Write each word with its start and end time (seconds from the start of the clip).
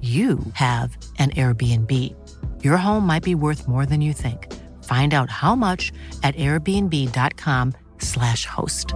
you 0.00 0.38
have 0.52 0.96
an 1.18 1.30
Airbnb. 1.30 2.14
Your 2.62 2.76
home 2.76 3.04
might 3.04 3.24
be 3.24 3.34
worth 3.34 3.66
more 3.66 3.84
than 3.84 4.00
you 4.00 4.12
think. 4.12 4.54
Find 4.84 5.12
out 5.12 5.28
how 5.28 5.56
much 5.56 5.92
at 6.22 6.36
airbnb.com/slash 6.36 8.46
host. 8.46 8.94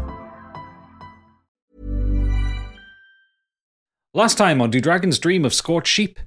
Last 4.14 4.38
time 4.38 4.60
on 4.60 4.70
Do 4.70 4.80
Dragons 4.80 5.18
Dream 5.18 5.44
of 5.44 5.54
Scorched 5.54 5.88
Sheep, 5.88 6.20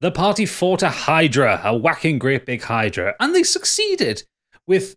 the 0.00 0.10
party 0.10 0.46
fought 0.46 0.82
a 0.82 0.88
Hydra, 0.88 1.60
a 1.64 1.76
whacking 1.76 2.18
great 2.18 2.46
big 2.46 2.62
Hydra, 2.62 3.14
and 3.20 3.34
they 3.34 3.42
succeeded 3.42 4.24
with 4.66 4.96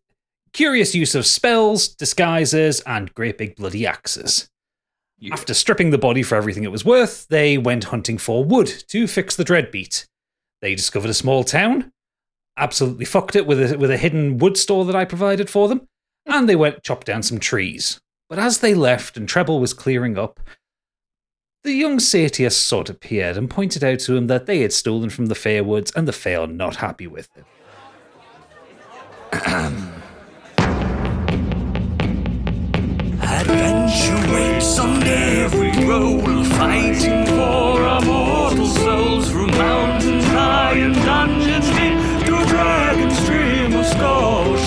curious 0.54 0.94
use 0.94 1.16
of 1.16 1.26
spells, 1.26 1.88
disguises, 1.88 2.82
and 2.82 3.14
great 3.14 3.38
big 3.38 3.56
bloody 3.56 3.86
axes. 3.86 4.50
After 5.30 5.54
stripping 5.54 5.92
the 5.92 6.00
body 6.00 6.24
for 6.24 6.36
everything 6.36 6.64
it 6.64 6.72
was 6.72 6.84
worth, 6.84 7.28
they 7.28 7.58
went 7.58 7.86
hunting 7.86 8.18
for 8.18 8.44
wood 8.44 8.68
to 8.88 9.06
fix 9.06 9.36
the 9.36 9.44
Dreadbeat. 9.44 10.08
They 10.62 10.74
discovered 10.74 11.12
a 11.12 11.16
small 11.16 11.44
town, 11.44 11.92
absolutely 12.58 13.06
fucked 13.06 13.36
it 13.36 13.46
with 13.46 13.74
a, 13.74 13.78
with 13.78 13.92
a 13.92 13.98
hidden 13.98 14.40
wood 14.40 14.58
store 14.58 14.84
that 14.86 14.96
I 14.96 15.06
provided 15.06 15.50
for 15.50 15.68
them, 15.68 15.88
and 16.26 16.50
they 16.50 16.56
went 16.56 16.82
chop 16.84 17.04
down 17.04 17.22
some 17.22 17.40
trees. 17.40 18.00
But 18.30 18.40
as 18.40 18.60
they 18.60 18.74
left 18.74 19.16
and 19.18 19.28
Treble 19.28 19.60
was 19.60 19.74
clearing 19.74 20.18
up, 20.18 20.40
the 21.64 21.74
young 21.74 22.00
Satius 22.00 22.54
Sod 22.54 22.90
appeared 22.90 23.38
and 23.38 23.48
pointed 23.50 23.84
out 23.84 24.00
to 24.00 24.16
him 24.16 24.26
that 24.28 24.48
they 24.48 24.62
had 24.62 24.74
stolen 24.74 25.12
from 25.12 25.28
the 25.28 25.36
Fairwoods 25.36 25.92
and 25.96 26.08
the 26.08 26.14
Fair 26.14 26.42
are 26.42 26.48
not 26.48 26.78
happy 26.78 27.06
with 27.06 27.30
it. 27.36 27.46
Adventure 33.92 34.34
waits 34.34 34.80
on 34.80 35.04
every 35.04 35.72
roll, 35.86 36.46
fighting 36.46 37.26
for 37.26 37.84
our 37.84 38.02
mortal 38.02 38.66
souls 38.66 39.30
through 39.30 39.48
mountains 39.48 40.24
high 40.28 40.78
and 40.78 40.96
dungeons 40.96 41.68
deep. 41.72 42.26
To 42.26 42.46
dragon's 42.48 43.18
stream 43.20 43.74
of 43.74 43.86
skull 43.86 44.58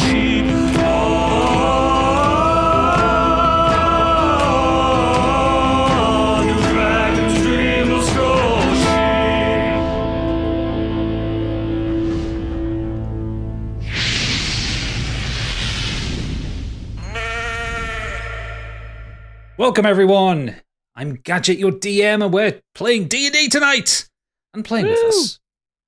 Welcome 19.56 19.86
everyone. 19.86 20.56
I'm 20.96 21.14
Gadget, 21.14 21.58
your 21.58 21.70
DM, 21.70 22.24
and 22.24 22.32
we're 22.32 22.60
playing 22.74 23.06
D&D 23.06 23.48
tonight. 23.48 24.08
And 24.52 24.64
playing 24.64 24.86
with 24.86 24.98
us, 24.98 25.38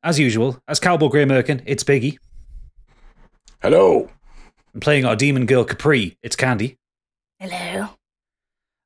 as 0.05 0.21
usual, 0.21 0.61
as 0.69 0.79
Cowboy 0.79 1.09
Grey 1.09 1.25
Merkin, 1.25 1.63
it's 1.67 1.83
Biggie. 1.83 2.19
Hello. 3.61 4.09
I'm 4.73 4.79
playing 4.79 5.05
our 5.05 5.17
demon 5.17 5.47
girl 5.47 5.65
Capri, 5.65 6.17
it's 6.23 6.37
Candy. 6.37 6.77
Hello. 7.41 7.89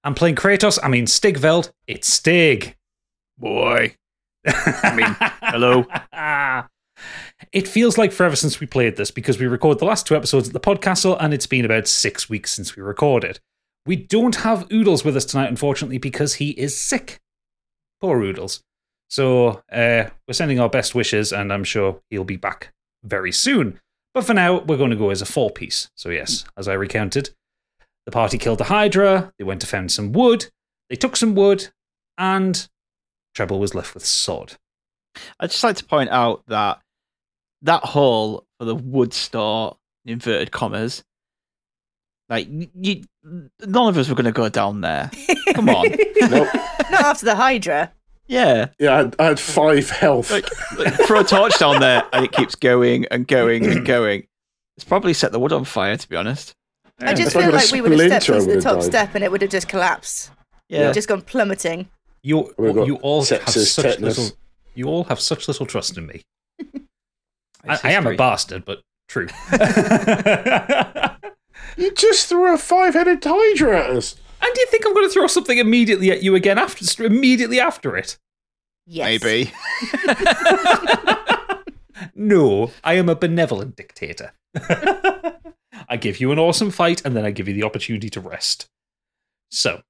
I'm 0.02 0.14
playing 0.14 0.36
Kratos, 0.36 0.78
I 0.82 0.88
mean 0.88 1.04
Stigveld, 1.04 1.72
it's 1.86 2.10
Stig. 2.10 2.74
Boy. 3.36 3.96
I 4.46 4.94
mean, 4.96 5.16
hello. 5.42 5.84
It 7.52 7.66
feels 7.66 7.96
like 7.96 8.12
forever 8.12 8.36
since 8.36 8.60
we 8.60 8.66
played 8.66 8.96
this 8.96 9.10
because 9.10 9.40
we 9.40 9.46
recorded 9.46 9.80
the 9.80 9.86
last 9.86 10.06
two 10.06 10.14
episodes 10.14 10.48
at 10.48 10.52
the 10.52 10.60
podcastle 10.60 11.16
and 11.18 11.32
it's 11.32 11.46
been 11.46 11.64
about 11.64 11.88
six 11.88 12.28
weeks 12.28 12.50
since 12.50 12.76
we 12.76 12.82
recorded. 12.82 13.40
We 13.86 13.96
don't 13.96 14.36
have 14.36 14.70
Oodles 14.72 15.04
with 15.04 15.16
us 15.16 15.24
tonight, 15.24 15.48
unfortunately, 15.48 15.98
because 15.98 16.34
he 16.34 16.50
is 16.50 16.78
sick. 16.78 17.20
Poor 18.00 18.20
Oodles. 18.22 18.62
So 19.08 19.62
uh, 19.72 20.10
we're 20.26 20.34
sending 20.34 20.60
our 20.60 20.68
best 20.68 20.94
wishes 20.94 21.32
and 21.32 21.52
I'm 21.52 21.64
sure 21.64 22.00
he'll 22.10 22.24
be 22.24 22.36
back 22.36 22.72
very 23.02 23.32
soon. 23.32 23.80
But 24.14 24.24
for 24.24 24.34
now, 24.34 24.60
we're 24.60 24.76
going 24.76 24.90
to 24.90 24.96
go 24.96 25.10
as 25.10 25.22
a 25.22 25.26
four 25.26 25.50
piece. 25.50 25.90
So, 25.96 26.10
yes, 26.10 26.44
as 26.56 26.68
I 26.68 26.74
recounted, 26.74 27.30
the 28.06 28.12
party 28.12 28.38
killed 28.38 28.58
the 28.58 28.64
Hydra, 28.64 29.32
they 29.38 29.44
went 29.44 29.60
to 29.60 29.66
find 29.66 29.90
some 29.90 30.12
wood, 30.12 30.46
they 30.88 30.96
took 30.96 31.16
some 31.16 31.34
wood, 31.34 31.68
and 32.18 32.68
Treble 33.34 33.60
was 33.60 33.74
left 33.74 33.94
with 33.94 34.04
Sod. 34.04 34.56
I'd 35.38 35.50
just 35.50 35.62
like 35.62 35.76
to 35.76 35.84
point 35.84 36.10
out 36.10 36.42
that 36.48 36.80
that 37.62 37.84
hole 37.84 38.46
for 38.58 38.64
the 38.64 38.74
wood 38.74 39.12
store, 39.12 39.76
in 40.04 40.14
inverted 40.14 40.50
commas, 40.50 41.04
like 42.30 42.48
you, 42.50 43.02
none 43.22 43.88
of 43.88 43.98
us 43.98 44.08
were 44.08 44.14
going 44.14 44.24
to 44.24 44.32
go 44.32 44.48
down 44.48 44.80
there. 44.80 45.10
Come 45.54 45.68
on, 45.68 45.86
Nope. 46.20 46.48
Not 46.90 47.02
after 47.02 47.26
the 47.26 47.34
Hydra. 47.36 47.92
yeah. 48.26 48.68
Yeah, 48.78 48.92
I 48.94 48.96
had, 48.96 49.16
I 49.18 49.24
had 49.26 49.40
five 49.40 49.90
health. 49.90 50.30
Like, 50.30 50.48
like, 50.78 50.94
throw 51.06 51.20
a 51.20 51.24
torch 51.24 51.58
down 51.58 51.80
there, 51.80 52.04
and 52.12 52.24
it 52.24 52.32
keeps 52.32 52.54
going 52.54 53.04
and 53.10 53.26
going 53.28 53.66
and 53.66 53.84
going. 53.84 54.26
It's 54.76 54.84
probably 54.84 55.12
set 55.12 55.32
the 55.32 55.38
wood 55.40 55.52
on 55.52 55.64
fire, 55.64 55.96
to 55.96 56.08
be 56.08 56.16
honest. 56.16 56.54
I 57.00 57.12
just 57.14 57.34
If 57.34 57.42
feel 57.42 57.52
like 57.52 57.70
we 57.72 57.80
would 57.80 57.92
have 57.92 58.00
stepped 58.00 58.24
splinter, 58.24 58.42
into 58.44 58.56
the 58.56 58.62
top 58.62 58.74
died. 58.80 58.84
step 58.84 59.14
and 59.14 59.24
it 59.24 59.30
would 59.30 59.42
have 59.42 59.50
just 59.50 59.68
collapsed. 59.68 60.30
Yeah. 60.68 60.92
Just 60.92 61.08
gone 61.08 61.22
plummeting. 61.22 61.88
You, 62.22 62.54
you 62.58 62.96
all 62.96 63.24
have 63.24 63.48
such 63.48 63.74
tetanus. 63.76 64.18
little. 64.18 64.36
You 64.74 64.86
all 64.86 65.04
have 65.04 65.18
such 65.18 65.48
little 65.48 65.64
trust 65.66 65.96
in 65.98 66.06
me. 66.06 66.22
I, 67.68 67.78
I 67.84 67.92
am 67.92 68.06
a 68.06 68.14
bastard, 68.16 68.64
but 68.64 68.80
true. 69.08 69.28
You 71.76 71.92
just 71.92 72.28
threw 72.28 72.52
a 72.52 72.58
five-headed 72.58 73.24
hydra 73.24 73.80
at 73.84 73.90
us. 73.90 74.16
And 74.42 74.54
do 74.54 74.60
you 74.60 74.66
think 74.68 74.86
I'm 74.86 74.94
going 74.94 75.08
to 75.08 75.12
throw 75.12 75.26
something 75.26 75.58
immediately 75.58 76.10
at 76.10 76.22
you 76.22 76.34
again 76.34 76.58
after 76.58 77.04
immediately 77.04 77.60
after 77.60 77.96
it? 77.96 78.18
Yes. 78.86 79.22
Maybe. 79.22 79.52
No, 82.14 82.70
I 82.84 82.94
am 82.94 83.08
a 83.08 83.14
benevolent 83.14 83.76
dictator. 83.76 84.32
I 85.88 85.96
give 85.98 86.20
you 86.20 86.32
an 86.32 86.38
awesome 86.38 86.70
fight, 86.70 87.02
and 87.04 87.16
then 87.16 87.24
I 87.24 87.30
give 87.30 87.48
you 87.48 87.54
the 87.54 87.62
opportunity 87.62 88.10
to 88.10 88.20
rest. 88.20 88.68
So, 89.50 89.82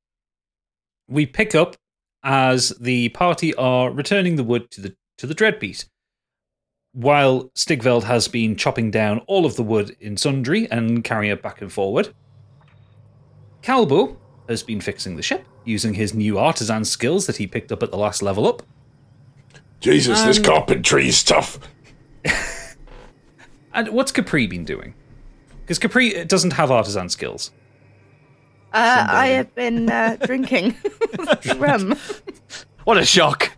we 1.08 1.26
pick 1.26 1.54
up 1.54 1.76
as 2.22 2.70
the 2.80 3.08
party 3.10 3.54
are 3.54 3.90
returning 3.90 4.36
the 4.36 4.44
wood 4.44 4.70
to 4.72 4.80
the 4.80 4.96
to 5.18 5.26
the 5.26 5.34
Dreadbeat. 5.34 5.86
While 6.92 7.44
Stigveld 7.54 8.04
has 8.04 8.26
been 8.26 8.56
chopping 8.56 8.90
down 8.90 9.20
all 9.26 9.46
of 9.46 9.56
the 9.56 9.62
wood 9.62 9.96
in 10.00 10.16
Sundry 10.16 10.70
and 10.70 11.04
carrying 11.04 11.32
it 11.32 11.42
back 11.42 11.60
and 11.60 11.72
forward, 11.72 12.12
Calbo 13.62 14.16
has 14.48 14.62
been 14.62 14.80
fixing 14.80 15.16
the 15.16 15.22
ship 15.22 15.44
using 15.64 15.94
his 15.94 16.14
new 16.14 16.38
artisan 16.38 16.84
skills 16.84 17.26
that 17.26 17.36
he 17.36 17.46
picked 17.46 17.70
up 17.70 17.82
at 17.82 17.90
the 17.90 17.96
last 17.96 18.22
level 18.22 18.46
up. 18.46 18.62
Jesus, 19.78 20.20
this 20.22 20.38
carpentry 20.38 21.08
is 21.08 21.22
tough. 21.22 21.58
And 23.72 23.88
what's 23.90 24.12
Capri 24.12 24.46
been 24.46 24.64
doing? 24.64 24.94
Because 25.62 25.78
Capri 25.78 26.24
doesn't 26.24 26.52
have 26.52 26.70
artisan 26.70 27.08
skills. 27.08 27.52
Uh, 28.72 29.06
I 29.08 29.28
have 29.28 29.54
been 29.54 29.90
uh, 29.90 30.16
drinking 30.24 30.76
rum. 31.56 31.96
What 32.84 32.96
a 32.96 33.04
shock! 33.04 33.52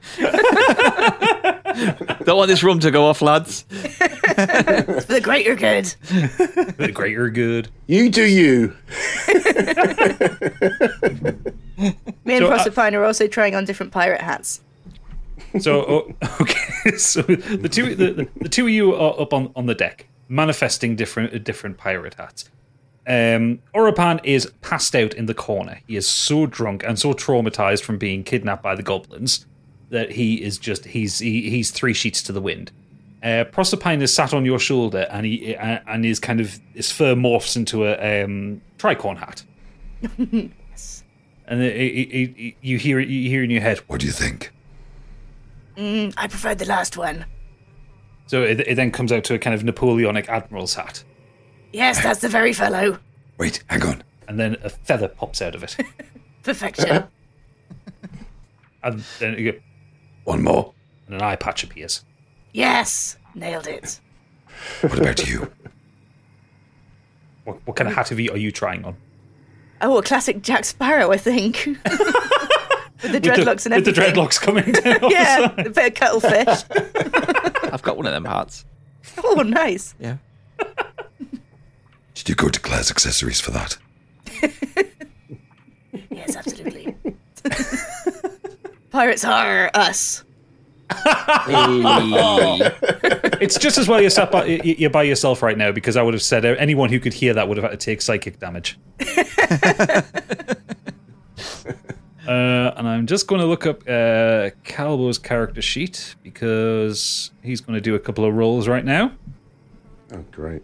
Don't 2.24 2.36
want 2.36 2.48
this 2.48 2.62
room 2.62 2.80
to 2.80 2.90
go 2.90 3.06
off, 3.06 3.22
lads. 3.22 3.62
For 3.70 3.76
the 5.08 5.20
greater 5.22 5.54
good. 5.54 5.86
The 5.86 6.90
greater 6.92 7.30
good. 7.30 7.68
You 7.86 8.10
do 8.10 8.24
you. 8.24 8.76
Me 11.78 12.36
and 12.36 12.44
So, 12.44 12.52
uh, 12.52 12.58
Proserpine 12.58 12.94
are 12.94 13.04
also 13.04 13.26
trying 13.26 13.54
on 13.54 13.64
different 13.64 13.92
pirate 13.92 14.20
hats. 14.20 14.60
So 15.58 15.82
oh, 15.82 16.14
okay, 16.40 16.96
so 16.96 17.22
the 17.22 17.68
two 17.70 17.94
the, 17.94 18.12
the, 18.12 18.28
the 18.40 18.48
two 18.48 18.64
of 18.66 18.70
you 18.70 18.94
are 18.94 19.20
up 19.20 19.34
on, 19.34 19.52
on 19.54 19.66
the 19.66 19.74
deck, 19.74 20.06
manifesting 20.28 20.96
different 20.96 21.44
different 21.44 21.76
pirate 21.76 22.14
hats. 22.14 22.48
Um, 23.06 23.60
Orapan 23.74 24.20
is 24.22 24.50
passed 24.60 24.94
out 24.94 25.14
in 25.14 25.26
the 25.26 25.34
corner. 25.34 25.80
He 25.86 25.96
is 25.96 26.08
so 26.08 26.46
drunk 26.46 26.84
and 26.84 26.98
so 26.98 27.12
traumatized 27.12 27.82
from 27.82 27.98
being 27.98 28.22
kidnapped 28.22 28.62
by 28.62 28.74
the 28.74 28.82
goblins 28.82 29.46
that 29.90 30.12
he 30.12 30.42
is 30.42 30.58
just 30.58 30.86
he's 30.86 31.18
he, 31.18 31.50
he's 31.50 31.70
three 31.70 31.94
sheets 31.94 32.22
to 32.22 32.32
the 32.32 32.40
wind. 32.40 32.70
Uh, 33.22 33.44
Proserpine 33.52 34.02
is 34.02 34.12
sat 34.12 34.34
on 34.34 34.44
your 34.44 34.58
shoulder 34.58 35.06
and 35.10 35.26
he 35.26 35.54
uh, 35.56 35.78
and 35.86 36.04
his 36.04 36.18
kind 36.18 36.40
of 36.40 36.58
his 36.74 36.90
fur 36.90 37.14
morphs 37.14 37.56
into 37.56 37.84
a 37.86 38.24
um, 38.24 38.60
tricorn 38.78 39.16
hat. 39.18 39.44
Yes. 40.70 41.04
And 41.46 41.62
it, 41.62 41.76
it, 41.76 42.40
it, 42.40 42.54
you 42.62 42.78
hear 42.78 42.98
it 42.98 43.08
you 43.08 43.28
hear 43.28 43.44
in 43.44 43.50
your 43.50 43.60
head. 43.60 43.78
What 43.88 44.00
do 44.00 44.06
you 44.06 44.12
think? 44.12 44.50
Mm, 45.76 46.14
I 46.16 46.26
preferred 46.26 46.58
the 46.58 46.66
last 46.66 46.96
one. 46.96 47.26
So 48.26 48.42
it, 48.42 48.60
it 48.60 48.76
then 48.76 48.90
comes 48.90 49.12
out 49.12 49.24
to 49.24 49.34
a 49.34 49.38
kind 49.38 49.54
of 49.54 49.62
Napoleonic 49.62 50.28
admiral's 50.28 50.74
hat. 50.74 51.04
Yes, 51.72 52.02
that's 52.02 52.20
the 52.20 52.28
very 52.28 52.52
fellow. 52.52 52.98
Wait, 53.38 53.62
hang 53.68 53.82
on. 53.82 54.02
And 54.28 54.38
then 54.38 54.56
a 54.62 54.70
feather 54.70 55.08
pops 55.08 55.42
out 55.42 55.54
of 55.54 55.62
it. 55.64 55.76
Perfection. 56.42 57.04
and 58.82 59.04
then 59.18 59.38
you 59.38 59.52
go, 59.52 59.58
one 60.24 60.42
more. 60.42 60.72
And 61.06 61.16
an 61.16 61.22
eye 61.22 61.36
patch 61.36 61.64
appears. 61.64 62.04
yes, 62.52 63.16
nailed 63.34 63.66
it. 63.66 64.00
What 64.82 64.98
about 64.98 65.26
you? 65.28 65.50
What, 67.44 67.58
what 67.66 67.76
kind 67.76 67.88
of 67.88 67.96
hat 67.96 68.10
have 68.10 68.20
you, 68.20 68.30
are 68.30 68.36
you 68.36 68.52
trying 68.52 68.84
on? 68.84 68.96
Oh, 69.80 69.98
a 69.98 70.02
classic 70.02 70.42
Jack 70.42 70.64
Sparrow, 70.64 71.10
I 71.10 71.16
think. 71.16 71.66
With 73.02 73.10
the 73.10 73.20
dreadlocks 73.20 73.64
and 73.66 73.74
everything. 73.74 73.84
with 73.84 74.14
the 74.14 74.20
dreadlocks 74.20 74.40
coming 74.40 74.70
down. 74.70 75.10
yeah, 75.10 75.48
the 75.48 75.66
a 75.66 75.70
bit 75.70 75.88
of 75.88 75.94
cuttlefish. 75.94 77.72
I've 77.72 77.82
got 77.82 77.96
one 77.96 78.06
of 78.06 78.12
them 78.12 78.24
hats. 78.24 78.64
oh, 79.24 79.42
nice. 79.44 79.96
Yeah. 79.98 80.18
Did 82.14 82.28
you 82.28 82.34
go 82.34 82.48
to 82.48 82.60
Claire's 82.60 82.90
accessories 82.90 83.40
for 83.40 83.50
that? 83.52 83.76
Yes, 86.10 86.36
absolutely. 86.36 86.94
Pirates 88.90 89.24
are 89.24 89.70
us. 89.74 90.24
It's 93.40 93.58
just 93.58 93.76
as 93.76 93.88
well 93.88 94.00
you're, 94.00 94.10
sat 94.10 94.30
by, 94.30 94.44
you're 94.44 94.88
by 94.88 95.02
yourself 95.02 95.42
right 95.42 95.58
now 95.58 95.72
because 95.72 95.96
I 95.96 96.02
would 96.02 96.14
have 96.14 96.22
said 96.22 96.44
uh, 96.44 96.54
anyone 96.58 96.90
who 96.90 97.00
could 97.00 97.12
hear 97.12 97.34
that 97.34 97.48
would 97.48 97.56
have 97.56 97.68
had 97.68 97.78
to 97.80 97.84
take 97.84 98.00
psychic 98.00 98.38
damage. 98.38 98.78
Uh, 102.24 102.72
and 102.76 102.86
I'm 102.86 103.06
just 103.06 103.26
going 103.26 103.40
to 103.40 103.46
look 103.46 103.66
up 103.66 103.82
uh, 103.88 104.50
Calbo's 104.62 105.18
character 105.18 105.60
sheet 105.60 106.14
because 106.22 107.32
he's 107.42 107.60
going 107.60 107.74
to 107.74 107.80
do 107.80 107.96
a 107.96 107.98
couple 107.98 108.24
of 108.24 108.34
rolls 108.34 108.68
right 108.68 108.84
now. 108.84 109.10
Oh, 110.14 110.24
great. 110.30 110.62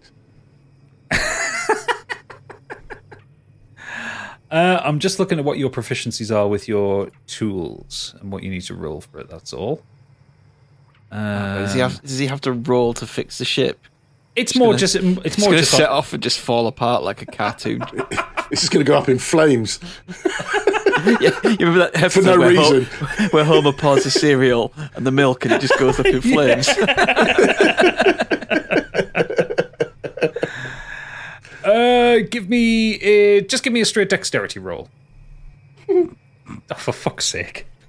Uh, 4.51 4.81
I'm 4.83 4.99
just 4.99 5.19
looking 5.19 5.39
at 5.39 5.45
what 5.45 5.59
your 5.59 5.69
proficiencies 5.69 6.35
are 6.35 6.49
with 6.49 6.69
your 6.69 7.11
tools 7.27 8.15
and 8.21 8.33
what 8.33 8.43
you 8.43 8.51
need 8.51 8.63
to 8.63 8.75
roll 8.75 9.03
for 9.03 9.19
it. 9.21 9.29
That's 9.29 9.53
all. 9.53 9.83
Uh, 11.13 11.59
does, 11.59 11.75
he 11.75 11.81
have, 11.81 12.01
does 12.01 12.19
he 12.19 12.27
have 12.29 12.41
to 12.43 12.53
roll 12.53 12.95
to 12.95 13.07
fix 13.07 13.37
the 13.39 13.45
ship? 13.45 13.79
It's 14.37 14.53
Just 14.53 14.59
more 14.59 14.69
gonna- 14.69 14.79
just 14.79 14.95
it's 14.97 15.19
It's 15.27 15.39
more 15.39 15.51
to 15.53 15.59
just 15.59 15.73
set 15.73 15.89
on- 15.91 15.97
off 15.99 16.13
and 16.15 16.23
just 16.23 16.41
fall 16.41 16.67
apart 16.67 17.03
like 17.03 17.23
a 17.23 17.27
cartoon. 17.27 17.83
This 18.51 18.63
is 18.63 18.71
going 18.71 18.83
to 18.83 18.91
go 18.91 18.97
up 18.97 19.11
in 19.11 19.19
flames. 19.19 19.79
yeah, 21.21 21.39
you 21.45 21.57
remember 21.61 21.81
that 21.81 21.91
episode 21.97 22.25
no 22.25 22.39
where, 22.39 22.57
Ho- 22.57 22.73
reason. 22.79 23.29
where 23.29 23.45
Homer 23.45 23.75
pours 23.75 24.05
the 24.05 24.11
cereal 24.11 24.73
and 24.95 25.07
the 25.07 25.11
milk 25.11 25.45
and 25.45 25.53
it 25.53 25.61
just 25.61 25.79
goes 25.79 26.01
up 26.01 26.07
in 26.07 26.23
flames? 26.23 26.67
Uh, 26.67 28.18
give 32.31 32.49
me 32.49 32.97
uh, 32.97 33.41
just 33.43 33.63
give 33.65 33.73
me 33.73 33.81
a 33.81 33.85
straight 33.85 34.09
dexterity 34.09 34.61
roll. 34.61 34.89
oh, 35.91 36.09
for 36.77 36.93
fuck's 36.93 37.25
sake! 37.27 37.67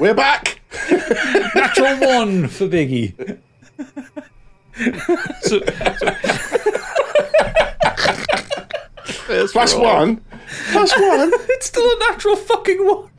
We're 0.00 0.14
back. 0.14 0.60
Natural 1.54 1.96
one 2.00 2.48
for 2.48 2.66
Biggie. 2.66 3.38
so, 5.42 5.60
Plus 9.52 9.74
one. 9.74 10.24
That's 10.72 10.72
Plus 10.72 10.92
one. 10.98 11.30
it's 11.50 11.66
still 11.66 11.84
a 11.84 11.98
natural 12.00 12.36
fucking 12.36 12.84
one. 12.84 13.10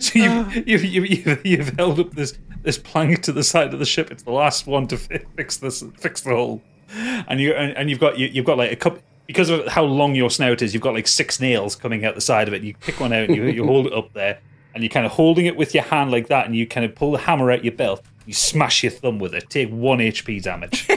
So 0.00 0.18
you've, 0.18 0.32
ah. 0.32 0.52
you've, 0.66 0.84
you've, 0.84 1.06
you've, 1.06 1.46
you've 1.46 1.68
held 1.70 2.00
up 2.00 2.12
this, 2.12 2.38
this 2.62 2.78
plank 2.78 3.22
to 3.22 3.32
the 3.32 3.42
side 3.42 3.72
of 3.72 3.78
the 3.78 3.86
ship. 3.86 4.10
It's 4.10 4.22
the 4.22 4.32
last 4.32 4.66
one 4.66 4.86
to 4.88 4.96
fix 4.96 5.58
this 5.58 5.84
fix 5.98 6.20
the 6.22 6.30
hole, 6.30 6.62
and 7.28 7.40
you 7.40 7.52
and, 7.54 7.76
and 7.76 7.90
you've 7.90 8.00
got 8.00 8.18
you, 8.18 8.28
you've 8.28 8.46
got 8.46 8.58
like 8.58 8.72
a 8.72 8.76
cup 8.76 8.98
because 9.26 9.50
of 9.50 9.66
how 9.68 9.84
long 9.84 10.14
your 10.14 10.30
snout 10.30 10.62
is. 10.62 10.74
You've 10.74 10.82
got 10.82 10.94
like 10.94 11.08
six 11.08 11.40
nails 11.40 11.76
coming 11.76 12.04
out 12.04 12.14
the 12.14 12.20
side 12.20 12.48
of 12.48 12.54
it. 12.54 12.62
You 12.62 12.74
pick 12.74 13.00
one 13.00 13.12
out 13.12 13.28
and 13.28 13.36
you, 13.36 13.44
you 13.46 13.64
hold 13.66 13.86
it 13.86 13.92
up 13.92 14.12
there, 14.12 14.38
and 14.74 14.82
you're 14.82 14.90
kind 14.90 15.06
of 15.06 15.12
holding 15.12 15.46
it 15.46 15.56
with 15.56 15.74
your 15.74 15.84
hand 15.84 16.10
like 16.10 16.28
that, 16.28 16.46
and 16.46 16.56
you 16.56 16.66
kind 16.66 16.84
of 16.84 16.94
pull 16.94 17.12
the 17.12 17.18
hammer 17.18 17.50
out 17.50 17.64
your 17.64 17.74
belt. 17.74 18.02
You 18.26 18.32
smash 18.32 18.82
your 18.82 18.92
thumb 18.92 19.18
with 19.18 19.34
it. 19.34 19.50
Take 19.50 19.68
one 19.68 19.98
HP 19.98 20.42
damage. 20.42 20.88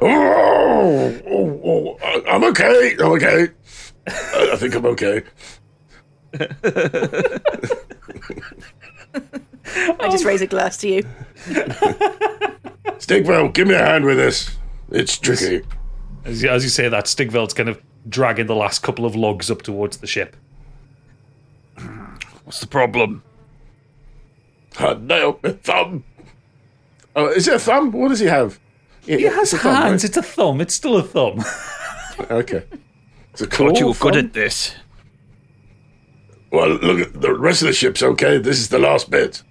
Oh, 0.00 1.20
oh, 1.26 1.98
oh, 2.02 2.22
I'm 2.28 2.44
okay. 2.44 2.94
I'm 3.00 3.12
okay. 3.12 3.48
I, 4.06 4.50
I 4.52 4.56
think 4.56 4.74
I'm 4.74 4.86
okay. 4.86 5.22
I 9.66 10.08
just 10.10 10.24
raise 10.24 10.42
a 10.42 10.46
glass 10.46 10.76
to 10.78 10.88
you. 10.88 11.02
Stigveld, 12.98 13.54
give 13.54 13.68
me 13.68 13.74
a 13.74 13.78
hand 13.84 14.04
with 14.04 14.16
this. 14.16 14.56
It's 14.90 15.18
tricky. 15.18 15.62
As 16.24 16.42
you, 16.42 16.48
as 16.48 16.64
you 16.64 16.70
say 16.70 16.88
that, 16.88 17.04
Stigveld's 17.04 17.54
kind 17.54 17.68
of 17.68 17.80
dragging 18.08 18.46
the 18.46 18.54
last 18.54 18.82
couple 18.82 19.04
of 19.04 19.14
logs 19.16 19.50
up 19.50 19.62
towards 19.62 19.98
the 19.98 20.06
ship. 20.06 20.36
What's 22.44 22.60
the 22.60 22.66
problem? 22.66 23.22
Uh, 24.78 24.94
nail, 25.00 25.34
thumb. 25.62 26.04
Oh, 27.16 27.28
is 27.28 27.46
it 27.48 27.54
a 27.54 27.58
thumb? 27.58 27.92
What 27.92 28.08
does 28.08 28.20
he 28.20 28.26
have? 28.26 28.58
Yeah, 29.06 29.16
He 29.18 29.22
has 29.24 29.52
it's 29.52 29.54
a 29.54 29.58
thumb, 29.58 29.74
hands. 29.74 30.02
right? 30.02 30.08
It's 30.08 30.16
a 30.16 30.22
thumb. 30.22 30.60
It's 30.60 30.74
still 30.74 30.96
a 30.96 31.02
thumb. 31.02 31.42
Okay. 32.30 32.64
It's 33.34 33.42
a 33.42 33.48
claw. 33.48 33.70
Thought 33.70 33.80
you 33.80 33.88
were 33.88 33.94
good 33.94 34.14
at 34.14 34.32
this. 34.32 34.76
Well, 36.52 36.68
look, 36.68 37.00
at 37.00 37.20
the 37.20 37.34
rest 37.34 37.62
of 37.62 37.66
the 37.66 37.72
ship's 37.72 38.00
okay. 38.00 38.38
This 38.38 38.60
is 38.60 38.68
the 38.68 38.78
last 38.78 39.10
bit. 39.10 39.42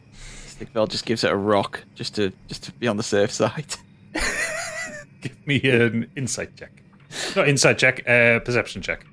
Stigveld 0.48 0.88
just 0.88 1.06
gives 1.06 1.25
it 1.25 1.32
a 1.34 1.36
rock 1.36 1.84
just 1.94 2.16
to 2.16 2.32
just 2.48 2.63
to 2.63 2.72
be 2.72 2.88
on 2.88 2.96
the 2.96 3.04
safe 3.04 3.30
side. 3.30 3.75
Give 5.22 5.46
me 5.46 5.60
an 5.63 6.10
insight 6.16 6.56
check. 6.56 6.72
Not 7.36 7.50
insight 7.50 7.78
check. 7.78 8.08
Uh, 8.08 8.40
perception 8.40 8.82
check. 8.82 9.06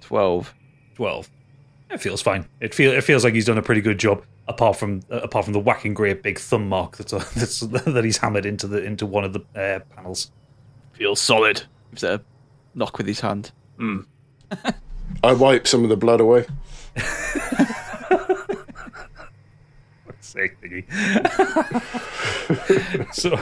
Twelve. 0.00 0.54
Twelve. 0.94 1.28
It 1.90 2.00
feels 2.00 2.22
fine. 2.22 2.46
It 2.60 2.72
feel 2.72 2.92
it 2.92 3.02
feels 3.02 3.24
like 3.24 3.34
he's 3.34 3.46
done 3.46 3.58
a 3.58 3.62
pretty 3.62 3.80
good 3.80 3.98
job. 3.98 4.22
Apart 4.46 4.76
from 4.76 5.00
uh, 5.10 5.22
apart 5.22 5.44
from 5.44 5.54
the 5.54 5.60
whacking 5.60 5.92
great 5.92 6.22
big 6.22 6.38
thumb 6.38 6.68
mark 6.68 6.98
that's, 6.98 7.10
that's 7.34 7.58
that 7.58 8.04
he's 8.04 8.18
hammered 8.18 8.46
into 8.46 8.68
the 8.68 8.80
into 8.80 9.06
one 9.06 9.24
of 9.24 9.32
the 9.32 9.40
uh, 9.56 9.80
panels. 9.96 10.30
Feels 10.98 11.20
solid. 11.20 11.62
Gives 11.90 12.02
it 12.02 12.20
a 12.20 12.24
knock 12.74 12.98
with 12.98 13.06
his 13.06 13.20
hand. 13.20 13.52
Mm. 13.78 14.04
I 15.22 15.32
wipe 15.32 15.66
some 15.66 15.84
of 15.84 15.88
the 15.88 15.96
blood 15.96 16.20
away. 16.20 16.44
sake, 20.28 20.60
Biggie. 20.60 20.84
so, 23.14 23.40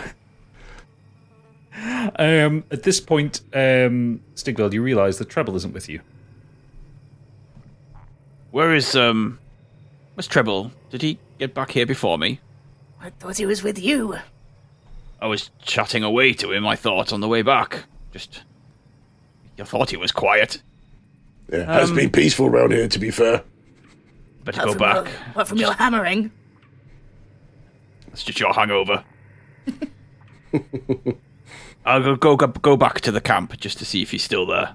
um, 2.18 2.64
at 2.70 2.82
this 2.82 3.00
point, 3.00 3.40
um, 3.52 4.22
Stigveld, 4.34 4.72
you 4.72 4.82
realise 4.82 5.18
that 5.18 5.28
Treble 5.28 5.56
isn't 5.56 5.74
with 5.74 5.88
you. 5.88 6.00
Where 8.50 8.74
is 8.74 8.96
um 8.96 9.38
where's 10.14 10.28
Treble? 10.28 10.72
Did 10.90 11.02
he 11.02 11.18
get 11.38 11.52
back 11.52 11.72
here 11.72 11.84
before 11.84 12.16
me? 12.16 12.40
I 13.00 13.10
thought 13.10 13.36
he 13.36 13.44
was 13.44 13.62
with 13.62 13.78
you. 13.78 14.16
I 15.20 15.26
was 15.26 15.50
chatting 15.62 16.02
away 16.02 16.32
to 16.34 16.52
him, 16.52 16.66
I 16.66 16.76
thought, 16.76 17.12
on 17.12 17.20
the 17.20 17.28
way 17.28 17.42
back. 17.42 17.84
Just 18.12 18.42
You 19.56 19.64
thought 19.64 19.90
he 19.90 19.96
was 19.96 20.12
quiet. 20.12 20.62
Yeah, 21.50 21.64
has 21.64 21.90
Um, 21.90 21.96
been 21.96 22.10
peaceful 22.10 22.46
around 22.46 22.72
here, 22.72 22.88
to 22.88 22.98
be 22.98 23.10
fair. 23.10 23.42
Better 24.44 24.62
go 24.64 24.74
back. 24.74 25.06
Your, 25.06 25.14
apart 25.30 25.48
from 25.48 25.58
your 25.58 25.72
hammering. 25.72 26.30
It's 28.12 28.22
just 28.22 28.40
your 28.40 28.52
hangover. 28.52 29.04
I'll 31.84 32.02
go, 32.02 32.16
go 32.16 32.36
go 32.36 32.46
go 32.48 32.76
back 32.76 33.00
to 33.02 33.12
the 33.12 33.20
camp 33.20 33.58
just 33.60 33.78
to 33.78 33.84
see 33.84 34.02
if 34.02 34.10
he's 34.10 34.24
still 34.24 34.46
there. 34.46 34.74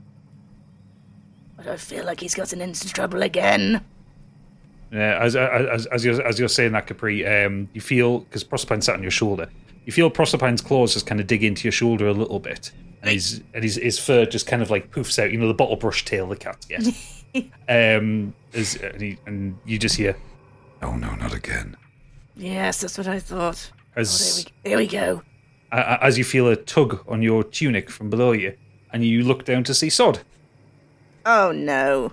But 1.58 1.68
I 1.68 1.78
feel 1.78 2.06
like 2.06 2.20
he's 2.22 2.36
gotten 2.36 2.62
into 2.62 2.88
trouble 2.90 3.22
again. 3.22 3.84
Yeah, 4.92 5.20
as 5.22 5.36
as 5.36 5.86
as 5.88 6.06
you're 6.06 6.22
as 6.26 6.40
you're 6.40 6.50
saying 6.50 6.72
that, 6.74 6.88
Capri, 6.88 7.26
um, 7.26 7.70
you 7.74 7.82
feel 7.82 8.20
because 8.20 8.44
Proserpine 8.44 8.84
sat 8.84 8.96
on 8.96 9.02
your 9.02 9.12
shoulder. 9.12 9.50
You 9.86 9.92
feel 9.92 10.12
Proserpine's 10.12 10.62
claws 10.62 10.94
just 10.94 11.06
kind 11.08 11.20
of 11.20 11.28
dig 11.28 11.44
into 11.44 11.64
your 11.64 11.72
shoulder 11.72 12.08
a 12.08 12.14
little 12.14 12.40
bit, 12.40 12.72
and 13.02 13.12
his 13.12 13.42
and 13.54 13.64
his, 13.64 13.76
his 13.76 13.98
fur 14.00 14.26
just 14.26 14.46
kind 14.48 14.62
of 14.62 14.70
like 14.70 14.92
poofs 14.92 15.18
out. 15.22 15.32
You 15.32 15.38
know 15.40 15.48
the 15.48 15.54
bottle 15.54 15.76
brush 15.76 16.06
tail 16.06 16.28
the 16.28 16.36
cat 16.36 16.66
get. 16.70 16.86
um, 17.70 18.34
as, 18.54 18.76
and, 18.76 19.02
he, 19.02 19.18
and 19.26 19.58
you 19.66 19.80
just 19.80 19.96
hear 19.96 20.16
Oh 20.82 20.96
no, 20.96 21.16
not 21.16 21.34
again. 21.34 21.78
Yes, 22.36 22.82
that's 22.82 22.98
what 22.98 23.08
I 23.08 23.20
thought. 23.20 23.72
as 23.96 24.46
Oh, 24.66 24.70
there 24.70 24.78
we, 24.78 24.88
there 24.88 24.96
we 25.00 25.00
go. 25.00 25.22
a- 25.72 25.78
a- 25.78 26.04
as 26.04 26.18
you 26.18 26.24
feel 26.24 26.48
a 26.48 26.56
tug 26.56 27.04
on 27.08 27.22
your 27.22 27.44
tunic 27.44 27.90
from 27.90 28.10
below 28.10 28.32
you, 28.34 28.56
and 28.94 29.04
you 29.06 29.24
look 29.24 29.46
down 29.46 29.64
to 29.66 29.74
see 29.74 29.90
Sod. 29.90 30.20
Oh 31.26 31.52
no. 31.52 32.12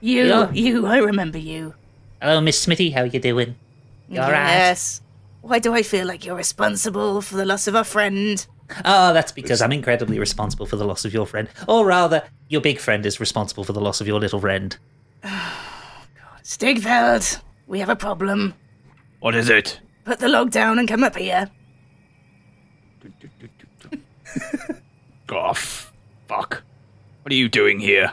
You, 0.00 0.26
Yeah. 0.26 0.50
you, 0.52 0.86
I 0.86 0.98
remember 0.98 1.38
you. 1.38 1.74
Hello, 2.22 2.40
Miss 2.40 2.60
Smithy. 2.60 2.90
How 2.90 3.02
you 3.02 3.20
doing? 3.20 3.56
You 4.08 4.20
all 4.20 4.30
right? 4.30 4.40
yes. 4.48 5.00
Why 5.46 5.60
do 5.60 5.72
I 5.72 5.84
feel 5.84 6.08
like 6.08 6.24
you're 6.24 6.34
responsible 6.34 7.22
for 7.22 7.36
the 7.36 7.44
loss 7.44 7.68
of 7.68 7.76
a 7.76 7.84
friend? 7.84 8.44
Oh, 8.84 9.12
that's 9.12 9.30
because 9.30 9.62
I'm 9.62 9.70
incredibly 9.70 10.18
responsible 10.18 10.66
for 10.66 10.74
the 10.74 10.84
loss 10.84 11.04
of 11.04 11.14
your 11.14 11.24
friend. 11.24 11.48
Or 11.68 11.86
rather, 11.86 12.24
your 12.48 12.60
big 12.60 12.80
friend 12.80 13.06
is 13.06 13.20
responsible 13.20 13.62
for 13.62 13.72
the 13.72 13.80
loss 13.80 14.00
of 14.00 14.08
your 14.08 14.18
little 14.18 14.40
friend. 14.40 14.76
Stigveld, 16.42 17.40
we 17.68 17.78
have 17.78 17.88
a 17.88 17.94
problem. 17.94 18.54
What 19.20 19.36
is 19.36 19.48
it? 19.48 19.78
Put 20.04 20.18
the 20.18 20.28
log 20.28 20.50
down 20.50 20.80
and 20.80 20.88
come 20.88 21.04
up 21.04 21.16
here. 21.16 21.48
Oh, 25.28 25.50
f- 25.50 25.92
fuck. 26.28 26.62
What 27.22 27.32
are 27.32 27.36
you 27.36 27.48
doing 27.48 27.80
here? 27.80 28.12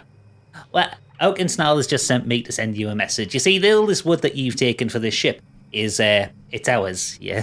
Well, 0.71 0.89
Oakensnarl 1.21 1.77
has 1.77 1.85
just 1.85 2.07
sent 2.07 2.25
me 2.25 2.41
to 2.41 2.51
send 2.51 2.75
you 2.75 2.89
a 2.89 2.95
message. 2.95 3.35
You 3.35 3.39
see, 3.39 3.59
the 3.59 3.71
all 3.71 3.85
this 3.85 4.03
wood 4.03 4.21
that 4.23 4.35
you've 4.35 4.55
taken 4.55 4.89
for 4.89 4.97
this 4.97 5.13
ship 5.13 5.41
is, 5.73 5.99
uh, 5.99 6.29
it's 6.51 6.69
ours. 6.69 7.19
Yeah, 7.21 7.41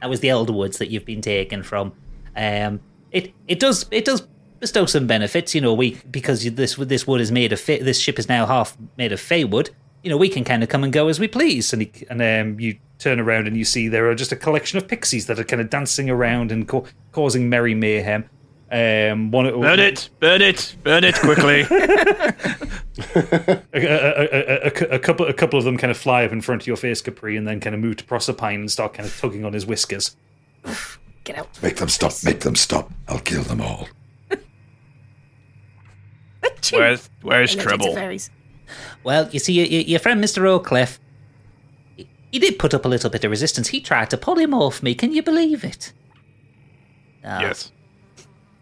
that 0.00 0.08
was 0.08 0.20
the 0.20 0.30
elder 0.30 0.52
woods 0.52 0.78
that 0.78 0.88
you've 0.90 1.04
been 1.04 1.20
taken 1.20 1.62
from. 1.62 1.92
Um, 2.34 2.80
it 3.12 3.34
it 3.46 3.60
does 3.60 3.86
it 3.90 4.04
does 4.04 4.22
bestow 4.60 4.86
some 4.86 5.06
benefits. 5.06 5.54
You 5.54 5.60
know, 5.60 5.74
we 5.74 6.00
because 6.10 6.44
this 6.54 6.76
this 6.76 7.06
wood 7.06 7.20
is 7.20 7.32
made 7.32 7.52
of 7.52 7.64
this 7.66 7.98
ship 7.98 8.18
is 8.18 8.28
now 8.28 8.46
half 8.46 8.76
made 8.96 9.12
of 9.12 9.20
fey 9.20 9.44
wood. 9.44 9.70
You 10.02 10.10
know, 10.10 10.16
we 10.16 10.28
can 10.30 10.44
kind 10.44 10.62
of 10.62 10.68
come 10.68 10.84
and 10.84 10.92
go 10.92 11.08
as 11.08 11.20
we 11.20 11.28
please. 11.28 11.74
and, 11.74 11.82
he, 11.82 11.92
and 12.08 12.22
um, 12.22 12.58
you 12.58 12.78
turn 12.98 13.20
around 13.20 13.46
and 13.46 13.56
you 13.56 13.66
see 13.66 13.86
there 13.88 14.08
are 14.08 14.14
just 14.14 14.32
a 14.32 14.36
collection 14.36 14.78
of 14.78 14.88
pixies 14.88 15.26
that 15.26 15.38
are 15.38 15.44
kind 15.44 15.60
of 15.60 15.68
dancing 15.68 16.08
around 16.08 16.50
and 16.50 16.68
ca- 16.68 16.84
causing 17.12 17.48
merry 17.50 17.74
mayhem. 17.74 18.24
Um, 18.72 19.30
one, 19.32 19.46
Burn 19.60 19.80
it! 19.80 20.10
Burn 20.20 20.42
it! 20.42 20.76
Burn 20.84 21.02
it 21.04 21.16
quickly! 21.16 21.62
A, 23.14 23.62
a, 23.74 23.82
a, 23.82 24.64
a, 24.64 24.94
a 24.96 24.98
couple, 24.98 25.26
a 25.26 25.32
couple 25.32 25.58
of 25.58 25.64
them 25.64 25.76
kind 25.78 25.90
of 25.90 25.96
fly 25.96 26.24
up 26.24 26.32
in 26.32 26.40
front 26.40 26.62
of 26.62 26.66
your 26.66 26.76
face, 26.76 27.00
Capri, 27.00 27.36
and 27.36 27.48
then 27.48 27.58
kind 27.60 27.74
of 27.74 27.80
move 27.80 27.96
to 27.96 28.04
Proserpine 28.04 28.56
and 28.56 28.70
start 28.70 28.94
kind 28.94 29.08
of 29.08 29.16
tugging 29.18 29.44
on 29.44 29.52
his 29.52 29.64
whiskers. 29.66 30.16
Get 31.24 31.38
out. 31.38 31.62
Make 31.62 31.76
them 31.76 31.88
stop. 31.88 32.12
Make 32.24 32.40
them 32.40 32.54
stop. 32.56 32.90
I'll 33.08 33.20
kill 33.20 33.42
them 33.42 33.60
all. 33.60 33.88
Achoo. 36.42 36.78
where's 36.78 37.10
where's 37.22 37.54
Allergic 37.54 37.68
Treble? 37.80 38.20
Well, 39.04 39.28
you 39.30 39.38
see, 39.38 39.52
your, 39.54 39.66
your 39.66 39.98
friend 40.00 40.22
Mr. 40.22 40.42
Oakcliffe, 40.42 40.98
he- 41.96 42.08
he 42.32 42.38
did 42.38 42.58
put 42.58 42.74
up 42.74 42.84
a 42.84 42.88
little 42.88 43.10
bit 43.10 43.24
of 43.24 43.30
resistance. 43.30 43.68
He 43.68 43.80
tried 43.80 44.10
to 44.10 44.16
polymorph 44.16 44.82
me. 44.82 44.94
Can 44.94 45.12
you 45.12 45.22
believe 45.22 45.64
it? 45.64 45.92
No. 47.24 47.40
Yes. 47.40 47.72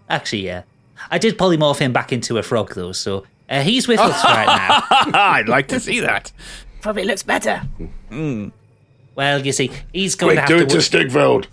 Actually, 0.08 0.46
yeah. 0.46 0.62
I 1.10 1.18
did 1.18 1.38
polymorph 1.38 1.78
him 1.78 1.92
back 1.92 2.12
into 2.12 2.38
a 2.38 2.42
frog, 2.42 2.74
though, 2.74 2.92
so 2.92 3.24
uh, 3.48 3.62
he's 3.62 3.86
with 3.86 4.00
us 4.00 4.24
right 4.24 4.46
now. 4.46 4.82
I'd 5.14 5.48
like 5.48 5.68
to 5.68 5.78
see 5.80 6.00
that. 6.00 6.32
Probably 6.80 7.04
looks 7.04 7.22
better. 7.22 7.62
Well, 8.10 9.44
you 9.44 9.52
see, 9.52 9.70
he's 9.92 10.14
going 10.14 10.36
Quick, 10.36 10.46
to 10.46 10.52
do 10.52 10.58
have 10.60 10.66
it 10.66 10.70
to. 10.70 10.80
to 10.80 10.98
Stigveld. 10.98 11.46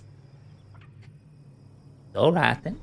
All 2.14 2.32
right, 2.32 2.56
then. 2.62 2.78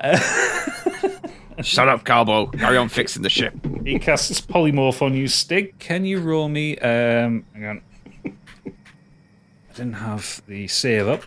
Shut 1.62 1.88
up, 1.88 2.04
Calbo. 2.04 2.56
Carry 2.58 2.76
on 2.78 2.88
fixing 2.88 3.22
the 3.22 3.28
ship. 3.28 3.52
He 3.84 3.98
casts 3.98 4.40
polymorph 4.40 5.02
on 5.02 5.12
you, 5.14 5.28
Stig. 5.28 5.78
Can 5.78 6.04
you 6.06 6.20
roll 6.20 6.48
me? 6.48 6.78
Um, 6.78 7.44
hang 7.52 7.66
on. 7.66 7.82
I 8.24 9.72
didn't 9.74 9.94
have 9.94 10.40
the 10.46 10.68
save 10.68 11.08
up. 11.08 11.24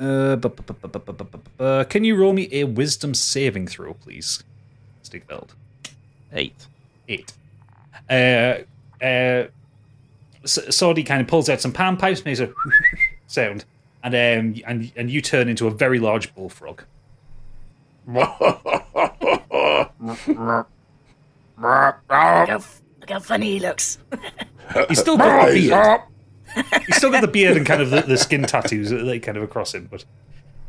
Uh, 0.00 1.84
can 1.88 2.04
you 2.04 2.16
roll 2.16 2.32
me 2.32 2.48
a 2.52 2.64
wisdom 2.64 3.14
saving 3.14 3.66
throw, 3.66 3.94
please, 3.94 4.44
Stigveld? 5.02 5.50
Eight. 6.32 6.66
Eight. 7.08 7.32
Uh, 8.10 8.58
uh, 9.02 9.46
Sody 10.44 11.02
kind 11.02 11.20
of 11.20 11.26
pulls 11.28 11.48
out 11.48 11.60
some 11.60 11.72
pan 11.72 11.96
pipes, 11.96 12.24
makes 12.24 12.40
a 12.40 12.52
sound, 13.26 13.64
and 14.02 14.14
um, 14.14 14.62
and 14.66 14.92
and 14.96 15.10
you 15.10 15.20
turn 15.20 15.48
into 15.48 15.66
a 15.66 15.70
very 15.70 15.98
large 15.98 16.34
bullfrog. 16.34 16.82
look, 18.06 18.28
how, 21.58 22.46
look 23.00 23.10
how 23.10 23.18
funny 23.18 23.52
he 23.52 23.60
looks. 23.60 23.98
He's 24.88 25.00
still 25.00 25.16
got 25.16 25.46
the 25.46 25.52
beard. 25.52 26.00
He's 26.86 26.96
still 26.96 27.10
got 27.10 27.20
the 27.20 27.28
beard 27.28 27.56
and 27.56 27.66
kind 27.66 27.82
of 27.82 27.90
the, 27.90 28.02
the 28.02 28.16
skin 28.16 28.42
tattoos 28.42 28.90
that 28.90 29.22
kind 29.22 29.36
of 29.36 29.42
across 29.42 29.74
him, 29.74 29.88
but 29.90 30.04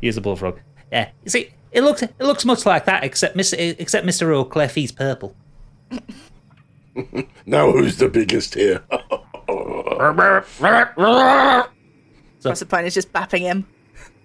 he 0.00 0.08
is 0.08 0.16
a 0.16 0.20
bullfrog. 0.20 0.60
Yeah, 0.92 1.10
you 1.24 1.30
see, 1.30 1.50
it 1.72 1.82
looks 1.82 2.02
it 2.02 2.14
looks 2.20 2.44
much 2.44 2.66
like 2.66 2.84
that, 2.86 3.04
except 3.04 3.36
Mr. 3.36 3.76
except 3.78 4.06
Mr. 4.06 4.28
Oakcliffe, 4.28 4.74
he's 4.74 4.92
purple. 4.92 5.34
Now 7.46 7.70
who's 7.70 7.96
the 7.96 8.08
biggest 8.08 8.54
here? 8.54 8.82
Proserpine 12.42 12.84
is 12.84 12.94
just 12.94 13.12
bapping 13.12 13.40
him. 13.40 13.66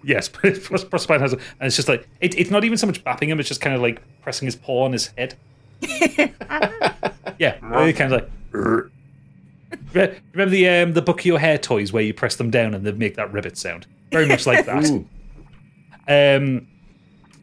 Yes, 0.04 0.28
but 0.42 0.62
Pros- 0.64 0.86
Proserpine 0.86 1.20
has, 1.22 1.34
a, 1.34 1.38
and 1.38 1.68
it's 1.68 1.76
just 1.76 1.88
like 1.88 2.08
it, 2.20 2.38
it's 2.38 2.50
not 2.50 2.64
even 2.64 2.78
so 2.78 2.88
much 2.88 3.04
bapping 3.04 3.28
him; 3.28 3.40
it's 3.40 3.50
just 3.50 3.62
kind 3.62 3.76
of 3.76 3.82
like 3.82 4.02
pressing 4.22 4.46
his 4.46 4.56
paw 4.56 4.86
on 4.86 4.92
his 4.92 5.08
head. 5.18 5.36
yeah, 7.40 7.58
really 7.62 7.94
kind 7.94 8.14
of 8.14 8.22
like. 8.22 8.30
Er, 8.54 8.92
Remember 9.94 10.50
the 10.52 10.68
um, 10.70 10.94
the 10.94 11.02
book 11.02 11.20
of 11.22 11.26
your 11.26 11.40
hair 11.40 11.58
toys 11.58 11.92
where 11.94 12.04
you 12.04 12.14
press 12.14 12.36
them 12.36 12.50
down 12.52 12.74
and 12.74 12.86
they 12.86 12.92
make 12.92 13.16
that 13.16 13.32
ribbit 13.32 13.58
sound? 13.58 13.86
Very 14.12 14.28
much 14.28 14.46
like 14.46 14.66
that. 14.66 14.86
Um, 16.08 16.68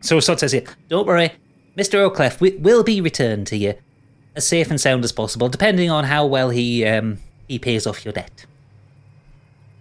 So 0.01 0.19
Sod 0.21 0.41
says 0.41 0.53
here, 0.53 0.65
don't 0.89 1.07
worry, 1.07 1.33
Mr. 1.77 1.95
Oakcliffe 2.11 2.39
wi- 2.39 2.59
will 2.61 2.83
be 2.83 3.01
returned 3.01 3.47
to 3.49 3.57
you 3.57 3.75
as 4.37 4.47
safe 4.47 4.71
and 4.71 4.81
sound 4.81 5.05
as 5.05 5.13
possible, 5.13 5.49
depending 5.49 5.91
on 5.91 6.05
how 6.05 6.25
well 6.27 6.51
he 6.51 6.85
um, 6.87 7.19
he 7.49 7.59
pays 7.59 7.87
off 7.87 8.05
your 8.05 8.13
debt. 8.13 8.47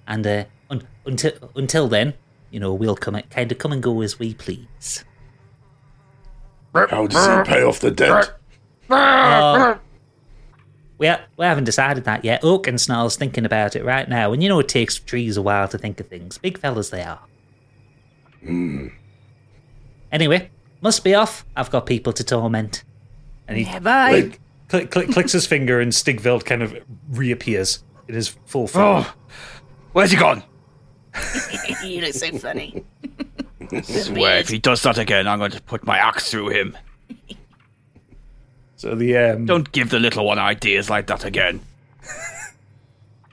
And 0.08 0.26
uh, 0.26 0.44
un- 0.70 0.88
until 1.06 1.32
until 1.56 1.88
then, 1.88 2.14
you 2.52 2.60
know, 2.60 2.74
we'll 2.74 2.96
come 2.96 3.20
kind 3.30 3.52
of 3.52 3.58
come 3.60 3.72
and 3.72 3.82
go 3.84 4.02
as 4.02 4.18
we 4.20 4.34
please. 4.34 5.04
How 6.74 7.08
does 7.08 7.26
he 7.48 7.52
pay 7.52 7.64
off 7.64 7.80
the 7.80 7.92
debt? 7.92 8.32
We, 11.00 11.08
ha- 11.08 11.22
we 11.38 11.46
haven't 11.46 11.64
decided 11.64 12.04
that 12.04 12.24
yet. 12.24 12.42
Oakensnarl's 12.44 13.16
thinking 13.16 13.46
about 13.46 13.76
it 13.76 13.84
right 13.84 14.08
now, 14.08 14.34
and 14.34 14.44
you 14.44 14.50
know 14.50 14.60
it 14.60 14.68
takes 14.68 15.00
trees 15.00 15.38
a 15.38 15.42
while 15.42 15.68
to 15.70 15.78
think 15.78 16.00
of 16.00 16.08
things. 16.08 16.38
Big 16.38 16.60
fellas 16.60 16.90
they 16.90 17.02
are. 17.02 17.22
Hmm. 18.44 18.88
Anyway, 20.12 20.52
must 20.82 21.04
be 21.04 21.16
off. 21.16 21.46
I've 21.56 21.72
got 21.72 21.86
people 21.86 22.14
to 22.14 22.24
torment. 22.24 22.84
and 23.48 23.58
he 23.58 23.64
Yeah, 23.64 23.80
bye. 23.80 24.32
Click, 24.68 24.92
click, 24.92 25.10
clicks 25.12 25.32
his 25.32 25.48
finger, 25.48 25.80
and 25.80 25.92
Stigveld 25.92 26.46
kind 26.46 26.62
of 26.62 26.78
reappears 27.10 27.84
in 28.08 28.16
his 28.16 28.28
full 28.46 28.68
form. 28.68 29.06
Oh, 29.06 29.14
where's 29.94 30.12
he 30.12 30.18
gone? 30.18 30.44
you 31.84 32.02
look 32.02 32.14
so 32.14 32.38
funny. 32.38 32.84
Swear, 33.84 34.40
if 34.40 34.50
he 34.50 34.60
does 34.60 34.84
that 34.84 34.98
again, 34.98 35.28
I'm 35.28 35.40
going 35.40 35.52
to 35.52 35.62
put 35.62 35.86
my 35.86 35.98
axe 35.98 36.30
through 36.30 36.50
him. 36.50 36.78
So 38.80 38.96
the 38.96 39.18
um, 39.18 39.46
Don't 39.46 39.70
give 39.74 39.90
the 39.90 40.00
little 40.00 40.24
one 40.24 40.40
ideas 40.40 40.90
like 40.90 41.08
that 41.08 41.26
again. 41.26 41.60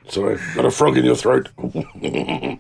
sorry, 0.09 0.41
got 0.57 0.65
a 0.65 0.73
frog 0.73 0.99
in 0.99 1.05
your 1.05 1.15
throat. 1.15 1.49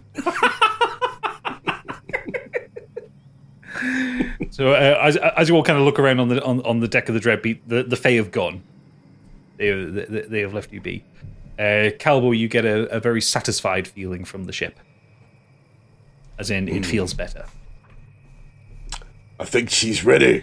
So 4.50 4.72
uh, 4.72 4.98
as 5.02 5.16
as 5.18 5.50
you 5.50 5.54
all 5.54 5.62
kind 5.62 5.78
of 5.78 5.84
look 5.84 5.98
around 5.98 6.18
on 6.18 6.28
the 6.28 6.42
on, 6.42 6.62
on 6.62 6.80
the 6.80 6.88
deck 6.88 7.10
of 7.10 7.14
the 7.14 7.20
Dreadbeat, 7.20 7.58
the 7.66 7.82
the 7.82 7.96
Fae 7.96 8.12
have 8.12 8.30
gone. 8.30 8.62
They 9.58 9.70
they, 9.70 10.04
they 10.22 10.40
have 10.40 10.54
left 10.54 10.72
you 10.72 10.80
be. 10.80 11.04
Uh, 11.58 11.92
Calbo, 11.98 12.34
you 12.34 12.48
get 12.48 12.64
a, 12.64 12.88
a 12.88 12.98
very 12.98 13.20
satisfied 13.20 13.86
feeling 13.86 14.24
from 14.24 14.44
the 14.44 14.52
ship. 14.52 14.78
As 16.38 16.50
in, 16.50 16.68
it 16.68 16.86
feels 16.86 17.12
better. 17.12 17.44
I 19.38 19.44
think 19.44 19.68
she's 19.68 20.04
ready. 20.06 20.42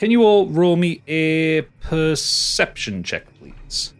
Can 0.00 0.10
you 0.10 0.22
all 0.22 0.46
roll 0.46 0.76
me 0.76 1.02
a 1.06 1.60
perception 1.82 3.02
check, 3.02 3.26
please? 3.38 3.92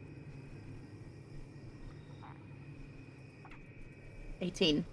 18. 4.40 4.86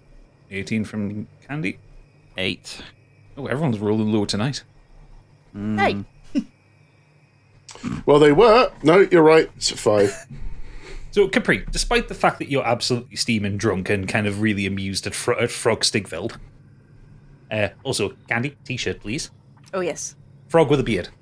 18 0.50 0.84
from 0.84 1.26
Candy. 1.46 1.78
Eight. 2.36 2.82
Oh, 3.38 3.46
everyone's 3.46 3.78
rolling 3.78 4.12
low 4.12 4.26
tonight. 4.26 4.64
Hey, 5.54 6.04
Well, 8.04 8.18
they 8.18 8.32
were. 8.32 8.70
No, 8.82 9.08
you're 9.10 9.22
right. 9.22 9.50
It's 9.56 9.70
a 9.70 9.78
five. 9.78 10.14
So, 11.10 11.26
Capri, 11.26 11.64
despite 11.70 12.08
the 12.08 12.14
fact 12.14 12.38
that 12.38 12.50
you're 12.50 12.66
absolutely 12.66 13.16
steaming 13.16 13.56
drunk 13.56 13.88
and 13.88 14.06
kind 14.06 14.26
of 14.26 14.42
really 14.42 14.66
amused 14.66 15.06
at, 15.06 15.14
Fro- 15.14 15.40
at 15.40 15.50
Frog 15.50 15.80
Stigveld, 15.80 16.36
uh, 17.50 17.68
also, 17.82 18.10
Candy, 18.28 18.56
t 18.62 18.76
shirt, 18.76 19.00
please. 19.00 19.30
oh 19.72 19.80
yes. 19.80 20.14
Frog 20.48 20.70
with 20.70 20.80
a 20.80 20.82
beard. 20.82 21.08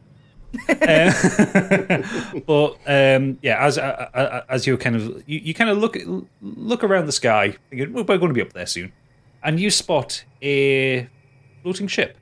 Uh, 0.68 2.02
but 2.46 2.76
um, 2.86 3.38
yeah, 3.42 3.64
as 3.64 3.76
uh, 3.78 4.44
as 4.48 4.66
you 4.66 4.76
kind 4.76 4.96
of 4.96 5.22
you, 5.28 5.40
you 5.40 5.54
kind 5.54 5.68
of 5.68 5.78
look 5.78 5.96
look 6.40 6.82
around 6.84 7.06
the 7.06 7.12
sky, 7.12 7.54
thinking 7.70 7.92
we're 7.92 8.04
going 8.04 8.28
to 8.28 8.34
be 8.34 8.40
up 8.40 8.52
there 8.52 8.66
soon, 8.66 8.92
and 9.42 9.60
you 9.60 9.70
spot 9.70 10.24
a 10.42 11.08
floating 11.62 11.86
ship. 11.88 12.16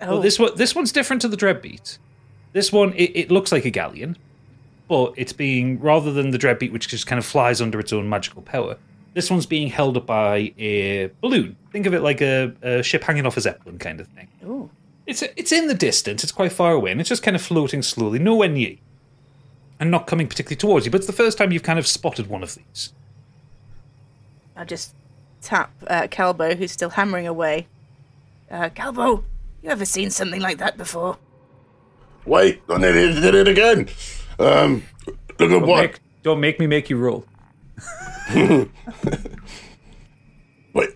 Oh, 0.00 0.12
Well, 0.12 0.20
this 0.20 0.38
one 0.38 0.50
this 0.56 0.74
one's 0.74 0.92
different 0.92 1.22
to 1.22 1.28
the 1.28 1.36
Dreadbeat. 1.36 1.98
This 2.52 2.72
one 2.72 2.92
it, 2.94 3.10
it 3.14 3.30
looks 3.30 3.52
like 3.52 3.64
a 3.64 3.70
galleon, 3.70 4.16
but 4.88 5.14
it's 5.16 5.32
being 5.32 5.80
rather 5.80 6.12
than 6.12 6.30
the 6.32 6.38
Dreadbeat, 6.38 6.72
which 6.72 6.88
just 6.88 7.06
kind 7.06 7.18
of 7.18 7.24
flies 7.24 7.60
under 7.60 7.80
its 7.80 7.92
own 7.92 8.08
magical 8.08 8.42
power. 8.42 8.76
This 9.14 9.30
one's 9.30 9.46
being 9.46 9.68
held 9.68 9.96
up 9.96 10.04
by 10.06 10.52
a 10.58 11.10
balloon. 11.22 11.56
Think 11.72 11.86
of 11.86 11.94
it 11.94 12.00
like 12.02 12.20
a, 12.20 12.52
a 12.60 12.82
ship 12.82 13.02
hanging 13.02 13.24
off 13.24 13.38
a 13.38 13.40
zeppelin 13.40 13.78
kind 13.78 13.98
of 14.00 14.08
thing. 14.08 14.28
Ooh. 14.44 14.68
It's 15.06 15.22
it's 15.22 15.52
in 15.52 15.68
the 15.68 15.74
distance. 15.74 16.22
It's 16.24 16.32
quite 16.32 16.52
far 16.52 16.72
away, 16.72 16.90
and 16.90 17.00
it's 17.00 17.08
just 17.08 17.22
kind 17.22 17.36
of 17.36 17.42
floating 17.42 17.82
slowly, 17.82 18.18
nowhere 18.18 18.48
near 18.48 18.70
you, 18.70 18.78
and 19.78 19.90
not 19.90 20.06
coming 20.06 20.26
particularly 20.26 20.56
towards 20.56 20.84
you. 20.84 20.90
But 20.90 20.98
it's 20.98 21.06
the 21.06 21.12
first 21.12 21.38
time 21.38 21.52
you've 21.52 21.62
kind 21.62 21.78
of 21.78 21.86
spotted 21.86 22.26
one 22.28 22.42
of 22.42 22.54
these. 22.56 22.92
I'll 24.56 24.66
just 24.66 24.94
tap 25.42 25.70
uh, 25.86 26.08
Calbo, 26.08 26.56
who's 26.56 26.72
still 26.72 26.90
hammering 26.90 27.26
away. 27.26 27.68
Uh, 28.50 28.68
Calbo, 28.70 29.22
you 29.62 29.70
ever 29.70 29.84
seen 29.84 30.10
something 30.10 30.40
like 30.40 30.58
that 30.58 30.76
before? 30.76 31.18
Wait, 32.24 32.62
I 32.68 32.78
nearly 32.78 33.20
did 33.20 33.34
it 33.34 33.46
again. 33.48 33.88
Um, 34.38 34.82
look 35.06 35.16
at 35.40 35.48
Don't 35.50 35.66
what. 35.66 35.82
make, 35.82 36.00
don't 36.24 36.40
make 36.40 36.58
me 36.58 36.66
make 36.66 36.90
you 36.90 36.96
roll. 36.96 37.24
Wait, 38.34 38.68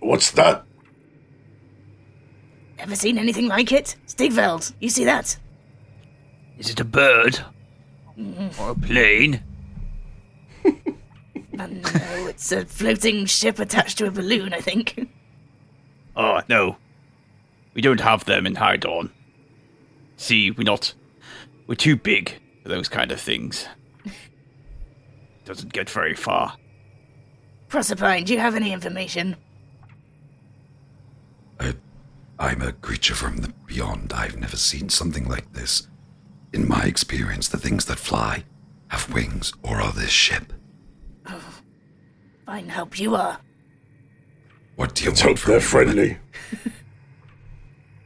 what's 0.00 0.32
that? 0.32 0.64
Ever 2.80 2.96
seen 2.96 3.18
anything 3.18 3.46
like 3.46 3.72
it? 3.72 3.94
Stigveld, 4.06 4.72
you 4.80 4.88
see 4.88 5.04
that? 5.04 5.36
Is 6.58 6.70
it 6.70 6.80
a 6.80 6.84
bird? 6.84 7.38
Or 8.58 8.70
a 8.70 8.74
plane? 8.74 9.42
No, 11.52 12.26
it's 12.26 12.52
a 12.52 12.64
floating 12.64 13.26
ship 13.26 13.58
attached 13.58 13.98
to 13.98 14.06
a 14.06 14.10
balloon, 14.10 14.54
I 14.54 14.62
think. 14.62 15.10
Oh, 16.16 16.40
no. 16.48 16.76
We 17.74 17.82
don't 17.82 18.00
have 18.00 18.24
them 18.24 18.46
in 18.46 18.54
High 18.54 18.78
Dawn. 18.78 19.10
See, 20.16 20.50
we're 20.50 20.64
not. 20.64 20.94
We're 21.66 21.74
too 21.74 21.96
big 21.96 22.40
for 22.62 22.70
those 22.70 22.88
kind 22.88 23.12
of 23.12 23.20
things. 23.20 23.68
Doesn't 25.44 25.74
get 25.74 25.90
very 25.90 26.14
far. 26.14 26.56
Proserpine, 27.68 28.24
do 28.24 28.32
you 28.32 28.38
have 28.38 28.54
any 28.54 28.72
information? 28.72 29.36
I, 32.40 32.50
I'm 32.50 32.62
a 32.62 32.72
creature 32.72 33.14
from 33.14 33.38
the 33.38 33.52
beyond. 33.66 34.12
I've 34.12 34.36
never 34.36 34.56
seen 34.56 34.88
something 34.88 35.28
like 35.28 35.52
this. 35.52 35.88
In 36.52 36.66
my 36.66 36.84
experience, 36.84 37.48
the 37.48 37.58
things 37.58 37.84
that 37.84 37.98
fly 37.98 38.44
have 38.88 39.12
wings 39.12 39.52
or 39.62 39.80
are 39.80 39.92
this 39.92 40.10
ship. 40.10 40.52
Fine 42.46 42.68
help 42.68 42.98
you 42.98 43.14
are. 43.14 43.38
What 44.74 44.94
do 44.94 45.04
you 45.04 45.10
Let's 45.10 45.22
want 45.22 45.38
hope 45.38 45.38
from 45.38 45.52
they're 45.52 45.60
friendly. 45.60 46.18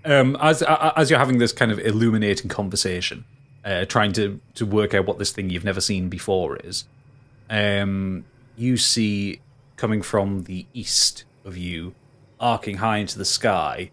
Um, 0.07 0.37
as 0.39 0.63
as 0.63 1.09
you're 1.09 1.19
having 1.19 1.39
this 1.39 1.53
kind 1.53 1.73
of 1.73 1.79
illuminating 1.79 2.51
conversation, 2.51 3.25
uh, 3.65 3.87
trying 3.87 4.13
to 4.13 4.39
to 4.55 4.67
work 4.67 4.93
out 4.93 5.07
what 5.07 5.19
this 5.19 5.33
thing 5.33 5.49
you've 5.49 5.65
never 5.65 5.81
seen 5.81 6.11
before 6.11 6.59
is, 6.59 6.85
um, 7.49 8.27
you 8.55 8.77
see 8.77 9.41
coming 9.77 10.03
from 10.03 10.43
the 10.43 10.67
east 10.75 11.25
of 11.47 11.57
you, 11.57 11.95
arcing 12.39 12.77
high 12.77 12.99
into 12.99 13.17
the 13.17 13.25
sky, 13.25 13.91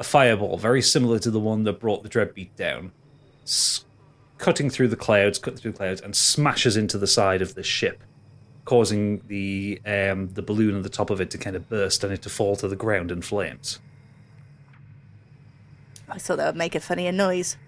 a 0.00 0.04
fireball 0.04 0.56
very 0.56 0.82
similar 0.82 1.18
to 1.20 1.30
the 1.30 1.38
one 1.38 1.62
that 1.64 1.78
brought 1.78 2.02
the 2.02 2.08
Dreadbeat 2.08 2.56
down, 2.56 2.90
s- 3.44 3.84
cutting 4.38 4.70
through 4.70 4.88
the 4.88 4.96
clouds, 4.96 5.38
cutting 5.38 5.58
through 5.60 5.72
the 5.72 5.76
clouds, 5.78 6.00
and 6.00 6.16
smashes 6.16 6.76
into 6.76 6.96
the 6.98 7.06
side 7.06 7.42
of 7.42 7.54
the 7.54 7.62
ship, 7.62 8.02
causing 8.64 9.20
the 9.28 9.80
um, 9.84 10.30
the 10.30 10.42
balloon 10.42 10.74
on 10.74 10.82
the 10.82 10.88
top 10.88 11.10
of 11.10 11.20
it 11.20 11.30
to 11.30 11.38
kind 11.38 11.54
of 11.54 11.68
burst 11.68 12.02
and 12.02 12.12
it 12.12 12.22
to 12.22 12.30
fall 12.30 12.56
to 12.56 12.66
the 12.66 12.74
ground 12.76 13.12
in 13.12 13.20
flames. 13.20 13.78
I 16.08 16.18
thought 16.18 16.38
that 16.38 16.46
would 16.46 16.56
make 16.56 16.74
a 16.74 16.80
funnier 16.80 17.12
noise. 17.12 17.56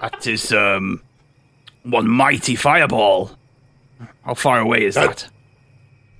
That 0.00 0.26
is, 0.26 0.52
um. 0.52 1.02
One 1.82 2.08
mighty 2.08 2.56
fireball. 2.56 3.30
How 4.30 4.34
far 4.34 4.60
away 4.60 4.84
is 4.84 4.94
That- 4.94 5.16
that? 5.16 5.28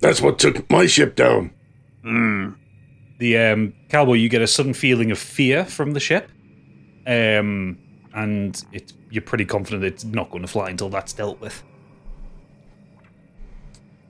That's 0.01 0.19
what 0.19 0.37
took 0.37 0.69
my 0.69 0.85
ship 0.85 1.15
down. 1.15 1.51
the 2.03 3.37
um, 3.37 3.71
cowboy, 3.87 4.15
you 4.15 4.27
get 4.27 4.41
a 4.41 4.47
sudden 4.47 4.73
feeling 4.73 5.11
of 5.11 5.17
fear 5.17 5.63
from 5.63 5.93
the 5.93 6.01
ship, 6.01 6.29
um, 7.07 7.77
and 8.13 8.61
it, 8.73 8.91
you're 9.09 9.21
pretty 9.21 9.45
confident 9.45 9.85
it's 9.85 10.03
not 10.03 10.29
going 10.29 10.41
to 10.41 10.47
fly 10.49 10.69
until 10.69 10.89
that's 10.89 11.13
dealt 11.13 11.39
with. 11.39 11.63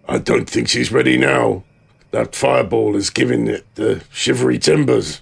I 0.08 0.18
don't 0.18 0.50
think 0.50 0.68
she's 0.68 0.92
ready 0.92 1.16
now. 1.16 1.64
That 2.10 2.36
fireball 2.36 2.96
is 2.96 3.12
giving 3.12 3.46
it 3.46 3.68
the 3.76 4.04
shivery 4.12 4.58
timbers. 4.58 5.22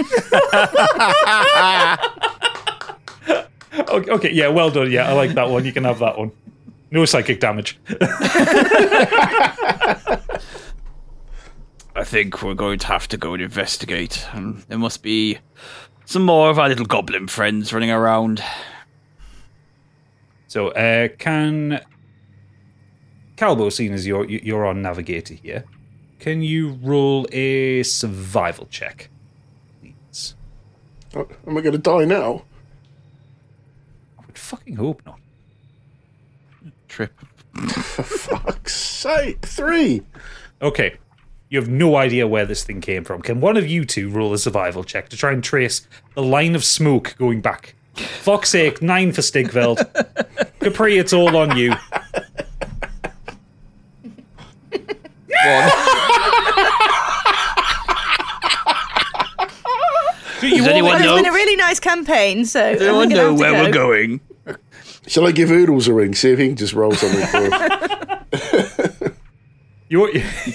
Okay, 3.88 4.10
okay, 4.10 4.32
yeah, 4.32 4.48
well 4.48 4.70
done. 4.70 4.90
Yeah, 4.90 5.08
I 5.08 5.12
like 5.12 5.34
that 5.34 5.48
one. 5.50 5.64
You 5.64 5.72
can 5.72 5.84
have 5.84 5.98
that 6.00 6.18
one. 6.18 6.32
No 6.94 7.04
psychic 7.04 7.40
damage. 7.40 7.76
I 11.96 12.04
think 12.04 12.40
we're 12.40 12.54
going 12.54 12.78
to 12.78 12.86
have 12.86 13.08
to 13.08 13.16
go 13.16 13.34
and 13.34 13.42
investigate. 13.42 14.24
Um, 14.32 14.62
there 14.68 14.78
must 14.78 15.02
be 15.02 15.38
some 16.04 16.22
more 16.22 16.50
of 16.50 16.60
our 16.60 16.68
little 16.68 16.86
goblin 16.86 17.26
friends 17.26 17.72
running 17.72 17.90
around. 17.90 18.44
So, 20.46 20.68
uh, 20.68 21.08
can 21.18 21.80
Calbo, 23.36 23.72
seeing 23.72 23.92
as 23.92 24.06
you're 24.06 24.26
you're 24.26 24.64
on 24.64 24.80
navigator 24.80 25.34
here, 25.34 25.64
can 26.20 26.42
you 26.42 26.78
roll 26.80 27.26
a 27.32 27.82
survival 27.82 28.68
check, 28.70 29.10
please? 29.80 30.36
Oh, 31.16 31.26
am 31.44 31.58
I 31.58 31.60
going 31.60 31.72
to 31.72 31.78
die 31.78 32.04
now? 32.04 32.44
I 34.16 34.26
would 34.26 34.38
fucking 34.38 34.76
hope 34.76 35.04
not. 35.04 35.18
Trip. 36.94 37.12
For 37.70 38.02
fuck's 38.04 38.72
sake. 38.74 39.44
Three. 39.44 40.02
Okay. 40.62 40.96
You 41.48 41.58
have 41.58 41.68
no 41.68 41.96
idea 41.96 42.26
where 42.28 42.46
this 42.46 42.62
thing 42.62 42.80
came 42.80 43.02
from. 43.02 43.20
Can 43.20 43.40
one 43.40 43.56
of 43.56 43.66
you 43.66 43.84
two 43.84 44.08
roll 44.10 44.32
a 44.32 44.38
survival 44.38 44.84
check 44.84 45.08
to 45.08 45.16
try 45.16 45.32
and 45.32 45.42
trace 45.42 45.88
the 46.14 46.22
line 46.22 46.54
of 46.54 46.64
smoke 46.64 47.16
going 47.18 47.40
back? 47.40 47.74
Fuck's 47.96 48.50
sake, 48.50 48.80
nine 48.80 49.10
for 49.12 49.22
Stigveld. 49.22 49.78
Capri, 50.60 50.98
it's 50.98 51.12
all 51.12 51.36
on 51.36 51.56
you. 51.56 51.74
Do 60.40 60.48
you 60.48 60.56
Does 60.58 60.66
all- 60.66 60.72
anyone 60.72 60.90
Well, 60.92 60.96
it's 61.00 61.04
know? 61.06 61.16
been 61.16 61.26
a 61.26 61.32
really 61.32 61.56
nice 61.56 61.80
campaign, 61.80 62.44
so 62.44 62.72
Does 62.74 62.82
I'm 62.82 62.88
anyone 62.88 63.08
gonna 63.08 63.22
know 63.22 63.28
have 63.30 63.36
to 63.38 63.40
where 63.40 63.52
go. 63.52 63.64
we're 63.64 63.96
going? 63.96 64.20
Shall 65.06 65.26
I 65.26 65.32
give 65.32 65.50
Oodles 65.50 65.86
a 65.88 65.92
ring? 65.94 66.14
See 66.14 66.30
if 66.30 66.38
he 66.38 66.48
can 66.48 66.56
just 66.56 66.72
roll 66.72 66.92
something 66.92 67.26
for 67.26 67.54
us. 67.54 69.10
You, 69.90 70.08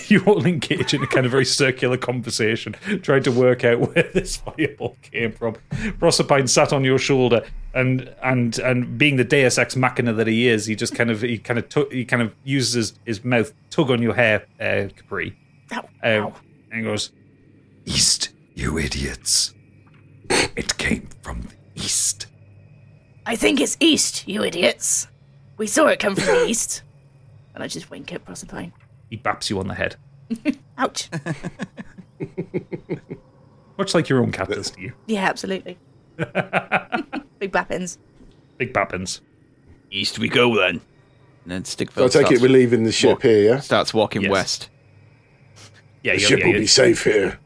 you 0.08 0.22
all 0.26 0.46
engage 0.46 0.94
in 0.94 1.04
a 1.04 1.08
kind 1.08 1.26
of 1.26 1.32
very 1.32 1.46
circular 1.46 1.98
conversation, 1.98 2.74
trying 3.04 3.24
to 3.24 3.32
work 3.32 3.64
out 3.64 3.80
where 3.80 4.10
this 4.14 4.38
fireball 4.38 4.98
came 5.04 5.32
from. 5.32 5.54
Proserpine 6.00 6.50
sat 6.50 6.74
on 6.74 6.84
your 6.84 6.98
shoulder, 6.98 7.46
and 7.74 8.14
and 8.24 8.58
and 8.60 8.98
being 8.98 9.16
the 9.18 9.24
Deus 9.24 9.58
Ex 9.58 9.76
Machina 9.76 10.14
that 10.14 10.28
he 10.28 10.48
is, 10.50 10.66
he 10.66 10.76
just 10.76 10.96
kind 10.96 11.10
of 11.12 11.22
he 11.22 11.38
kind 11.38 11.60
of 11.60 11.70
tu- 11.70 11.88
he 11.92 12.04
kind 12.06 12.24
of 12.24 12.34
uses 12.44 12.74
his, 12.74 12.94
his 13.06 13.24
mouth 13.24 13.54
tug 13.70 13.92
on 13.92 14.02
your 14.02 14.16
hair, 14.16 14.46
uh, 14.60 14.90
Capri, 14.96 15.38
Ow, 15.72 15.88
ow. 16.04 16.34
and 16.72 16.84
goes, 16.84 17.12
East, 17.86 18.30
you 18.56 18.78
idiots. 18.80 19.54
It 20.30 20.76
came 20.78 21.08
from 21.22 21.44
the 21.44 21.82
east. 21.82 22.26
I 23.30 23.36
think 23.36 23.62
it's 23.62 23.78
east, 23.80 24.28
you 24.28 24.44
idiots. 24.44 25.08
We 25.58 25.68
saw 25.68 25.86
it 25.86 26.00
come 26.00 26.16
from 26.16 26.26
the 26.26 26.46
east. 26.48 26.82
And 27.54 27.64
I 27.64 27.68
just 27.68 27.92
wink 27.92 28.12
at 28.12 28.26
Proserpine. 28.26 28.72
he 29.10 29.18
baps 29.18 29.52
you 29.52 29.60
on 29.60 29.68
the 29.68 29.76
head, 29.76 29.96
Ouch. 30.80 31.10
much 33.78 33.94
like 33.94 34.10
your 34.10 34.22
own 34.22 34.32
cat 34.32 34.50
does 34.50 34.72
to 34.72 34.82
you. 34.82 34.94
Yeah, 35.06 35.30
absolutely. 35.30 35.78
Big 36.18 37.52
bappins. 37.52 37.98
Big 38.58 38.74
bappins. 38.74 39.20
East 39.92 40.18
we 40.20 40.28
go 40.28 40.56
then. 40.56 40.82
And 41.44 41.52
then 41.52 41.64
Stigveld 41.64 42.12
So 42.12 42.20
I 42.20 42.24
take 42.24 42.32
it 42.32 42.42
we're 42.42 42.50
leaving 42.50 42.84
the 42.84 42.92
ship 42.92 43.10
walk- 43.12 43.22
here, 43.24 43.44
yeah? 43.54 43.60
starts 43.60 43.94
walking 43.94 44.24
Yes. 44.24 44.32
west. 44.32 44.70
Yeah, 46.04 46.14
The 46.16 46.22
you, 46.22 46.28
ship 46.28 46.40
yeah, 46.40 46.46
will 46.48 46.54
you- 46.54 46.60
be 46.62 46.68
safe 46.68 47.04
here. 47.04 47.40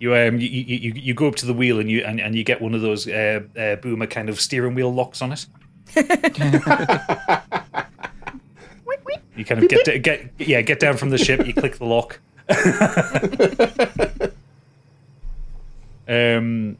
You 0.00 0.16
um 0.16 0.40
you, 0.40 0.48
you, 0.48 0.92
you, 0.96 1.14
go 1.14 1.28
up 1.28 1.36
to 1.36 1.46
the 1.46 1.52
wheel 1.52 1.78
and 1.78 1.90
you 1.90 2.00
and, 2.00 2.20
and 2.20 2.34
you 2.34 2.42
get 2.42 2.62
one 2.62 2.74
of 2.74 2.80
those 2.80 3.06
uh, 3.06 3.40
uh, 3.56 3.76
boomer 3.76 4.06
kind 4.06 4.30
of 4.30 4.40
steering 4.40 4.74
wheel 4.74 4.92
locks 4.92 5.20
on 5.20 5.32
it. 5.32 5.46
you 9.36 9.44
kind 9.44 9.62
of 9.62 9.68
get 9.68 9.84
to, 9.84 9.98
get 9.98 10.32
yeah 10.38 10.62
get 10.62 10.80
down 10.80 10.96
from 10.96 11.10
the 11.10 11.18
ship. 11.18 11.46
You 11.46 11.52
click 11.52 11.76
the 11.76 11.84
lock. 11.84 12.18
um. 16.08 16.78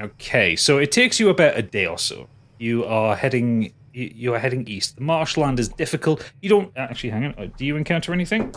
Okay, 0.00 0.56
so 0.56 0.78
it 0.78 0.90
takes 0.90 1.20
you 1.20 1.28
about 1.28 1.56
a 1.56 1.62
day 1.62 1.86
or 1.86 1.98
so. 1.98 2.26
You 2.58 2.84
are 2.86 3.14
heading 3.14 3.72
you 3.92 4.34
are 4.34 4.38
heading 4.38 4.66
east. 4.66 4.96
The 4.96 5.02
marshland 5.02 5.60
is 5.60 5.68
difficult. 5.68 6.32
You 6.40 6.48
don't 6.48 6.72
actually 6.76 7.10
hang 7.10 7.26
on. 7.26 7.34
uh, 7.36 7.46
Do 7.56 7.66
you 7.66 7.76
encounter 7.76 8.12
anything? 8.12 8.54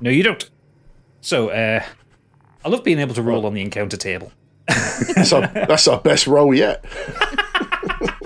No, 0.00 0.10
you 0.10 0.22
don't. 0.22 0.48
So, 1.20 1.50
uh, 1.50 1.84
I 2.64 2.68
love 2.68 2.84
being 2.84 2.98
able 2.98 3.14
to 3.14 3.22
roll 3.22 3.46
on 3.46 3.54
the 3.54 3.62
encounter 3.62 3.96
table. 3.96 4.32
That's 4.68 5.32
our, 5.32 5.48
that's 5.48 5.88
our 5.88 6.00
best 6.00 6.28
roll 6.28 6.54
yet. 6.54 6.84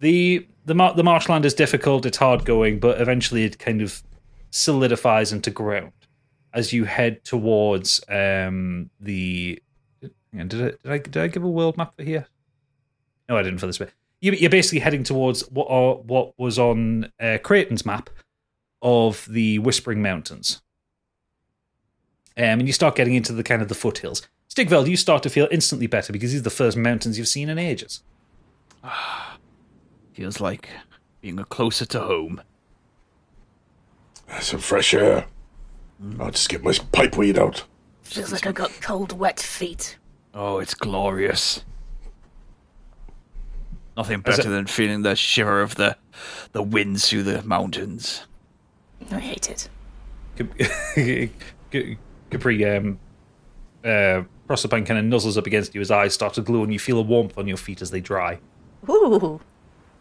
the 0.00 0.46
the 0.64 0.74
mar- 0.74 0.94
the 0.94 1.04
marshland 1.04 1.44
is 1.44 1.52
difficult. 1.54 2.06
It's 2.06 2.16
hard 2.16 2.44
going, 2.46 2.80
but 2.80 3.00
eventually 3.00 3.44
it 3.44 3.58
kind 3.58 3.82
of 3.82 4.02
solidifies 4.50 5.30
into 5.32 5.50
ground 5.50 5.92
as 6.54 6.72
you 6.72 6.84
head 6.84 7.22
towards 7.24 8.00
um 8.08 8.88
the. 8.98 9.62
hang 10.32 10.40
on, 10.40 10.48
Did 10.48 10.62
I, 10.62 10.70
did 10.70 10.92
I 10.92 10.98
did 10.98 11.16
I 11.18 11.26
give 11.28 11.44
a 11.44 11.50
world 11.50 11.76
map 11.76 11.94
for 11.96 12.02
here? 12.02 12.26
No, 13.28 13.36
I 13.36 13.42
didn't 13.42 13.58
for 13.58 13.66
this 13.66 13.78
bit. 13.78 13.92
You, 14.20 14.32
you're 14.32 14.50
basically 14.50 14.80
heading 14.80 15.04
towards 15.04 15.42
what 15.50 15.68
are, 15.70 15.96
what 15.96 16.32
was 16.38 16.58
on 16.58 17.12
uh, 17.20 17.38
Creighton's 17.42 17.86
map 17.86 18.10
of 18.82 19.26
the 19.30 19.58
Whispering 19.60 20.02
Mountains. 20.02 20.60
Um, 22.38 22.60
and 22.60 22.66
you 22.68 22.72
start 22.72 22.94
getting 22.94 23.14
into 23.14 23.32
the 23.32 23.42
kind 23.42 23.60
of 23.62 23.68
the 23.68 23.74
foothills. 23.74 24.22
Stigveld, 24.48 24.88
you 24.88 24.96
start 24.96 25.22
to 25.24 25.30
feel 25.30 25.48
instantly 25.50 25.88
better 25.88 26.12
because 26.12 26.30
these 26.30 26.40
are 26.40 26.44
the 26.44 26.50
first 26.50 26.76
mountains 26.76 27.18
you've 27.18 27.28
seen 27.28 27.48
in 27.48 27.58
ages. 27.58 28.02
Feels 30.12 30.40
like 30.40 30.68
being 31.20 31.36
closer 31.36 31.84
to 31.86 32.00
home. 32.00 32.40
Some 34.40 34.60
fresh 34.60 34.94
air. 34.94 35.26
I'll 36.20 36.30
just 36.30 36.48
get 36.48 36.62
my 36.62 36.72
pipe 36.92 37.16
weed 37.16 37.38
out. 37.38 37.64
Feels 38.02 38.30
like 38.32 38.46
I 38.46 38.52
got 38.52 38.70
cold, 38.80 39.18
wet 39.18 39.40
feet. 39.40 39.98
Oh, 40.32 40.58
it's 40.60 40.74
glorious. 40.74 41.64
Nothing 43.96 44.20
better 44.20 44.42
it- 44.42 44.50
than 44.50 44.66
feeling 44.66 45.02
the 45.02 45.16
shiver 45.16 45.60
of 45.60 45.74
the 45.74 45.96
the 46.52 46.62
winds 46.62 47.08
through 47.08 47.24
the 47.24 47.42
mountains. 47.42 48.26
I 49.10 49.18
hate 49.18 49.50
it. 49.50 49.68
Cap- 52.30 52.40
Capri, 52.40 52.64
um, 52.64 52.98
uh, 53.84 54.22
Proserpine 54.48 54.86
kind 54.86 54.98
of 54.98 55.04
nuzzles 55.04 55.36
up 55.36 55.46
against 55.46 55.74
you. 55.74 55.80
His 55.80 55.90
eyes 55.90 56.14
start 56.14 56.34
to 56.34 56.40
glow, 56.42 56.62
and 56.62 56.72
you 56.72 56.78
feel 56.78 56.98
a 56.98 57.02
warmth 57.02 57.36
on 57.38 57.46
your 57.46 57.56
feet 57.56 57.82
as 57.82 57.90
they 57.90 58.00
dry, 58.00 58.38
Ooh. 58.88 59.40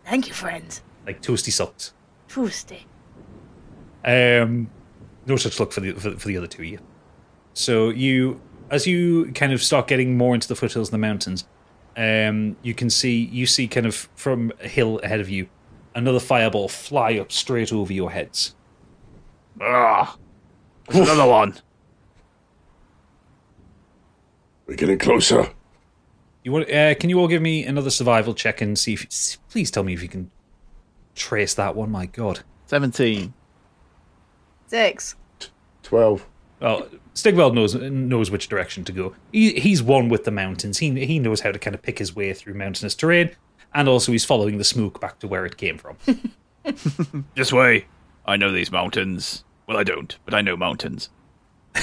Thank 0.06 0.28
you, 0.28 0.34
friend. 0.34 0.80
like 1.06 1.22
toasty 1.22 1.52
socks. 1.52 1.94
Toasty. 2.30 2.84
Um, 4.06 4.70
no 5.26 5.36
such 5.36 5.60
luck 5.60 5.72
for 5.72 5.82
the 5.82 5.92
for, 5.94 6.12
for 6.18 6.28
the 6.28 6.38
other 6.38 6.48
two 6.48 6.62
of 6.62 6.68
you. 6.68 6.80
So 7.54 7.90
you, 7.90 8.40
as 8.70 8.88
you 8.88 9.32
kind 9.34 9.52
of 9.52 9.62
start 9.62 9.88
getting 9.88 10.18
more 10.18 10.34
into 10.36 10.48
the 10.48 10.56
foothills 10.56 10.88
of 10.90 10.92
the 10.92 10.98
mountains, 10.98 11.46
um, 11.98 12.56
you 12.62 12.74
can 12.74 12.90
see 12.90 13.26
you 13.26 13.46
see 13.48 13.68
kind 13.68 13.86
of 13.86 13.96
from 14.16 14.52
a 14.62 14.68
hill 14.68 15.00
ahead 15.04 15.20
of 15.20 15.30
you, 15.30 15.48
another 15.96 16.20
fireball 16.20 16.70
fly 16.70 17.18
up 17.18 17.32
straight 17.32 17.74
over 17.74 17.92
your 17.92 18.12
heads. 18.12 18.56
Ah, 19.60 20.16
another 20.90 21.26
one. 21.28 21.56
We're 24.68 24.76
getting 24.76 25.00
closer. 25.00 25.50
You 26.44 26.52
want? 26.52 26.70
Uh, 26.72 26.94
can 26.96 27.10
you 27.10 27.20
all 27.20 27.28
give 27.28 27.42
me 27.42 27.64
another 27.64 27.90
survival 27.90 28.34
check 28.34 28.62
and 28.62 28.78
see 28.78 28.94
if? 28.94 29.38
Please 29.50 29.72
tell 29.72 29.84
me 29.84 29.94
if 29.94 30.04
you 30.04 30.10
can 30.10 30.30
trace 31.16 31.54
that 31.56 31.76
one. 31.76 31.90
My 31.90 32.06
God. 32.06 32.42
Seventeen. 32.66 33.34
Six. 34.68 35.16
12. 35.84 36.28
Well, 36.60 36.90
Stigveld 37.14 37.54
knows 37.54 37.74
knows 37.76 38.30
which 38.30 38.50
direction 38.50 38.84
to 38.84 38.92
go. 38.92 39.16
He, 39.32 39.54
he's 39.54 39.82
one 39.82 40.10
with 40.10 40.26
the 40.26 40.32
mountains. 40.32 40.80
He 40.80 41.06
he 41.06 41.20
knows 41.20 41.40
how 41.42 41.52
to 41.54 41.60
kind 41.60 41.74
of 41.74 41.82
pick 41.82 42.00
his 42.00 42.14
way 42.16 42.34
through 42.34 42.56
mountainous 42.56 42.94
terrain, 42.94 43.34
and 43.74 43.88
also 43.88 44.12
he's 44.12 44.26
following 44.26 44.58
the 44.58 44.66
smoke 44.66 45.00
back 45.00 45.20
to 45.20 45.28
where 45.28 45.46
it 45.46 45.58
came 45.58 45.78
from. 45.78 45.98
This 47.36 47.54
way. 47.54 47.86
I 48.26 48.36
know 48.36 48.52
these 48.52 48.74
mountains. 48.74 49.46
Well, 49.68 49.78
I 49.78 49.84
don't, 49.84 50.18
but 50.26 50.34
I 50.34 50.42
know 50.42 50.58
mountains. 50.58 51.10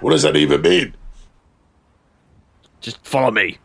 What 0.00 0.10
does 0.10 0.22
that 0.22 0.36
even 0.36 0.62
mean? 0.62 0.94
Just 2.80 3.04
follow 3.06 3.30
me. 3.30 3.58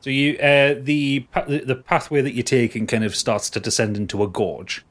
So 0.00 0.08
you 0.08 0.38
uh, 0.38 0.76
the 0.80 1.26
the 1.46 1.62
the 1.66 1.76
pathway 1.76 2.22
that 2.22 2.32
you're 2.32 2.42
taking 2.42 2.86
kind 2.86 3.04
of 3.04 3.14
starts 3.14 3.50
to 3.50 3.60
descend 3.60 3.98
into 3.98 4.22
a 4.22 4.28
gorge, 4.28 4.84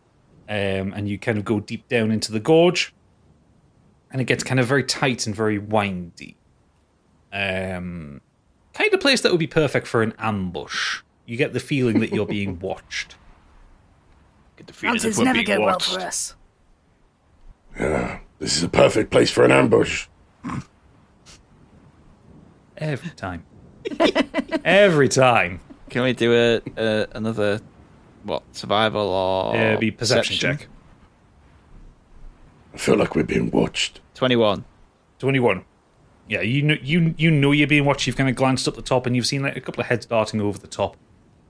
um, 0.48 0.94
and 0.94 1.10
you 1.10 1.18
kind 1.18 1.40
of 1.40 1.46
go 1.46 1.60
deep 1.60 1.88
down 1.88 2.12
into 2.12 2.32
the 2.32 2.40
gorge, 2.40 2.94
and 4.12 4.22
it 4.22 4.26
gets 4.26 4.44
kind 4.44 4.60
of 4.60 4.68
very 4.68 4.84
tight 4.84 5.26
and 5.26 5.36
very 5.36 5.58
windy. 5.58 6.38
Um, 7.34 8.22
kind 8.74 8.94
of 8.94 9.00
place 9.00 9.22
that 9.22 9.32
would 9.32 9.40
be 9.40 9.48
perfect 9.48 9.88
for 9.88 10.04
an 10.04 10.14
ambush. 10.20 11.02
You 11.26 11.38
get 11.38 11.54
the 11.54 11.60
feeling 11.60 12.00
that 12.02 12.12
you're 12.12 12.28
being 12.28 12.60
watched. 12.62 13.16
Get 14.58 14.68
the 14.68 14.74
feeling 14.74 14.98
that 14.98 15.04
Mountains 15.04 15.18
we're 15.18 15.24
never 15.24 15.44
being 15.44 15.58
go 15.58 15.66
well 15.66 15.80
for 15.80 16.00
us. 16.02 16.36
This 18.40 18.56
is 18.58 18.64
a 18.64 18.70
perfect 18.70 19.12
place 19.12 19.30
for 19.30 19.44
an 19.44 19.52
ambush. 19.52 20.08
Every 22.78 23.10
time. 23.12 23.44
Every 24.64 25.10
time. 25.10 25.60
Can 25.90 26.04
we 26.04 26.14
do 26.14 26.34
a, 26.34 26.62
a 26.78 27.08
another 27.14 27.60
what 28.24 28.44
survival 28.56 29.08
or 29.08 29.58
Uh, 29.58 29.78
be 29.78 29.92
perception 29.92 30.38
check. 30.38 30.68
I 32.74 32.78
feel 32.78 32.96
like 32.96 33.16
we're 33.16 33.24
being 33.24 33.50
watched. 33.52 34.00
Twenty-one. 34.14 34.66
21. 35.20 35.66
Yeah, 36.30 36.42
you 36.42 36.62
know, 36.62 36.76
you 36.82 37.14
you 37.18 37.30
know 37.32 37.52
you're 37.52 37.68
being 37.68 37.84
watched. 37.86 38.08
You've 38.08 38.16
kind 38.16 38.30
of 38.30 38.36
glanced 38.36 38.68
up 38.68 38.76
the 38.76 38.82
top 38.82 39.06
and 39.06 39.16
you've 39.16 39.26
seen 39.26 39.42
like 39.42 39.58
a 39.58 39.62
couple 39.62 39.82
of 39.82 39.88
heads 39.88 40.06
darting 40.06 40.40
over 40.40 40.58
the 40.60 40.68
top. 40.68 40.96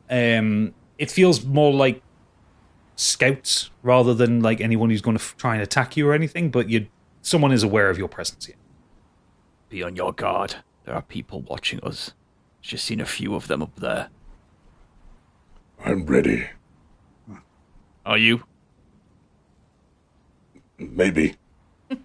Um, 0.10 0.73
it 0.97 1.12
feels 1.12 1.43
more 1.43 1.71
like 1.71 2.02
scouts 2.99 3.71
rather 3.81 4.13
than 4.13 4.41
like 4.41 4.59
anyone 4.59 4.89
who's 4.89 5.01
going 5.01 5.17
to 5.17 5.23
f- 5.23 5.35
try 5.38 5.53
and 5.53 5.63
attack 5.63 5.95
you 5.95 6.07
or 6.07 6.13
anything. 6.13 6.51
But 6.51 6.69
you, 6.69 6.88
someone 7.21 7.51
is 7.51 7.63
aware 7.63 7.89
of 7.89 7.97
your 7.97 8.07
presence 8.09 8.45
here. 8.45 8.55
Be 9.69 9.81
on 9.83 9.95
your 9.95 10.12
guard. 10.13 10.55
There 10.85 10.93
are 10.95 11.01
people 11.01 11.41
watching 11.41 11.79
us. 11.81 12.13
Just 12.62 12.85
seen 12.85 12.99
a 12.99 13.05
few 13.05 13.35
of 13.35 13.47
them 13.47 13.62
up 13.62 13.75
there. 13.77 14.09
I'm 15.85 16.05
ready. 16.05 16.47
Are 18.05 18.17
you? 18.17 18.43
Maybe. 20.77 21.35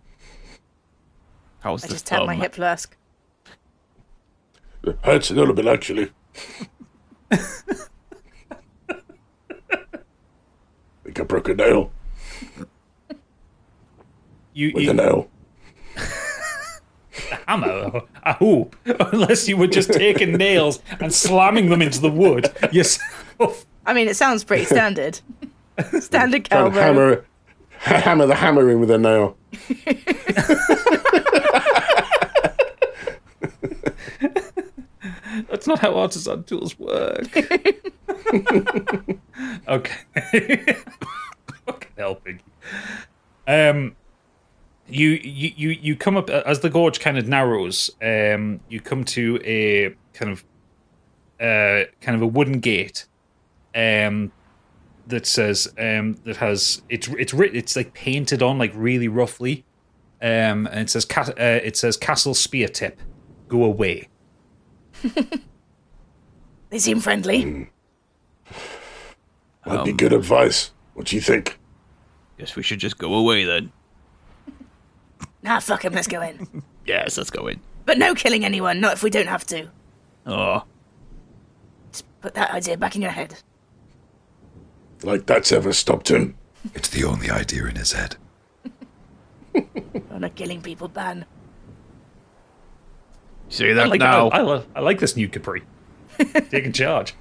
How's 1.60 1.84
I 1.84 1.88
the 1.88 1.92
just 1.94 2.06
tapped 2.06 2.26
my 2.26 2.34
thumb? 2.34 2.42
hip 2.42 2.54
flask. 2.54 2.96
It 4.84 4.98
hurts 5.02 5.30
a 5.30 5.34
little 5.34 5.54
bit, 5.54 5.66
actually. 5.66 6.12
I 11.14 11.16
think 11.16 11.20
I 11.20 11.28
broke 11.28 11.48
a 11.48 11.54
nail 11.54 11.92
You, 14.52 14.72
with 14.74 14.82
you 14.84 14.90
a 14.90 14.94
nail. 14.94 15.28
hammer, 17.46 18.02
oh, 18.40 18.70
unless 19.12 19.46
you 19.48 19.56
were 19.56 19.66
just 19.68 19.92
taking 19.92 20.32
nails 20.32 20.80
and 21.00 21.12
slamming 21.14 21.68
them 21.70 21.82
into 21.82 22.00
the 22.00 22.10
wood 22.10 22.52
yourself. 22.72 23.64
I 23.86 23.94
mean, 23.94 24.08
it 24.08 24.16
sounds 24.16 24.42
pretty 24.42 24.64
standard. 24.64 25.20
standard 26.00 26.46
Trying 26.46 26.72
cowboy. 26.72 26.80
hammer, 26.80 27.24
hammer 27.78 28.26
the 28.26 28.34
hammer 28.34 28.68
in 28.70 28.80
with 28.80 28.90
a 28.90 28.98
nail. 28.98 29.36
That's 35.64 35.82
not 35.82 35.90
how 35.90 35.98
artisan 35.98 36.44
tools 36.44 36.78
work. 36.78 37.34
okay. 39.66 39.96
Fucking 41.66 41.90
helping. 41.96 42.40
Um, 43.46 43.96
you, 44.86 45.18
you 45.22 45.52
you 45.56 45.70
you 45.70 45.96
come 45.96 46.18
up 46.18 46.28
as 46.28 46.60
the 46.60 46.68
gorge 46.68 47.00
kind 47.00 47.16
of 47.16 47.26
narrows. 47.26 47.90
Um, 48.02 48.60
you 48.68 48.80
come 48.80 49.04
to 49.04 49.40
a 49.42 49.94
kind 50.12 50.32
of 50.32 50.44
uh 51.40 51.84
kind 52.02 52.14
of 52.14 52.20
a 52.20 52.26
wooden 52.26 52.60
gate. 52.60 53.06
Um, 53.74 54.32
that 55.06 55.26
says 55.26 55.72
um 55.78 56.18
that 56.24 56.36
has 56.36 56.82
it's 56.90 57.08
it's 57.08 57.32
written 57.32 57.56
it's 57.56 57.74
like 57.74 57.94
painted 57.94 58.42
on 58.42 58.58
like 58.58 58.72
really 58.74 59.08
roughly. 59.08 59.64
Um, 60.20 60.66
and 60.66 60.80
it 60.80 60.90
says 60.90 61.06
ca- 61.06 61.32
uh, 61.38 61.60
it 61.62 61.78
says 61.78 61.96
Castle 61.96 62.34
Spear 62.34 62.68
Tip, 62.68 63.00
go 63.48 63.64
away. 63.64 64.10
They 66.70 66.78
seem 66.78 67.00
friendly. 67.00 67.42
Hmm. 67.42 67.62
Might 69.66 69.84
be 69.84 69.92
good 69.92 70.12
advice. 70.12 70.72
What 70.94 71.06
do 71.06 71.16
you 71.16 71.22
think? 71.22 71.58
Guess 72.38 72.56
we 72.56 72.62
should 72.62 72.80
just 72.80 72.98
go 72.98 73.14
away 73.14 73.44
then. 73.44 73.72
Nah, 75.42 75.60
him. 75.60 75.92
let's 75.92 76.08
go 76.08 76.22
in. 76.22 76.62
Yes, 76.86 77.16
let's 77.16 77.30
go 77.30 77.46
in. 77.48 77.60
But 77.86 77.96
no 77.98 78.14
killing 78.14 78.44
anyone, 78.44 78.78
not 78.80 78.92
if 78.94 79.02
we 79.02 79.08
don't 79.10 79.26
have 79.26 79.44
to. 79.46 79.68
Oh, 80.26 80.64
Just 81.92 82.04
put 82.20 82.34
that 82.34 82.50
idea 82.50 82.76
back 82.76 82.94
in 82.94 83.00
your 83.02 83.10
head. 83.10 83.36
Like 85.02 85.24
that's 85.26 85.50
ever 85.52 85.72
stopped 85.72 86.10
him? 86.10 86.36
It's 86.74 86.88
the 86.88 87.04
only 87.04 87.30
idea 87.30 87.64
in 87.66 87.76
his 87.76 87.92
head. 87.92 88.16
On 90.10 90.24
a 90.24 90.30
killing 90.30 90.60
people 90.60 90.88
ban. 90.88 91.24
see 93.48 93.70
I 93.70 93.74
that 93.74 93.88
like, 93.88 94.00
now. 94.00 94.28
I, 94.28 94.38
I, 94.38 94.42
lo- 94.42 94.64
I 94.74 94.80
like 94.80 94.98
this 94.98 95.16
new 95.16 95.28
Capri. 95.28 95.62
Taking 96.50 96.72
charge. 96.72 97.14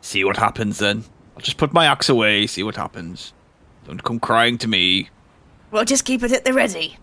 See 0.00 0.24
what 0.24 0.36
happens 0.36 0.78
then. 0.78 1.04
I'll 1.34 1.42
just 1.42 1.56
put 1.56 1.72
my 1.72 1.86
axe 1.86 2.08
away, 2.08 2.46
see 2.46 2.62
what 2.62 2.76
happens. 2.76 3.32
Don't 3.86 4.02
come 4.02 4.20
crying 4.20 4.58
to 4.58 4.68
me. 4.68 5.10
Well, 5.70 5.84
just 5.84 6.04
keep 6.04 6.22
it 6.22 6.32
at 6.32 6.44
the 6.44 6.52
ready. 6.52 6.96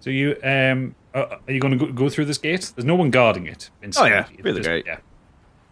So 0.00 0.10
you 0.10 0.36
um 0.42 0.94
uh, 1.14 1.36
are 1.46 1.52
you 1.52 1.60
going 1.60 1.76
to 1.76 1.86
go, 1.86 1.92
go 1.92 2.08
through 2.08 2.24
this 2.24 2.38
gate? 2.38 2.72
There's 2.74 2.84
no 2.84 2.94
one 2.94 3.10
guarding 3.10 3.46
it. 3.46 3.70
inside. 3.82 4.02
Oh, 4.02 4.14
yeah, 4.14 4.28
You 4.30 4.42
through 4.42 4.52
the 4.54 4.60
gate. 4.60 4.84
Yeah. 4.86 4.98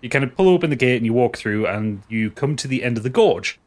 You 0.00 0.08
kind 0.08 0.24
of 0.24 0.34
pull 0.36 0.48
open 0.48 0.70
the 0.70 0.76
gate 0.76 0.96
and 0.96 1.06
you 1.06 1.12
walk 1.12 1.36
through, 1.36 1.66
and 1.66 2.02
you 2.08 2.30
come 2.30 2.56
to 2.56 2.68
the 2.68 2.82
end 2.84 2.96
of 2.96 3.02
the 3.02 3.10
gorge, 3.10 3.58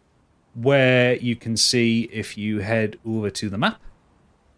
where 0.54 1.15
you 1.15 1.36
can 1.36 1.58
see 1.58 2.10
if 2.12 2.38
you 2.38 2.60
head 2.60 2.98
over 3.06 3.30
to 3.30 3.50
the 3.50 3.58
map, 3.58 3.80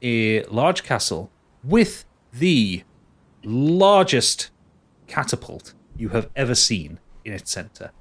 a 0.02 0.44
large 0.46 0.84
castle 0.84 1.32
with 1.64 2.06
the 2.32 2.84
largest 3.44 4.50
catapult 5.14 5.74
you 5.96 6.10
have 6.10 6.28
ever 6.36 6.56
seen 6.56 7.00
in 7.24 7.34
its 7.34 7.52
center. 7.52 7.92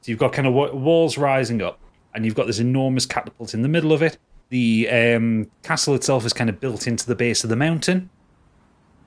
So 0.00 0.10
you've 0.10 0.18
got 0.18 0.32
kind 0.32 0.48
of 0.48 0.54
walls 0.54 1.18
rising 1.18 1.60
up, 1.60 1.78
and 2.14 2.24
you've 2.24 2.34
got 2.34 2.46
this 2.46 2.58
enormous 2.58 3.04
catapult 3.04 3.52
in 3.52 3.60
the 3.60 3.68
middle 3.68 3.92
of 3.92 4.02
it. 4.02 4.16
The 4.48 4.88
um, 4.88 5.50
castle 5.62 5.94
itself 5.94 6.24
is 6.24 6.32
kind 6.32 6.48
of 6.48 6.60
built 6.60 6.86
into 6.86 7.06
the 7.06 7.14
base 7.14 7.44
of 7.44 7.50
the 7.50 7.56
mountain. 7.56 8.08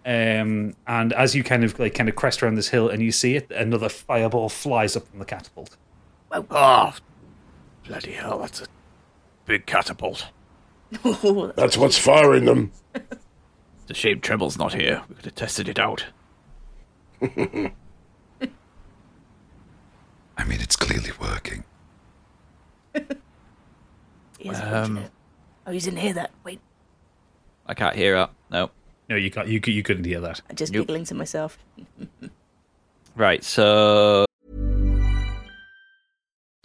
Um, 0.06 0.76
and 0.86 1.14
as 1.14 1.36
you 1.36 1.44
kind 1.44 1.64
of 1.64 1.78
like 1.80 1.96
kind 1.96 2.08
of 2.08 2.16
crest 2.16 2.42
around 2.42 2.56
this 2.56 2.70
hill 2.70 2.90
and 2.90 3.02
you 3.02 3.12
see 3.12 3.36
it, 3.36 3.52
another 3.52 3.90
fireball 3.90 4.50
flies 4.50 4.96
up 4.96 5.08
from 5.08 5.20
the 5.20 5.26
catapult. 5.26 5.76
Oh, 6.32 6.94
bloody 7.86 8.14
hell, 8.14 8.40
that's 8.40 8.62
a 8.62 8.66
big 9.46 9.66
catapult. 9.66 10.28
That's 11.58 11.76
what's 11.76 11.98
firing 11.98 12.46
them. 12.46 12.72
It's 12.96 13.92
a 13.92 13.94
shame 13.94 14.22
Treble's 14.22 14.58
not 14.58 14.74
here. 14.74 15.04
We 15.10 15.16
could 15.16 15.26
have 15.26 15.36
tested 15.36 15.68
it 15.68 15.78
out. 15.78 16.06
I 20.38 20.44
mean, 20.44 20.62
it's 20.62 20.76
clearly 20.76 21.12
working. 21.20 21.64
he 24.40 24.50
is 24.50 24.60
Um, 24.60 24.70
fortunate. 24.72 25.12
Oh, 25.66 25.72
you 25.72 25.80
didn't 25.80 26.00
hear 26.00 26.14
that. 26.14 26.32
Wait, 26.44 26.60
I 27.66 27.74
can't 27.74 27.96
hear 27.96 28.16
that. 28.16 28.32
No. 28.52 28.70
No, 29.10 29.16
you 29.16 29.32
can't. 29.32 29.48
You, 29.48 29.60
cou- 29.62 29.72
you 29.72 29.84
couldn't 29.84 30.04
hear 30.06 30.20
that. 30.22 30.42
I'm 30.50 30.56
just 30.56 30.72
Nope. 30.74 30.84
giggling 30.88 31.06
to 31.06 31.16
myself. 31.16 31.58
Right, 33.16 33.44
so 33.44 34.26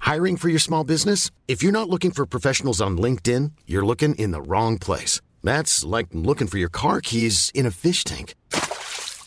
Hiring 0.01 0.37
for 0.37 0.51
your 0.51 0.59
small 0.59 0.85
business? 0.85 1.31
If 1.49 1.62
you're 1.62 1.73
not 1.73 1.88
looking 1.88 2.11
for 2.11 2.27
professionals 2.27 2.79
on 2.83 2.99
LinkedIn, 2.99 3.53
you're 3.67 3.87
looking 3.87 4.15
in 4.17 4.33
the 4.33 4.43
wrong 4.43 4.77
place. 4.77 5.23
That's 5.43 5.83
like 5.83 6.09
looking 6.12 6.49
for 6.49 6.59
your 6.59 6.69
car 6.69 7.01
keys 7.01 7.51
in 7.55 7.65
a 7.65 7.71
fish 7.71 8.05
tank. 8.05 8.35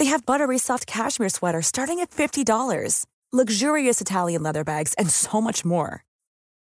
They 0.00 0.06
have 0.06 0.24
buttery 0.24 0.56
soft 0.56 0.86
cashmere 0.86 1.28
sweaters 1.28 1.66
starting 1.66 2.00
at 2.00 2.08
$50, 2.10 3.04
luxurious 3.32 4.00
Italian 4.00 4.42
leather 4.42 4.64
bags, 4.64 4.94
and 4.94 5.10
so 5.10 5.42
much 5.42 5.62
more. 5.62 6.04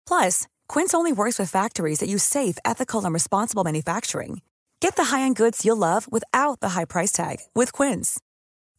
Plus, 0.07 0.47
Quince 0.67 0.95
only 0.95 1.11
works 1.11 1.37
with 1.37 1.51
factories 1.51 1.99
that 1.99 2.09
use 2.09 2.23
safe, 2.23 2.57
ethical, 2.65 3.05
and 3.05 3.13
responsible 3.13 3.63
manufacturing. 3.63 4.41
Get 4.79 4.95
the 4.95 5.15
high-end 5.15 5.35
goods 5.35 5.63
you'll 5.63 5.77
love 5.77 6.11
without 6.11 6.59
the 6.59 6.69
high 6.69 6.85
price 6.85 7.11
tag 7.11 7.37
with 7.53 7.71
Quince. 7.71 8.19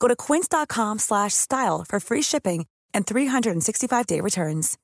Go 0.01 0.09
to 0.09 0.17
quince.com 0.17 0.99
slash 0.99 1.33
style 1.35 1.85
for 1.89 2.01
free 2.01 2.23
shipping 2.23 2.67
and 2.93 3.07
365-day 3.07 4.21
returns. 4.21 4.77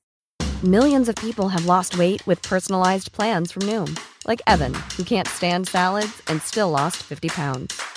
Millions 0.63 1.09
of 1.09 1.15
people 1.17 1.49
have 1.49 1.65
lost 1.65 1.99
weight 1.99 2.25
with 2.25 2.41
personalized 2.41 3.11
plans 3.11 3.51
from 3.51 3.63
Noom, 3.63 3.99
like 4.25 4.41
Evan, 4.47 4.73
who 4.95 5.03
can't 5.03 5.27
stand 5.27 5.67
salads 5.67 6.21
and 6.27 6.41
still 6.41 6.69
lost 6.69 7.03
50 7.03 7.27
pounds. 7.27 7.96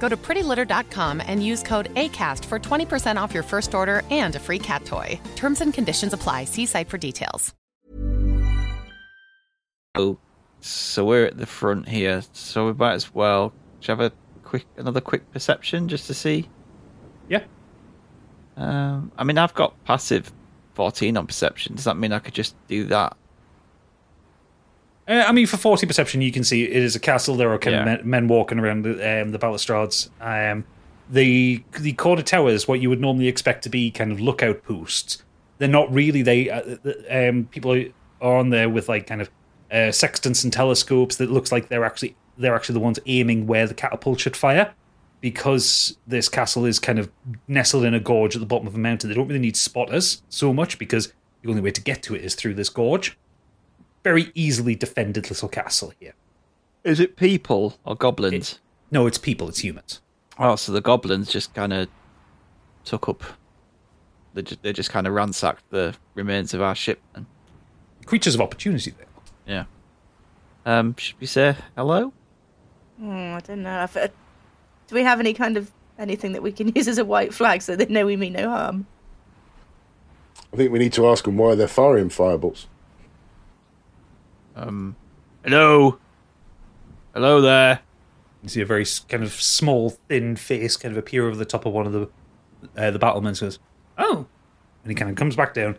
Go 0.00 0.08
to 0.08 0.16
prettylitter.com 0.16 1.22
and 1.24 1.44
use 1.44 1.62
code 1.62 1.94
ACAST 1.94 2.44
for 2.46 2.58
20% 2.58 3.22
off 3.22 3.32
your 3.32 3.44
first 3.44 3.74
order 3.74 4.02
and 4.10 4.34
a 4.34 4.40
free 4.40 4.58
cat 4.58 4.84
toy. 4.84 5.20
Terms 5.36 5.60
and 5.60 5.72
conditions 5.72 6.12
apply. 6.12 6.46
See 6.46 6.66
site 6.66 6.88
for 6.88 6.98
details. 6.98 7.54
Oh, 9.94 10.18
so 10.60 11.04
we're 11.04 11.26
at 11.26 11.36
the 11.36 11.46
front 11.46 11.88
here, 11.88 12.22
so 12.32 12.66
we 12.66 12.72
might 12.72 12.94
as 12.94 13.14
well 13.14 13.52
should 13.80 13.98
have 13.98 14.00
a 14.00 14.12
quick 14.44 14.66
another 14.76 15.00
quick 15.00 15.30
perception 15.32 15.88
just 15.88 16.06
to 16.06 16.14
see. 16.14 16.48
Yeah. 17.28 17.44
Um, 18.56 19.10
I 19.16 19.24
mean, 19.24 19.38
I've 19.38 19.54
got 19.54 19.84
passive 19.84 20.32
fourteen 20.74 21.16
on 21.16 21.26
perception. 21.26 21.74
Does 21.74 21.84
that 21.84 21.96
mean 21.96 22.12
I 22.12 22.18
could 22.18 22.34
just 22.34 22.54
do 22.68 22.84
that? 22.84 23.16
Uh, 25.10 25.24
I 25.26 25.32
mean, 25.32 25.46
for 25.46 25.56
forty 25.56 25.86
perception, 25.86 26.20
you 26.20 26.30
can 26.30 26.44
see 26.44 26.62
it 26.62 26.70
is 26.70 26.94
a 26.94 27.00
castle. 27.00 27.34
There 27.34 27.52
are 27.52 27.58
kind 27.58 27.74
Yeah. 27.74 27.80
of 27.80 27.86
men, 27.86 28.00
men 28.04 28.28
walking 28.28 28.60
around 28.60 28.82
the, 28.84 29.22
um, 29.22 29.30
the 29.32 29.38
balustrades. 29.38 30.08
Um, 30.20 30.64
the 31.10 31.64
the 31.80 31.92
quarter 31.94 32.22
towers, 32.22 32.68
what 32.68 32.80
you 32.80 32.88
would 32.88 33.00
normally 33.00 33.26
expect 33.26 33.64
to 33.64 33.68
be 33.68 33.90
kind 33.90 34.12
of 34.12 34.20
lookout 34.20 34.62
posts, 34.62 35.22
they're 35.58 35.68
not 35.68 35.92
really. 35.92 36.22
They 36.22 36.48
uh, 36.48 36.76
um, 37.10 37.48
people 37.50 37.72
are 38.20 38.36
on 38.38 38.50
there 38.50 38.68
with 38.68 38.88
like 38.88 39.08
kind 39.08 39.20
of 39.20 39.30
uh, 39.72 39.90
sextants 39.90 40.44
and 40.44 40.52
telescopes. 40.52 41.16
That 41.16 41.30
looks 41.30 41.50
like 41.50 41.68
they're 41.68 41.84
actually 41.84 42.14
they're 42.38 42.54
actually 42.54 42.74
the 42.74 42.80
ones 42.80 43.00
aiming 43.06 43.48
where 43.48 43.66
the 43.66 43.74
catapult 43.74 44.20
should 44.20 44.36
fire. 44.36 44.72
Because 45.20 45.98
this 46.06 46.30
castle 46.30 46.64
is 46.64 46.78
kind 46.78 46.98
of 46.98 47.10
nestled 47.46 47.84
in 47.84 47.92
a 47.92 48.00
gorge 48.00 48.34
at 48.36 48.40
the 48.40 48.46
bottom 48.46 48.66
of 48.66 48.74
a 48.74 48.78
mountain, 48.78 49.10
they 49.10 49.14
don't 49.14 49.28
really 49.28 49.38
need 49.40 49.54
spotters 49.56 50.22
so 50.30 50.54
much 50.54 50.78
because 50.78 51.12
the 51.42 51.50
only 51.50 51.60
way 51.60 51.70
to 51.72 51.80
get 51.82 52.02
to 52.04 52.14
it 52.14 52.22
is 52.24 52.34
through 52.34 52.54
this 52.54 52.70
gorge 52.70 53.18
very 54.02 54.30
easily 54.34 54.74
defended 54.74 55.28
little 55.28 55.48
castle 55.48 55.92
here. 56.00 56.14
Is 56.84 57.00
it 57.00 57.16
people 57.16 57.78
or 57.84 57.94
goblins? 57.96 58.58
no, 58.90 59.06
it's 59.06 59.18
people, 59.18 59.48
it's 59.48 59.60
humans. 59.60 60.00
Oh, 60.38 60.56
so 60.56 60.72
the 60.72 60.80
goblins 60.80 61.28
just 61.30 61.52
kind 61.54 61.72
of 61.72 61.88
took 62.84 63.08
up. 63.08 63.22
They 64.34 64.42
just, 64.42 64.62
they 64.62 64.72
just 64.72 64.90
kind 64.90 65.06
of 65.06 65.12
ransacked 65.12 65.68
the 65.70 65.94
remains 66.14 66.54
of 66.54 66.62
our 66.62 66.74
ship. 66.74 67.00
And, 67.14 67.26
Creatures 68.06 68.34
of 68.34 68.40
opportunity 68.40 68.92
there. 68.92 69.06
yeah. 69.46 69.64
Um, 70.66 70.94
should 70.96 71.20
we 71.20 71.26
say 71.26 71.54
hello? 71.76 72.12
Hmm, 72.98 73.34
I 73.34 73.40
don't 73.40 73.62
know. 73.62 73.80
I've, 73.80 73.96
uh, 73.96 74.08
do 74.88 74.94
we 74.94 75.02
have 75.02 75.20
any 75.20 75.32
kind 75.34 75.56
of 75.56 75.70
anything 75.98 76.32
that 76.32 76.42
we 76.42 76.50
can 76.52 76.68
use 76.74 76.88
as 76.88 76.98
a 76.98 77.04
white 77.04 77.32
flag 77.34 77.62
so 77.62 77.76
they 77.76 77.86
know 77.86 78.06
we 78.06 78.16
mean 78.16 78.32
no 78.32 78.48
harm? 78.48 78.86
I 80.52 80.56
think 80.56 80.72
we 80.72 80.78
need 80.78 80.92
to 80.94 81.06
ask 81.06 81.24
them 81.24 81.36
why 81.36 81.54
they're 81.54 81.68
firing 81.68 82.08
fireballs. 82.08 82.66
Um, 84.56 84.96
hello, 85.44 85.98
hello 87.14 87.40
there. 87.40 87.80
You 88.42 88.48
see 88.48 88.60
a 88.60 88.66
very 88.66 88.86
kind 89.08 89.22
of 89.22 89.32
small, 89.32 89.90
thin 89.90 90.36
face 90.36 90.76
kind 90.76 90.92
of 90.92 90.98
appear 90.98 91.26
over 91.26 91.36
the 91.36 91.44
top 91.44 91.66
of 91.66 91.72
one 91.72 91.86
of 91.86 91.92
the 91.92 92.08
uh, 92.76 92.90
the 92.90 92.98
battlements. 92.98 93.40
Goes, 93.40 93.58
oh, 93.98 94.26
and 94.82 94.90
he 94.90 94.94
kind 94.94 95.10
of 95.10 95.16
comes 95.16 95.36
back 95.36 95.54
down. 95.54 95.78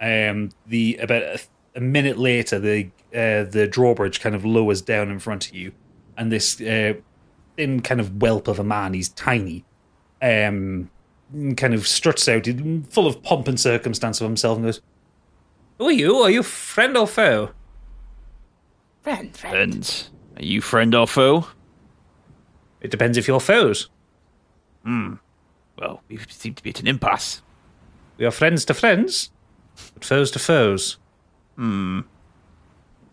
Um, 0.00 0.50
the 0.66 0.96
about 0.96 1.22
a, 1.22 1.40
a 1.76 1.80
minute 1.80 2.18
later, 2.18 2.58
the 2.58 2.90
uh, 3.14 3.44
the 3.44 3.68
drawbridge 3.70 4.20
kind 4.20 4.34
of 4.34 4.44
lowers 4.44 4.82
down 4.82 5.10
in 5.10 5.18
front 5.18 5.48
of 5.48 5.54
you, 5.54 5.72
and 6.16 6.32
this 6.32 6.60
uh, 6.60 6.94
thin 7.56 7.80
kind 7.80 8.00
of 8.00 8.20
whelp 8.20 8.48
of 8.48 8.58
a 8.58 8.64
man. 8.64 8.94
He's 8.94 9.10
tiny. 9.10 9.64
Um, 10.22 10.90
kind 11.56 11.74
of 11.74 11.86
struts 11.86 12.28
out, 12.28 12.46
full 12.88 13.06
of 13.06 13.22
pomp 13.22 13.46
and 13.46 13.58
circumstance 13.60 14.20
of 14.20 14.26
himself, 14.26 14.56
and 14.56 14.66
goes, 14.66 14.80
"Who 15.78 15.86
are 15.86 15.92
you? 15.92 16.16
Are 16.16 16.30
you 16.30 16.42
friend 16.42 16.96
or 16.96 17.06
foe?" 17.06 17.50
Friend, 19.02 19.34
friend. 19.36 19.54
Friends, 19.54 20.10
are 20.36 20.42
you 20.44 20.60
friend 20.60 20.94
or 20.94 21.06
foe? 21.06 21.46
It 22.80 22.90
depends 22.90 23.16
if 23.18 23.26
you're 23.28 23.40
foes. 23.40 23.88
Hmm. 24.84 25.14
Well, 25.78 26.02
we 26.08 26.18
seem 26.28 26.54
to 26.54 26.62
be 26.62 26.70
at 26.70 26.80
an 26.80 26.86
impasse. 26.86 27.42
We 28.18 28.26
are 28.26 28.30
friends 28.30 28.64
to 28.66 28.74
friends, 28.74 29.30
but 29.94 30.04
foes 30.04 30.30
to 30.32 30.38
foes. 30.38 30.98
Hmm. 31.56 32.00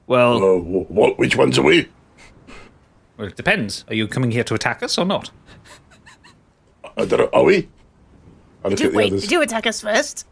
Well, 0.07 0.37
Uh, 0.43 0.57
what? 0.59 1.17
Which 1.17 1.35
ones 1.35 1.57
are 1.57 1.63
we? 1.63 1.89
Well, 3.17 3.27
it 3.27 3.35
depends. 3.35 3.83
Are 3.87 3.95
you 3.95 4.07
coming 4.07 4.31
here 4.31 4.43
to 4.43 4.53
attack 4.53 4.83
us 4.83 4.97
or 4.97 5.05
not? 5.05 5.31
I 6.97 7.05
don't 7.05 7.19
know. 7.19 7.29
Are 7.33 7.43
we? 7.43 7.69
I 8.63 8.69
look 8.69 8.77
Did 8.77 8.79
you, 8.79 8.85
at 8.87 8.91
the 8.91 8.97
wait, 8.97 9.07
others. 9.11 9.21
did 9.21 9.31
you 9.31 9.41
attack 9.41 9.67
us 9.67 9.81
first? 9.81 10.25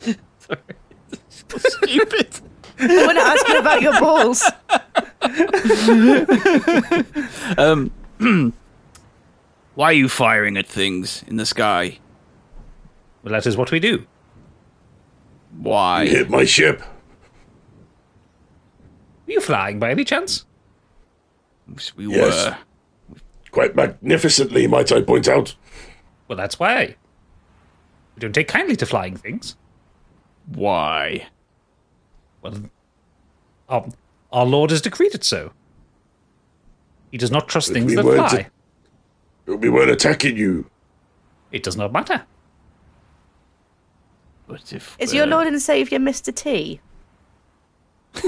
Sorry, 0.38 0.58
Stupid. 1.28 2.40
I 2.80 3.06
want 3.06 3.18
to 3.18 3.24
ask 3.24 3.48
you 3.48 3.58
about 3.58 3.82
your 3.82 4.00
balls. 4.00 4.42
um, 7.58 7.90
why 9.74 9.86
are 9.86 9.92
you 9.92 10.08
firing 10.08 10.56
at 10.56 10.66
things 10.66 11.22
in 11.26 11.36
the 11.36 11.46
sky? 11.46 11.98
Well, 13.22 13.32
that 13.32 13.46
is 13.46 13.56
what 13.56 13.70
we 13.70 13.80
do. 13.80 14.06
Why? 15.56 16.02
You 16.02 16.10
hit 16.10 16.30
my 16.30 16.44
ship. 16.44 16.80
Were 19.26 19.32
you 19.32 19.40
flying 19.40 19.78
by 19.78 19.90
any 19.90 20.04
chance? 20.04 20.44
We 21.96 22.06
Yes. 22.08 22.46
were. 22.46 22.56
Quite 23.50 23.76
magnificently, 23.76 24.66
might 24.66 24.90
I 24.92 25.00
point 25.00 25.28
out. 25.28 25.54
Well, 26.28 26.36
that's 26.36 26.58
why. 26.58 26.96
We 28.16 28.20
don't 28.20 28.32
take 28.34 28.48
kindly 28.48 28.76
to 28.76 28.86
flying 28.86 29.16
things. 29.16 29.56
Why? 30.46 31.28
Well, 32.44 32.70
our, 33.70 33.86
our 34.30 34.44
Lord 34.44 34.70
has 34.70 34.82
decreed 34.82 35.14
it 35.14 35.24
so. 35.24 35.52
He 37.10 37.16
does 37.16 37.30
not 37.30 37.48
trust 37.48 37.68
But 37.68 37.74
things 37.74 37.86
we 37.86 37.96
that 37.96 38.04
weren't 38.04 38.28
fly. 38.28 38.50
We 39.46 39.68
weren't 39.70 39.90
attacking 39.90 40.36
you. 40.36 40.70
It 41.50 41.62
does 41.62 41.76
not 41.76 41.92
matter. 41.92 42.24
But 44.46 44.72
if 44.72 44.96
Is 44.98 45.14
your 45.14 45.24
uh, 45.24 45.28
Lord 45.28 45.46
and 45.46 45.60
Saviour 45.60 46.00
Mr. 46.00 46.34
T? 46.34 46.80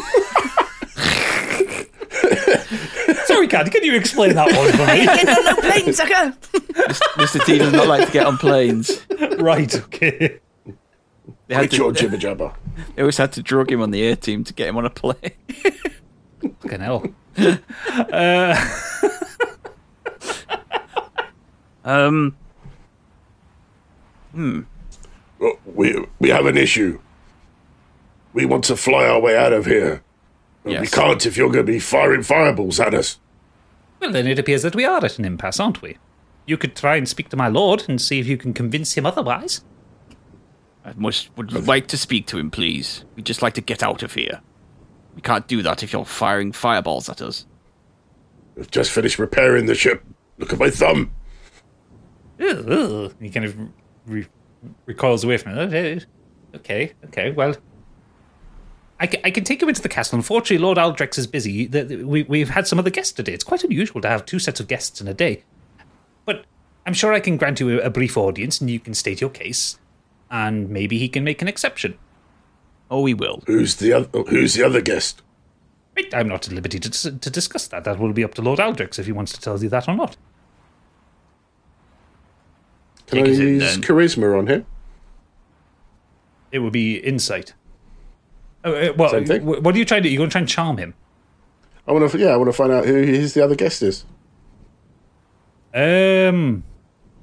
Sorry, 3.27 3.49
Candy, 3.49 3.71
can 3.71 3.85
you 3.85 3.97
explain 3.97 4.35
that 4.35 4.47
one 4.57 4.73
for 4.73 4.87
me? 4.87 5.05
Get 5.05 5.29
on 5.29 5.45
the 5.45 5.61
plane, 5.61 5.93
sucker! 5.93 6.37
Mr. 7.21 7.45
T 7.45 7.59
does 7.59 7.73
not 7.73 7.87
like 7.87 8.07
to 8.07 8.13
get 8.13 8.27
on 8.27 8.39
planes. 8.39 9.05
right, 9.39 9.75
okay. 9.75 10.41
They 11.49 11.55
had 11.55 11.63
Quit 11.63 11.71
to, 11.73 11.77
your 11.77 11.93
jibber 11.93 12.17
jabber. 12.17 12.53
they 12.97 13.03
always 13.03 13.17
had 13.19 13.33
to 13.33 13.43
drug 13.43 13.71
him 13.71 13.81
on 13.81 13.91
the 13.93 14.03
A-Team 14.07 14.43
to 14.45 14.53
get 14.53 14.69
him 14.69 14.77
on 14.77 14.85
a 14.87 14.91
plane. 14.91 15.17
Fucking 16.63 16.81
hell. 16.81 17.07
uh, 18.13 18.71
Um. 21.85 22.37
Hmm. 24.33 24.63
Oh, 25.41 25.57
We 25.65 26.05
we 26.19 26.31
have 26.31 26.47
an 26.47 26.57
issue. 26.57 26.99
We 28.33 28.45
want 28.45 28.65
to 28.65 28.77
fly 28.77 29.07
our 29.07 29.21
way 29.21 29.37
out 29.37 29.53
of 29.53 29.67
here. 29.67 30.03
But 30.65 30.81
We 30.81 30.89
can't 30.89 31.25
if 31.25 31.37
you're 31.37 31.51
going 31.51 31.65
to 31.65 31.73
be 31.73 31.79
firing 31.79 32.25
fireballs 32.25 32.81
at 32.81 32.93
us. 32.93 33.19
well, 34.01 34.11
then 34.11 34.27
it 34.27 34.39
appears 34.39 34.63
that 34.63 34.75
we 34.75 34.85
are 34.85 35.03
at 35.05 35.19
an 35.19 35.25
impasse, 35.25 35.61
aren't 35.61 35.81
we? 35.81 35.97
You 36.45 36.57
could 36.57 36.75
try 36.75 36.97
and 36.97 37.09
speak 37.09 37.29
to 37.29 37.37
my 37.37 37.47
Lord 37.49 37.85
and 37.89 38.01
see 38.03 38.19
if 38.19 38.27
you 38.27 38.37
can 38.37 38.53
convince 38.53 38.95
him 38.95 39.07
otherwise. 39.07 39.63
I 40.87 40.93
must 40.97 41.37
would 41.37 41.67
like 41.67 41.89
to 41.89 41.99
speak 41.99 42.27
to 42.29 42.39
him, 42.39 42.51
please. 42.51 43.05
We'd 43.17 43.27
just 43.27 43.43
like 43.43 43.55
to 43.55 43.61
get 43.61 43.83
out 43.83 44.03
of 44.05 44.15
here. 44.15 44.41
We 45.17 45.21
can't 45.21 45.49
do 45.49 45.61
that 45.63 45.83
if 45.83 45.93
you're 45.93 46.05
firing 46.05 46.53
fireballs 46.53 47.09
at 47.09 47.21
us. 47.21 47.45
We've 48.55 48.71
just 48.71 48.93
finished 48.93 49.19
repairing 49.19 49.67
the 49.67 49.75
ship. 49.75 50.05
Look 50.39 50.53
at 50.53 50.59
my 50.61 50.71
thumb. 50.71 51.11
Ugh, 52.41 52.71
ugh. 52.71 53.15
He 53.21 53.31
kind 53.31 53.47
of 53.47 53.57
re- 54.07 54.27
recoils 54.85 55.25
away 55.25 55.39
from 55.39 55.53
it. 55.53 55.59
Oh, 55.59 55.63
okay, 55.67 56.01
okay, 56.55 56.93
okay. 57.07 57.31
Well, 57.33 57.57
I, 59.01 59.07
ca- 59.09 59.21
I 59.25 59.31
can 59.31 59.43
take 59.45 59.61
you 59.63 59.69
into 59.69 59.83
the 59.83 59.89
castle. 59.89 60.17
Unfortunately, 60.17 60.59
Lord 60.65 60.79
Aldrex 60.79 61.19
is 61.19 61.27
busy. 61.27 61.67
The- 61.67 61.85
the- 61.85 62.05
We, 62.05 62.23
we've 62.25 62.51
had 62.51 62.67
some 62.69 62.79
other 62.79 62.91
guests 62.91 63.13
today. 63.13 63.33
It's 63.33 63.45
quite 63.45 63.65
unusual 63.65 64.01
to 64.03 64.09
have 64.09 64.25
two 64.25 64.39
sets 64.39 64.61
of 64.61 64.69
guests 64.69 65.01
in 65.01 65.09
a 65.09 65.15
day. 65.15 65.43
But 66.27 66.45
I'm 66.87 66.95
sure 66.95 67.13
I 67.13 67.21
can 67.21 67.37
grant 67.39 67.59
you 67.59 67.81
a, 67.81 67.87
a 67.87 67.91
brief 67.91 68.17
audience 68.17 68.61
and 68.61 68.71
you 68.71 68.79
can 68.79 68.95
state 68.95 69.21
your 69.21 69.31
case. 69.31 69.79
And 70.31 70.69
maybe 70.71 70.99
he 70.99 71.09
can 71.09 71.25
make 71.25 71.41
an 71.43 71.49
exception. 71.49 71.99
Oh, 72.91 73.07
he 73.07 73.15
will. 73.15 73.43
Who's 73.47 73.77
the 73.77 73.93
other? 73.93 74.23
Who's 74.25 74.55
the 74.55 74.65
other 74.65 74.81
guest? 74.81 75.23
Wait, 75.97 76.15
I'm 76.15 76.29
not 76.29 76.47
at 76.47 76.53
liberty 76.53 76.79
to, 76.79 76.91
to 77.19 77.31
discuss 77.31 77.67
that. 77.69 77.85
That 77.85 77.99
will 77.99 78.13
be 78.13 78.23
up 78.25 78.35
to 78.35 78.43
Lord 78.43 78.59
Aldrex 78.59 78.99
if 78.99 79.07
he 79.07 79.13
wants 79.13 79.33
to 79.33 79.41
tell 79.41 79.61
you 79.63 79.69
that 79.71 79.89
or 79.89 79.95
not. 79.95 80.17
Can 83.07 83.25
Take 83.25 83.27
I 83.27 83.29
use 83.41 83.63
then. 83.63 83.83
charisma 83.83 84.37
on 84.39 84.47
him? 84.49 84.67
It 86.53 86.59
would 86.59 86.73
be 86.73 86.97
insight. 86.97 87.55
Oh, 88.65 88.73
uh, 88.75 88.93
well, 88.97 89.11
Same 89.11 89.25
thing. 89.25 89.47
what 89.47 89.75
are 89.75 89.79
you 89.79 89.85
trying 89.85 90.03
to 90.03 90.09
do? 90.09 90.13
You're 90.13 90.19
going 90.19 90.29
to 90.31 90.33
try 90.33 90.41
and 90.41 90.49
charm 90.49 90.77
him? 90.79 90.95
I 91.87 91.93
want 91.93 92.11
to. 92.11 92.19
Yeah, 92.19 92.29
I 92.29 92.37
want 92.37 92.49
to 92.49 92.53
find 92.53 92.73
out 92.73 92.85
who 92.85 92.95
his 93.03 93.35
the 93.35 93.45
other 93.45 93.55
guest 93.55 93.81
is. 93.83 94.05
Um, 95.73 96.65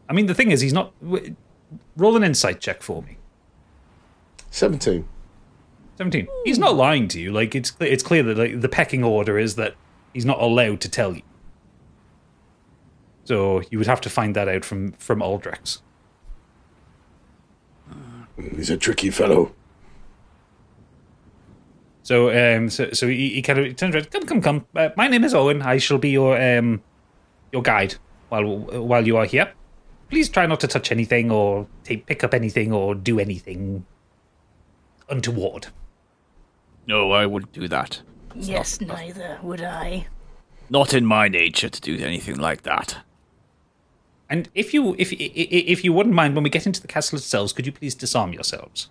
I 0.08 0.14
mean, 0.14 0.28
the 0.28 0.34
thing 0.34 0.52
is, 0.52 0.62
he's 0.62 0.74
not. 0.74 0.94
Roll 1.96 2.16
an 2.16 2.24
insight 2.24 2.60
check 2.60 2.82
for 2.82 3.02
me. 3.04 3.18
Seventeen. 4.50 5.08
Seventeen. 5.98 6.28
He's 6.44 6.58
not 6.58 6.76
lying 6.76 7.08
to 7.10 7.20
you. 7.20 7.32
Like 7.32 7.56
it's 7.56 7.74
it's 7.80 8.04
clear 8.04 8.24
that 8.24 8.38
like 8.38 8.62
the 8.62 8.70
pecking 8.70 9.04
order 9.04 9.38
is 9.38 9.56
that 9.56 9.76
he's 10.14 10.26
not 10.26 10.42
allowed 10.42 10.82
to 10.82 10.90
tell 10.90 11.16
you. 11.16 11.22
So 13.26 13.62
you 13.70 13.78
would 13.78 13.88
have 13.88 14.02
to 14.02 14.10
find 14.10 14.36
that 14.36 14.48
out 14.48 14.66
from 14.66 14.94
from 14.94 15.20
Aldrex. 15.20 15.80
He's 18.56 18.70
a 18.70 18.78
tricky 18.78 19.10
fellow. 19.12 19.54
So 22.02 22.30
um, 22.32 22.70
so 22.70 22.92
so 22.92 23.08
he, 23.08 23.30
he 23.30 23.42
kind 23.42 23.60
of 23.60 23.66
he 23.66 23.74
turns 23.74 23.96
around. 23.96 24.12
Come, 24.12 24.26
come, 24.26 24.42
come. 24.42 24.66
Uh, 24.76 24.90
my 24.98 25.08
name 25.08 25.24
is 25.24 25.34
Owen. 25.34 25.62
I 25.62 25.78
shall 25.78 26.00
be 26.00 26.10
your 26.10 26.42
um 26.42 26.82
your 27.52 27.62
guide 27.62 27.96
while 28.30 28.58
while 28.58 29.06
you 29.06 29.16
are 29.18 29.26
here. 29.26 29.54
Please 30.14 30.30
try 30.30 30.46
not 30.46 30.60
to 30.60 30.68
touch 30.68 30.92
anything 30.92 31.32
or 31.32 31.66
take, 31.84 32.06
pick 32.06 32.24
up 32.24 32.36
anything 32.36 32.72
or 32.72 32.94
do 32.94 33.18
anything 33.20 33.84
untoward. 35.10 35.70
No, 36.86 37.12
I 37.12 37.26
wouldn't 37.26 37.52
do 37.52 37.68
that. 37.68 38.04
Yes, 38.36 38.80
neither 38.80 39.40
would 39.42 39.62
I. 39.62 40.06
Not 40.70 40.94
in 40.94 41.04
my 41.04 41.30
nature 41.30 41.68
to 41.68 41.82
do 41.82 41.98
anything 42.06 42.38
like 42.38 42.62
that. 42.62 42.98
And 44.30 44.50
if 44.54 44.72
you 44.72 44.96
if 45.00 45.12
i- 45.12 45.16
i- 45.16 45.66
if 45.74 45.84
you 45.84 45.92
wouldn't 45.92 46.14
mind, 46.14 46.36
when 46.36 46.44
we 46.44 46.52
get 46.52 46.68
into 46.68 46.80
the 46.80 46.88
castle 46.88 47.18
itself, 47.18 47.56
could 47.56 47.66
you 47.66 47.72
please 47.72 47.96
disarm 47.96 48.34
yourselves? 48.34 48.90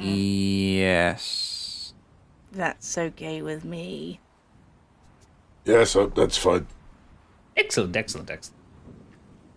Yes. 0.00 1.92
That's 2.52 2.96
okay 2.96 3.42
with 3.42 3.66
me. 3.66 4.20
Yes, 5.66 5.94
uh, 5.94 6.06
that's 6.06 6.38
fine. 6.38 6.66
Excellent, 7.54 7.94
excellent, 7.94 8.30
excellent. 8.30 8.59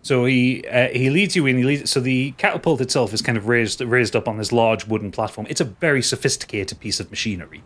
So 0.04 0.26
he 0.26 0.62
uh, 0.70 0.88
he 0.88 1.08
leads 1.08 1.34
you 1.34 1.46
in. 1.46 1.56
He 1.56 1.64
leads, 1.64 1.90
so 1.90 1.98
the 1.98 2.32
catapult 2.32 2.82
itself 2.82 3.14
is 3.14 3.22
kind 3.22 3.38
of 3.38 3.48
raised 3.48 3.80
raised 3.80 4.14
up 4.14 4.28
on 4.28 4.36
this 4.36 4.52
large 4.52 4.86
wooden 4.86 5.10
platform. 5.10 5.46
It's 5.48 5.62
a 5.62 5.64
very 5.64 6.02
sophisticated 6.02 6.78
piece 6.78 7.00
of 7.00 7.10
machinery. 7.10 7.64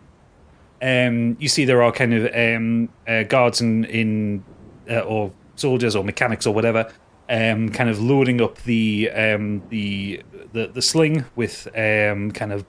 Um, 0.81 1.35
you 1.37 1.49
see, 1.49 1.65
there 1.65 1.83
are 1.83 1.91
kind 1.91 2.13
of 2.13 2.33
um, 2.33 2.89
uh, 3.05 3.23
guards 3.23 3.59
in 3.59 3.83
in 3.83 4.45
uh, 4.89 5.01
or 5.01 5.33
soldiers 5.55 5.97
or 5.97 6.05
mechanics 6.05 6.47
or 6.47 6.53
whatever, 6.53 6.89
um, 7.29 7.69
kind 7.71 7.89
of 7.89 7.99
loading 8.01 8.39
up 8.39 8.55
the 8.63 9.11
um, 9.11 9.61
the, 9.67 10.23
the 10.53 10.67
the 10.67 10.81
sling 10.81 11.25
with 11.35 11.67
um, 11.75 12.31
kind 12.31 12.53
of 12.53 12.65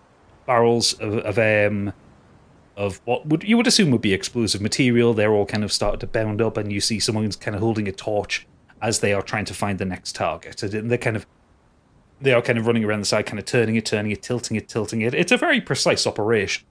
barrels 0.47 0.95
of, 0.95 1.19
of 1.19 1.39
um, 1.39 1.93
of 2.77 3.01
what 3.05 3.25
would 3.27 3.45
you 3.45 3.57
would 3.57 3.69
assume 3.69 3.93
would 3.93 4.03
be 4.03 4.15
explosive 4.15 4.61
material. 4.61 5.15
They're 5.15 5.33
all 5.33 5.47
kind 5.47 5.63
of 5.63 5.71
started 5.71 6.01
to 6.01 6.09
bound 6.09 6.43
up, 6.43 6.57
and 6.57 6.73
you 6.73 6.81
see 6.81 6.99
someone's 6.99 7.37
kind 7.37 7.55
of 7.55 7.63
holding 7.63 7.87
a 7.87 7.93
torch 7.93 8.49
as 8.83 9.01
they 9.01 9.13
are 9.13 9.23
trying 9.23 9.45
to 9.47 9.55
find 9.55 9.79
the 9.79 9.85
next 9.85 10.15
target. 10.15 10.63
And 10.63 10.91
they're 10.91 10.99
kind 10.99 11.17
of 11.17 11.27
they 12.21 12.33
are 12.35 12.43
kind 12.43 12.59
of 12.59 12.67
running 12.67 12.85
around 12.85 13.01
the 13.01 13.07
side, 13.07 13.27
kind 13.27 13.39
of 13.39 13.47
turning 13.47 13.77
it, 13.77 13.87
turning 13.87 14.13
it, 14.13 14.23
tilting 14.23 14.57
it, 14.57 14.69
tilting 14.69 15.01
it. 15.01 15.15
It's 15.15 15.33
a 15.33 15.37
very 15.37 15.61
precise 15.61 16.07
operation. 16.07 16.65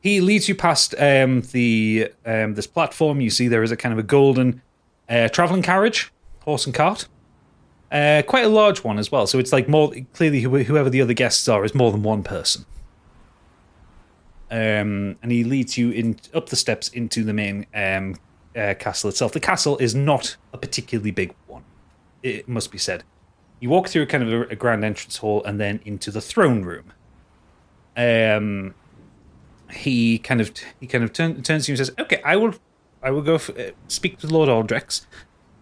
He 0.00 0.20
leads 0.20 0.48
you 0.48 0.54
past 0.54 0.94
um, 0.98 1.40
the 1.52 2.10
um, 2.26 2.54
this 2.54 2.66
platform. 2.66 3.20
You 3.20 3.30
see 3.30 3.48
there 3.48 3.62
is 3.62 3.70
a 3.70 3.76
kind 3.76 3.92
of 3.92 3.98
a 3.98 4.02
golden 4.02 4.60
uh, 5.08 5.28
traveling 5.28 5.62
carriage, 5.62 6.12
horse 6.40 6.66
and 6.66 6.74
cart. 6.74 7.08
Uh, 7.90 8.22
quite 8.26 8.44
a 8.44 8.48
large 8.48 8.82
one 8.82 8.98
as 8.98 9.10
well. 9.10 9.26
So 9.26 9.38
it's 9.38 9.52
like 9.52 9.68
more 9.68 9.94
clearly 10.12 10.40
whoever 10.40 10.90
the 10.90 11.00
other 11.00 11.12
guests 11.14 11.48
are 11.48 11.64
is 11.64 11.74
more 11.74 11.92
than 11.92 12.02
one 12.02 12.22
person. 12.22 12.66
Um, 14.50 15.16
and 15.22 15.30
he 15.30 15.44
leads 15.44 15.78
you 15.78 15.90
in 15.90 16.18
up 16.34 16.48
the 16.48 16.56
steps 16.56 16.88
into 16.88 17.24
the 17.24 17.32
main 17.32 17.66
um, 17.74 18.16
uh, 18.56 18.74
castle 18.78 19.10
itself. 19.10 19.32
The 19.32 19.40
castle 19.40 19.76
is 19.78 19.94
not 19.94 20.36
a 20.52 20.58
particularly 20.58 21.10
big 21.10 21.34
one, 21.46 21.64
it 22.22 22.48
must 22.48 22.70
be 22.70 22.78
said. 22.78 23.04
You 23.60 23.70
walk 23.70 23.88
through 23.88 24.06
kind 24.06 24.22
of 24.22 24.32
a, 24.32 24.40
a 24.52 24.56
grand 24.56 24.84
entrance 24.84 25.18
hall 25.18 25.42
and 25.44 25.60
then 25.60 25.80
into 25.84 26.10
the 26.10 26.20
throne 26.20 26.62
room. 26.62 26.92
Um, 27.96 28.74
he 29.70 30.18
kind 30.18 30.40
of 30.40 30.52
he 30.80 30.86
kind 30.86 31.04
of 31.04 31.12
turn, 31.12 31.42
turns 31.42 31.66
to 31.66 31.72
you 31.72 31.74
and 31.74 31.86
says, 31.86 31.94
"Okay, 31.98 32.20
I 32.24 32.36
will, 32.36 32.54
I 33.02 33.10
will 33.10 33.22
go 33.22 33.36
f- 33.36 33.50
uh, 33.50 33.70
speak 33.88 34.18
to 34.18 34.26
Lord 34.26 34.48
Aldrex, 34.48 35.06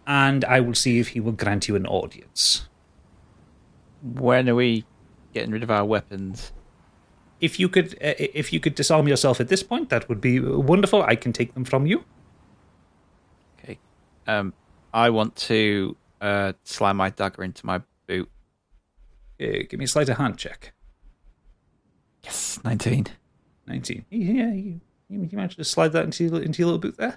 and 0.07 0.45
I 0.45 0.61
will 0.61 0.75
see 0.75 0.99
if 0.99 1.09
he 1.09 1.21
will 1.21 1.33
grant 1.33 1.69
you 1.69 1.77
an 1.77 1.87
audience." 1.87 2.69
When 4.03 4.49
are 4.49 4.55
we 4.55 4.85
getting 5.33 5.53
rid 5.53 5.63
of 5.63 5.71
our 5.71 5.85
weapons? 5.85 6.53
If 7.41 7.61
you 7.61 7.69
could, 7.69 7.95
uh, 7.95 8.15
if 8.19 8.53
you 8.53 8.61
could 8.61 8.75
disarm 8.75 9.07
yourself 9.07 9.41
at 9.41 9.49
this 9.49 9.63
point, 9.63 9.91
that 9.91 10.09
would 10.09 10.21
be 10.21 10.41
wonderful. 10.41 11.03
I 11.03 11.17
can 11.17 11.33
take 11.33 11.55
them 11.55 11.65
from 11.65 11.87
you. 11.87 12.05
Okay. 14.27 14.33
Um, 14.33 14.55
I 14.93 15.11
want 15.11 15.37
to 15.37 15.97
uh, 16.21 16.53
slide 16.65 16.93
my 16.93 17.11
dagger 17.11 17.45
into 17.45 17.65
my 17.67 17.81
boot. 18.07 18.29
Uh, 19.41 19.65
give 19.69 19.79
me 19.79 19.85
a 19.85 19.89
sleight 19.89 20.09
of 20.09 20.19
hand 20.19 20.39
check. 20.39 20.73
Yes, 22.25 22.61
nineteen. 22.65 23.07
19. 23.69 24.05
Yeah, 24.11 24.53
you, 24.53 24.81
you 25.09 25.29
managed 25.33 25.57
to 25.57 25.65
slide 25.65 25.93
that 25.93 26.05
into 26.05 26.25
your, 26.25 26.43
into 26.43 26.59
your 26.59 26.67
little 26.67 26.81
boot 26.81 26.97
there. 26.97 27.17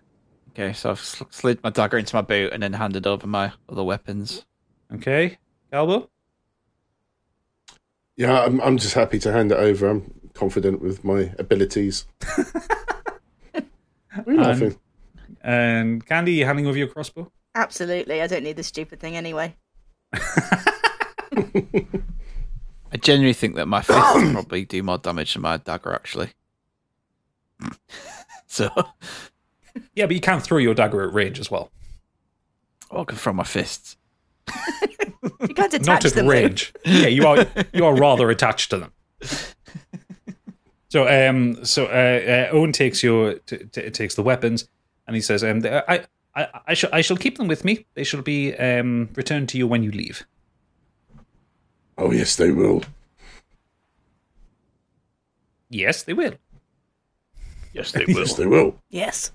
Okay, 0.51 0.73
so 0.73 0.91
I've 0.91 0.99
sl- 0.99 1.23
slid 1.31 1.61
my 1.63 1.71
dagger 1.71 1.97
into 1.97 2.15
my 2.15 2.21
boot 2.21 2.53
and 2.53 2.61
then 2.61 2.73
handed 2.73 3.07
over 3.07 3.25
my 3.25 3.51
other 3.67 3.83
weapons. 3.83 4.45
Okay, 4.93 5.39
Galbo. 5.73 6.07
Yeah, 8.15 8.43
I'm, 8.43 8.61
I'm 8.61 8.77
just 8.77 8.93
happy 8.93 9.19
to 9.19 9.33
hand 9.33 9.51
it 9.51 9.57
over. 9.57 9.89
I'm 9.89 10.29
confident 10.33 10.81
with 10.81 11.03
my 11.03 11.33
abilities. 11.39 12.05
What 13.51 14.27
are 14.27 14.33
you 14.33 14.39
laughing? 14.39 14.79
And 15.45 16.03
Candy, 16.05 16.33
you 16.33 16.45
handing 16.45 16.65
over 16.65 16.75
your 16.77 16.87
crossbow? 16.87 17.31
Absolutely. 17.53 18.19
I 18.21 18.25
don't 18.27 18.43
need 18.43 18.55
this 18.57 18.65
stupid 18.67 18.99
thing 18.99 19.15
anyway. 19.15 19.55
I 22.91 22.97
genuinely 22.99 23.33
think 23.33 23.55
that 23.55 23.67
my 23.67 23.81
fist 23.81 23.99
will 24.15 24.31
probably 24.33 24.65
do 24.65 24.81
more 24.81 24.97
damage 24.97 25.33
than 25.33 25.41
my 25.43 25.57
dagger, 25.57 25.93
actually. 25.93 26.29
so, 28.47 28.69
Yeah, 29.93 30.05
but 30.07 30.15
you 30.15 30.21
can 30.21 30.39
throw 30.39 30.57
your 30.57 30.73
dagger 30.73 31.03
at 31.07 31.13
range 31.13 31.39
as 31.39 31.51
well. 31.51 31.71
I 32.91 33.03
can 33.03 33.17
throw 33.17 33.33
my 33.33 33.43
fists. 33.43 33.97
You 35.41 35.53
can't 35.53 35.73
attach 35.73 35.85
Not 35.85 36.05
at 36.05 36.13
them. 36.13 36.25
though. 36.25 36.31
range. 36.31 36.73
yeah, 36.85 37.07
you 37.07 37.25
are 37.27 37.45
you 37.73 37.85
are 37.85 37.95
rather 37.95 38.29
attached 38.29 38.69
to 38.71 38.77
them. 38.77 38.91
So, 40.89 41.07
um, 41.29 41.65
so 41.65 41.85
uh, 41.87 42.47
uh, 42.51 42.55
Owen 42.55 42.71
takes 42.71 43.03
your 43.03 43.33
t- 43.39 43.57
t- 43.71 43.89
takes 43.89 44.15
the 44.15 44.23
weapons, 44.23 44.69
and 45.07 45.15
he 45.15 45.21
says, 45.21 45.43
um, 45.43 45.61
I, 45.65 46.05
I, 46.35 46.47
I 46.67 46.73
shall 46.73 46.89
I 46.93 47.01
shall 47.01 47.17
keep 47.17 47.37
them 47.37 47.47
with 47.47 47.63
me. 47.65 47.85
They 47.93 48.03
shall 48.03 48.21
be 48.21 48.53
um 48.55 49.09
returned 49.15 49.49
to 49.49 49.57
you 49.57 49.67
when 49.67 49.83
you 49.83 49.91
leave. 49.91 50.25
Oh, 51.97 52.11
yes, 52.11 52.35
they 52.35 52.51
will. 52.51 52.83
Yes, 55.69 56.03
they 56.03 56.11
will. 56.13 56.33
Yes, 57.73 57.91
they 57.93 58.03
will. 58.05 58.19
Yes, 58.19 58.33
they 58.33 58.45
will. 58.45 58.75
Yes. 58.89 59.31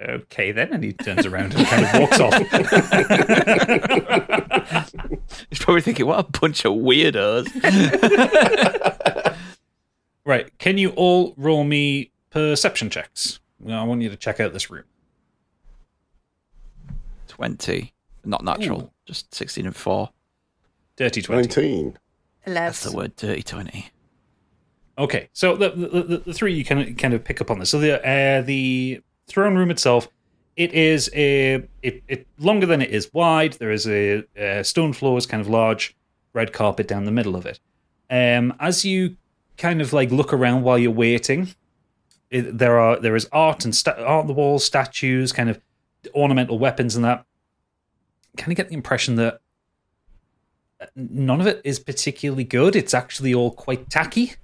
Okay, 0.00 0.52
then, 0.52 0.72
and 0.72 0.82
he 0.82 0.94
turns 0.94 1.26
around 1.26 1.54
and 1.54 1.66
kind 1.66 1.84
of 1.84 1.92
walks 2.00 2.20
off. 2.20 2.32
He's 5.50 5.58
probably 5.58 5.82
thinking, 5.82 6.06
what 6.06 6.20
a 6.20 6.22
bunch 6.40 6.64
of 6.64 6.72
weirdos. 6.72 7.50
Right. 10.24 10.56
Can 10.58 10.78
you 10.78 10.90
all 10.90 11.34
roll 11.36 11.64
me 11.64 12.12
perception 12.30 12.90
checks? 12.90 13.40
Well, 13.60 13.78
I 13.78 13.84
want 13.84 14.02
you 14.02 14.08
to 14.08 14.16
check 14.16 14.40
out 14.40 14.52
this 14.52 14.70
room. 14.70 14.84
20. 17.28 17.92
Not 18.24 18.44
natural, 18.44 18.82
Ooh. 18.82 18.90
just 19.06 19.34
16 19.34 19.66
and 19.66 19.76
4. 19.76 20.10
Dirty 20.96 21.22
20. 21.22 21.42
19. 21.42 21.98
That's 22.46 22.84
the 22.84 22.96
word 22.96 23.16
dirty 23.16 23.42
20. 23.42 23.90
Okay, 24.98 25.28
so 25.32 25.56
the 25.56 25.70
the, 25.70 26.02
the, 26.02 26.18
the 26.26 26.34
three 26.34 26.52
you 26.52 26.64
can 26.64 26.94
kind 26.96 27.14
of 27.14 27.24
pick 27.24 27.40
up 27.40 27.50
on 27.50 27.58
this. 27.58 27.70
So 27.70 27.78
the 27.78 28.06
uh, 28.06 28.42
the 28.42 29.00
throne 29.26 29.56
room 29.56 29.70
itself, 29.70 30.08
it 30.56 30.72
is 30.72 31.10
a 31.14 31.66
it, 31.82 32.02
it 32.06 32.26
longer 32.38 32.66
than 32.66 32.82
it 32.82 32.90
is 32.90 33.10
wide. 33.14 33.54
There 33.54 33.70
is 33.70 33.86
a, 33.86 34.24
uh 34.38 34.62
stone 34.62 34.92
floors, 34.92 35.26
kind 35.26 35.40
of 35.40 35.48
large 35.48 35.96
red 36.34 36.52
carpet 36.52 36.86
down 36.86 37.04
the 37.04 37.12
middle 37.12 37.34
of 37.34 37.46
it. 37.46 37.60
Um, 38.10 38.52
as 38.60 38.84
you 38.84 39.16
kind 39.56 39.80
of 39.80 39.92
like 39.92 40.10
look 40.10 40.32
around 40.32 40.62
while 40.62 40.78
you're 40.78 40.90
waiting, 40.90 41.54
it, 42.30 42.58
there 42.58 42.78
are 42.78 42.98
there 42.98 43.16
is 43.16 43.28
art 43.32 43.64
and 43.64 43.74
sta- 43.74 43.96
art 43.98 44.22
on 44.22 44.26
the 44.26 44.32
walls, 44.32 44.64
statues, 44.64 45.32
kind 45.32 45.50
of 45.50 45.60
ornamental 46.14 46.58
weapons, 46.58 46.96
and 46.96 47.04
that. 47.04 47.24
Kind 48.36 48.52
of 48.52 48.56
get 48.56 48.68
the 48.68 48.74
impression 48.74 49.16
that 49.16 49.40
none 50.94 51.40
of 51.40 51.46
it 51.46 51.60
is 51.64 51.78
particularly 51.78 52.44
good. 52.44 52.76
It's 52.76 52.94
actually 52.94 53.34
all 53.34 53.50
quite 53.50 53.90
tacky. 53.90 54.34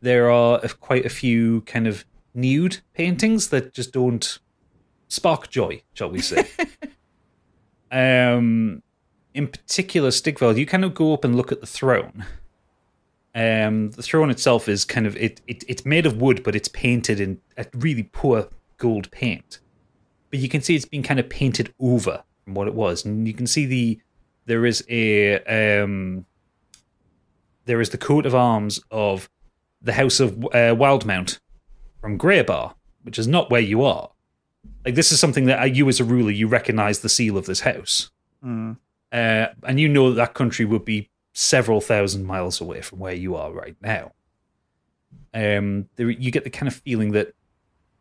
There 0.00 0.30
are 0.30 0.58
quite 0.80 1.06
a 1.06 1.08
few 1.08 1.60
kind 1.62 1.86
of 1.86 2.04
nude 2.34 2.78
paintings 2.94 3.48
that 3.48 3.72
just 3.72 3.92
don't 3.92 4.38
spark 5.08 5.50
joy, 5.50 5.82
shall 5.94 6.10
we 6.10 6.20
say. 6.20 6.48
um, 7.92 8.82
in 9.34 9.46
particular, 9.46 10.10
Stigveld, 10.10 10.58
you 10.58 10.66
kind 10.66 10.84
of 10.84 10.94
go 10.94 11.14
up 11.14 11.24
and 11.24 11.36
look 11.36 11.52
at 11.52 11.60
the 11.60 11.66
throne. 11.66 12.24
Um, 13.34 13.90
the 13.92 14.02
throne 14.02 14.28
itself 14.30 14.68
is 14.68 14.84
kind 14.84 15.06
of 15.06 15.16
it, 15.16 15.40
it 15.46 15.64
it's 15.66 15.86
made 15.86 16.04
of 16.06 16.20
wood, 16.20 16.42
but 16.42 16.54
it's 16.54 16.68
painted 16.68 17.18
in 17.20 17.40
a 17.56 17.66
really 17.74 18.02
poor 18.02 18.48
gold 18.76 19.10
paint. 19.10 19.58
But 20.30 20.40
you 20.40 20.48
can 20.48 20.60
see 20.62 20.74
it's 20.74 20.84
been 20.84 21.02
kind 21.02 21.18
of 21.20 21.28
painted 21.28 21.72
over 21.80 22.24
from 22.44 22.54
what 22.54 22.68
it 22.68 22.74
was, 22.74 23.04
and 23.04 23.26
you 23.26 23.34
can 23.34 23.46
see 23.46 23.64
the 23.66 24.00
there 24.44 24.66
is 24.66 24.84
a 24.88 25.38
um, 25.82 26.26
there 27.64 27.80
is 27.80 27.90
the 27.90 27.98
coat 27.98 28.26
of 28.26 28.34
arms 28.34 28.80
of 28.90 29.30
the 29.80 29.92
House 29.94 30.20
of 30.20 30.44
uh, 30.46 30.74
Wildmount 30.76 31.38
from 32.00 32.18
Greybar, 32.18 32.74
which 33.02 33.18
is 33.18 33.26
not 33.28 33.50
where 33.50 33.60
you 33.60 33.82
are. 33.84 34.10
Like 34.84 34.94
this 34.94 35.10
is 35.12 35.20
something 35.20 35.46
that 35.46 35.60
uh, 35.60 35.64
you, 35.64 35.88
as 35.88 36.00
a 36.00 36.04
ruler, 36.04 36.30
you 36.30 36.48
recognize 36.48 37.00
the 37.00 37.08
seal 37.08 37.36
of 37.38 37.46
this 37.46 37.60
house, 37.60 38.10
Mm. 38.44 38.76
uh, 39.12 39.46
and 39.62 39.78
you 39.78 39.88
know 39.88 40.10
that, 40.10 40.16
that 40.16 40.34
country 40.34 40.64
would 40.64 40.84
be 40.84 41.08
several 41.32 41.80
thousand 41.80 42.26
miles 42.26 42.60
away 42.60 42.80
from 42.80 42.98
where 42.98 43.14
you 43.14 43.34
are 43.36 43.52
right 43.52 43.76
now. 43.80 44.12
Um, 45.34 45.88
there, 45.96 46.10
you 46.10 46.30
get 46.30 46.44
the 46.44 46.50
kind 46.50 46.68
of 46.68 46.74
feeling 46.74 47.12
that 47.12 47.34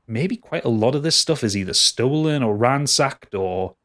maybe 0.08 0.36
quite 0.36 0.66
a 0.66 0.70
lot 0.70 0.96
of 0.96 1.04
this 1.04 1.16
stuff 1.16 1.44
is 1.44 1.56
either 1.56 1.74
stolen 1.74 2.44
or 2.44 2.56
ransacked 2.56 3.34
or 3.34 3.76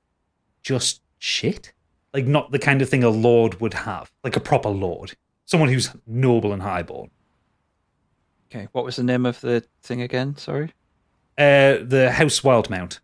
just 0.62 1.00
shit. 1.18 1.72
Like 2.12 2.26
not 2.26 2.50
the 2.50 2.58
kind 2.58 2.82
of 2.82 2.88
thing 2.88 3.04
a 3.04 3.10
lord 3.10 3.60
would 3.60 3.74
have, 3.74 4.10
like 4.24 4.36
a 4.36 4.40
proper 4.40 4.70
lord, 4.70 5.16
someone 5.44 5.68
who's 5.68 5.90
noble 6.06 6.52
and 6.52 6.62
highborn. 6.62 7.10
Okay, 8.50 8.68
what 8.72 8.84
was 8.84 8.96
the 8.96 9.02
name 9.02 9.26
of 9.26 9.40
the 9.40 9.64
thing 9.82 10.02
again? 10.02 10.36
Sorry? 10.36 10.72
Uh, 11.36 11.78
the 11.82 12.10
House 12.12 12.40
Wildmount 12.40 13.00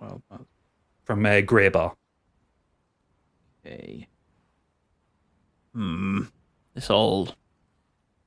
uh, 0.00 0.16
from 1.02 1.26
uh, 1.26 1.40
Greybar. 1.40 1.94
okay. 3.66 4.06
Hmm. 5.74 6.22
This 6.74 6.90
all. 6.90 7.30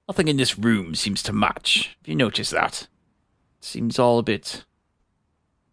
Nothing 0.08 0.28
in 0.28 0.38
this 0.38 0.58
room 0.60 0.96
seems 0.96 1.24
to 1.24 1.34
match. 1.34 1.96
Have 2.02 2.08
you 2.08 2.16
noticed 2.16 2.52
that? 2.52 2.84
It 2.84 3.66
Seems 3.66 3.98
all 4.00 4.20
a 4.20 4.24
bit. 4.24 4.66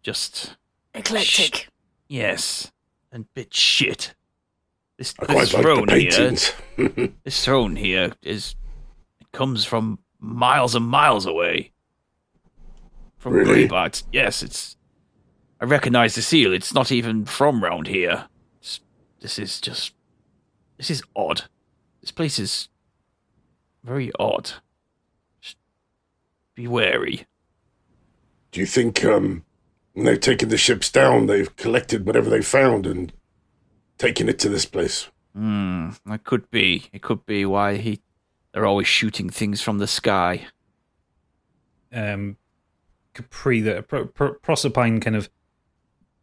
Just. 0.03 0.55
Eclectic. 0.93 1.67
Yes. 2.07 2.71
And 3.11 3.31
bit 3.33 3.53
shit. 3.53 4.13
This, 4.97 5.13
I 5.19 5.25
this 5.25 5.27
quite 5.27 5.37
like 5.37 5.51
the 5.51 5.61
throne 5.61 5.87
here. 5.89 7.11
This 7.23 7.45
throne 7.45 7.75
here 7.75 8.13
is. 8.21 8.55
It 9.19 9.31
comes 9.31 9.65
from 9.65 9.99
miles 10.19 10.75
and 10.75 10.85
miles 10.85 11.25
away. 11.25 11.71
From 13.17 13.33
Really? 13.33 13.67
Greybar. 13.67 13.87
It's- 13.87 14.03
Yes, 14.11 14.43
it's. 14.43 14.77
I 15.59 15.65
recognize 15.65 16.15
the 16.15 16.21
seal. 16.21 16.53
It's 16.53 16.73
not 16.73 16.91
even 16.91 17.25
from 17.25 17.63
round 17.63 17.87
here. 17.87 18.25
It's, 18.59 18.79
this 19.19 19.37
is 19.37 19.59
just. 19.61 19.93
This 20.77 20.89
is 20.89 21.03
odd. 21.15 21.43
This 22.01 22.11
place 22.11 22.39
is. 22.39 22.67
Very 23.83 24.11
odd. 24.19 24.51
Just 25.39 25.57
be 26.55 26.67
wary. 26.67 27.25
Do 28.51 28.59
you 28.59 28.65
think 28.67 29.03
um, 29.05 29.43
when 29.93 30.05
they've 30.05 30.19
taken 30.19 30.49
the 30.49 30.57
ships 30.57 30.91
down, 30.91 31.25
they've 31.25 31.55
collected 31.55 32.05
whatever 32.05 32.29
they 32.29 32.41
found 32.41 32.85
and 32.85 33.11
taken 33.97 34.29
it 34.29 34.37
to 34.39 34.49
this 34.49 34.65
place. 34.65 35.09
Hmm, 35.35 35.89
that 36.05 36.23
could 36.23 36.49
be. 36.51 36.89
It 36.91 37.01
could 37.01 37.25
be 37.25 37.45
why 37.45 37.77
he. 37.77 38.01
They're 38.53 38.65
always 38.65 38.87
shooting 38.87 39.29
things 39.29 39.61
from 39.61 39.77
the 39.77 39.87
sky. 39.87 40.47
um, 41.93 42.37
Capri, 43.13 43.61
the 43.61 43.81
Pro- 43.83 44.05
Pro- 44.07 44.35
Proserpine 44.35 45.01
kind 45.01 45.15
of 45.15 45.29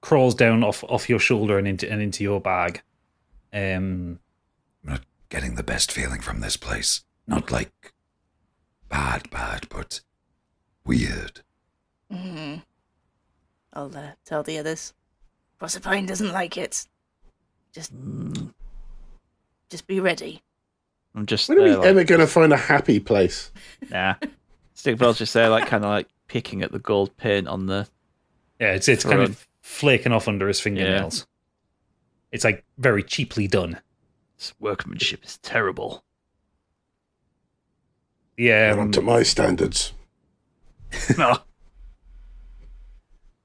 crawls 0.01 0.35
down 0.35 0.62
off, 0.62 0.85
off 0.85 1.09
your 1.09 1.18
shoulder 1.18 1.59
and 1.59 1.66
into 1.66 1.91
and 1.91 2.01
into 2.01 2.22
your 2.22 2.41
bag. 2.41 2.83
Um, 3.53 3.61
I'm 3.61 4.12
not 4.12 4.18
getting 5.29 5.55
the 5.55 5.62
best 5.62 5.93
feeling 5.93 6.20
from 6.20 6.41
this 6.41 6.57
place. 6.57 7.05
Not 7.26 7.51
like 7.51 7.93
bad, 8.89 9.29
bad, 9.31 9.66
but 9.68 10.01
weird. 10.85 11.41
hmm 12.11 12.57
I'll 13.72 13.95
uh, 13.97 14.12
tell 14.24 14.43
the 14.43 14.59
others. 14.59 14.95
Proserpine 15.61 16.07
doesn't 16.07 16.33
like 16.33 16.57
it. 16.57 16.87
Just, 17.72 17.93
just 19.68 19.87
be 19.87 20.01
ready. 20.01 20.43
I'm 21.14 21.26
just. 21.26 21.49
When 21.49 21.59
are 21.59 21.62
we 21.62 21.68
there, 21.70 21.79
like, 21.79 21.87
ever 21.87 22.05
going 22.05 22.20
to 22.20 22.26
find 22.26 22.53
a 22.53 22.57
happy 22.57 22.99
place? 23.01 23.51
Nah. 23.91 24.14
Stigveld's 24.74 25.18
just 25.18 25.35
there, 25.35 25.49
like 25.49 25.66
kind 25.66 25.85
of 25.85 25.91
like 25.91 26.09
picking 26.29 26.62
at 26.62 26.70
the 26.72 26.79
gold 26.79 27.16
paint 27.16 27.49
on 27.49 27.66
the. 27.66 27.87
yeah, 28.61 28.72
it's 28.74 28.89
it's 28.89 29.05
kind 29.05 29.22
of 29.22 29.47
flaking 29.61 30.12
off 30.12 30.29
under 30.29 30.47
his 30.47 30.61
fingernails. 30.61 31.26
It's 32.31 32.45
like 32.45 32.64
very 32.79 33.03
cheaply 33.03 33.49
done. 33.49 33.81
This 34.39 34.55
workmanship 34.61 35.24
is 35.24 35.39
terrible. 35.39 36.05
Yeah, 38.36 38.74
Not 38.74 38.86
up 38.86 38.93
to 38.93 39.03
my 39.03 39.22
standards. 39.24 39.93
no. 41.18 41.39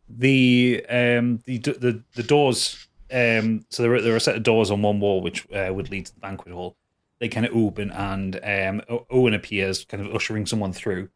the 0.08 0.86
um 0.90 1.40
the 1.46 1.58
the 1.58 2.04
the 2.14 2.24
doors 2.24 2.88
um 3.12 3.66
so 3.70 3.82
there 3.84 3.94
are, 3.96 4.02
there 4.02 4.14
are 4.14 4.18
a 4.18 4.22
set 4.22 4.36
of 4.36 4.44
doors 4.44 4.70
on 4.70 4.82
one 4.82 5.00
wall 5.00 5.22
which 5.22 5.46
uh, 5.52 5.72
would 5.74 5.90
lead 5.90 6.06
to 6.06 6.14
the 6.14 6.20
banquet 6.20 6.54
hall 6.54 6.76
they 7.20 7.28
kind 7.28 7.46
of 7.46 7.56
open 7.56 7.90
and 7.92 8.40
um 8.44 8.82
owen 9.10 9.34
appears 9.34 9.86
kind 9.86 10.06
of 10.06 10.14
ushering 10.14 10.46
someone 10.46 10.72
through 10.72 11.10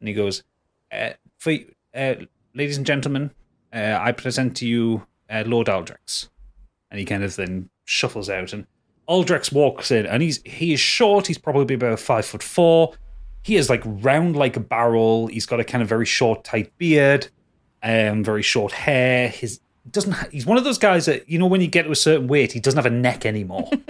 and 0.00 0.08
he 0.08 0.14
goes 0.14 0.42
uh, 0.92 1.10
for 1.38 1.52
uh, 1.94 2.14
ladies 2.54 2.76
and 2.76 2.86
gentlemen 2.86 3.30
uh, 3.72 3.98
i 4.00 4.12
present 4.12 4.56
to 4.56 4.66
you 4.66 5.06
uh, 5.30 5.42
lord 5.46 5.66
aldrex 5.66 6.28
and 6.90 6.98
he 7.00 7.06
kind 7.06 7.24
of 7.24 7.34
then 7.36 7.70
shuffles 7.84 8.28
out 8.28 8.52
and 8.52 8.66
aldrex 9.08 9.52
walks 9.52 9.90
in 9.90 10.06
and 10.06 10.22
he's 10.22 10.40
he 10.44 10.72
is 10.72 10.80
short 10.80 11.26
he's 11.26 11.38
probably 11.38 11.74
about 11.74 11.98
five 11.98 12.24
foot 12.24 12.42
four 12.42 12.94
he 13.42 13.56
is 13.56 13.68
like 13.68 13.82
round 13.84 14.36
like 14.36 14.56
a 14.56 14.60
barrel 14.60 15.26
he's 15.26 15.44
got 15.46 15.58
a 15.60 15.64
kind 15.64 15.82
of 15.82 15.88
very 15.88 16.06
short 16.06 16.44
tight 16.44 16.76
beard 16.78 17.28
um, 17.84 18.22
very 18.22 18.42
short 18.42 18.70
hair. 18.70 19.28
His 19.28 19.58
doesn't. 19.90 20.12
Ha- 20.12 20.28
he's 20.30 20.46
one 20.46 20.56
of 20.56 20.62
those 20.62 20.78
guys 20.78 21.06
that 21.06 21.28
you 21.28 21.36
know 21.36 21.46
when 21.48 21.60
you 21.60 21.66
get 21.66 21.82
to 21.82 21.90
a 21.90 21.96
certain 21.96 22.28
weight, 22.28 22.52
he 22.52 22.60
doesn't 22.60 22.78
have 22.78 22.86
a 22.86 22.90
neck 22.94 23.26
anymore. 23.26 23.68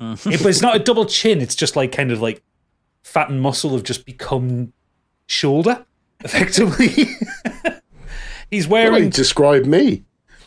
It- 0.00 0.42
but 0.42 0.46
it's 0.46 0.62
not 0.62 0.74
a 0.74 0.78
double 0.80 1.04
chin. 1.06 1.40
It's 1.40 1.54
just 1.54 1.76
like 1.76 1.92
kind 1.92 2.10
of 2.10 2.20
like 2.20 2.42
fat 3.04 3.30
and 3.30 3.40
muscle 3.40 3.70
have 3.70 3.84
just 3.84 4.04
become 4.04 4.72
shoulder, 5.28 5.86
effectively. 6.24 6.88
he's 8.50 8.66
Why 8.66 8.82
don't 8.84 8.92
wearing. 8.94 9.10
describe 9.10 9.64
me? 9.66 10.04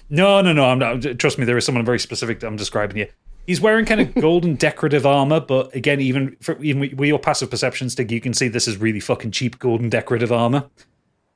No, 0.10 0.42
no, 0.42 0.52
no. 0.54 0.66
I'm 0.66 0.80
not. 0.80 1.20
Trust 1.20 1.38
me, 1.40 1.46
there 1.46 1.56
is 1.58 1.66
someone 1.66 1.86
very 1.86 2.00
specific 2.00 2.40
that 2.42 2.48
I'm 2.48 2.56
describing 2.58 2.98
here. 2.98 3.10
He's 3.46 3.60
wearing 3.60 3.86
kind 3.86 4.02
of 4.02 4.14
golden 4.22 4.56
decorative 4.56 5.06
armor, 5.06 5.40
but 5.40 5.76
again, 5.76 6.00
even 6.00 6.38
for, 6.42 6.62
even 6.64 6.96
with 6.96 7.08
your 7.08 7.20
passive 7.20 7.50
perception 7.50 7.90
stick, 7.90 8.12
you 8.12 8.22
can 8.22 8.34
see 8.34 8.48
this 8.48 8.68
is 8.68 8.78
really 8.78 9.00
fucking 9.00 9.32
cheap 9.32 9.60
golden 9.60 9.90
decorative 9.90 10.32
armor. 10.32 10.70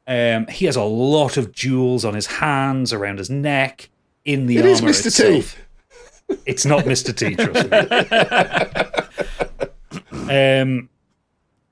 Um, 0.07 0.47
he 0.47 0.65
has 0.65 0.77
a 0.77 0.83
lot 0.83 1.35
of 1.35 1.51
jewels 1.51 2.05
on 2.05 2.13
his 2.13 2.27
hands, 2.27 2.93
around 2.93 3.17
his 3.17 3.29
neck, 3.29 3.89
in 4.23 4.45
the 4.45 4.57
It 4.57 4.61
armor 4.61 4.89
is 4.89 5.03
Mr. 5.03 5.15
T. 5.15 5.39
itself. 5.39 5.57
It's 6.45 6.65
not 6.65 6.83
Mr. 6.85 7.15
T, 7.15 7.35
trust 7.35 7.69
me. 10.19 10.27
um, 10.61 10.89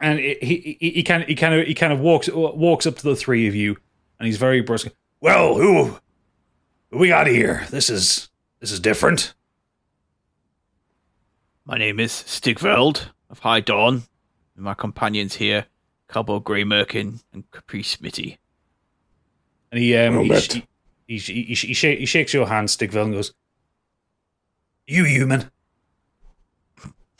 and 0.02 0.20
he 0.20 0.78
he 0.80 0.90
he 0.92 1.04
kind 1.04 1.24
of 1.24 1.30
he 1.30 1.36
kind 1.36 1.54
of 1.54 1.68
he 1.68 1.74
kind 1.74 1.94
of 1.94 2.00
walks 2.00 2.30
walks 2.32 2.86
up 2.86 2.96
to 2.98 3.04
the 3.04 3.16
three 3.16 3.48
of 3.48 3.56
you, 3.56 3.78
and 4.20 4.28
he's 4.28 4.38
very 4.38 4.62
brusque. 4.62 4.92
Well, 5.22 5.56
who, 5.56 5.98
who 6.92 6.98
we 6.98 7.10
got 7.10 7.28
here? 7.28 7.66
This 7.70 7.90
is 7.90 8.30
this 8.60 8.72
is 8.72 8.80
different. 8.80 9.34
My 11.68 11.80
name 11.80 12.00
is 12.00 12.12
Stigveld 12.12 13.10
of 13.28 13.40
High 13.40 13.60
Dawn, 13.60 14.04
and 14.56 14.64
my 14.64 14.76
companions 14.76 15.38
here, 15.38 15.66
Cabo 16.08 16.40
Grey 16.40 16.64
Merkin 16.64 17.24
and 17.34 17.50
Capri 17.50 17.82
Smitty. 17.82 18.38
And 19.72 19.82
he 19.82 19.98
um 19.98 20.20
he, 20.20 20.30
met. 20.30 20.54
he, 20.54 20.64
he, 21.08 21.18
he, 21.18 21.44
he, 21.56 21.74
shake, 21.74 21.98
he 21.98 22.06
shakes 22.06 22.36
your 22.36 22.46
hand, 22.46 22.68
Stigveld, 22.68 23.06
and 23.06 23.14
goes, 23.14 23.34
"You 24.86 25.06
human." 25.06 25.50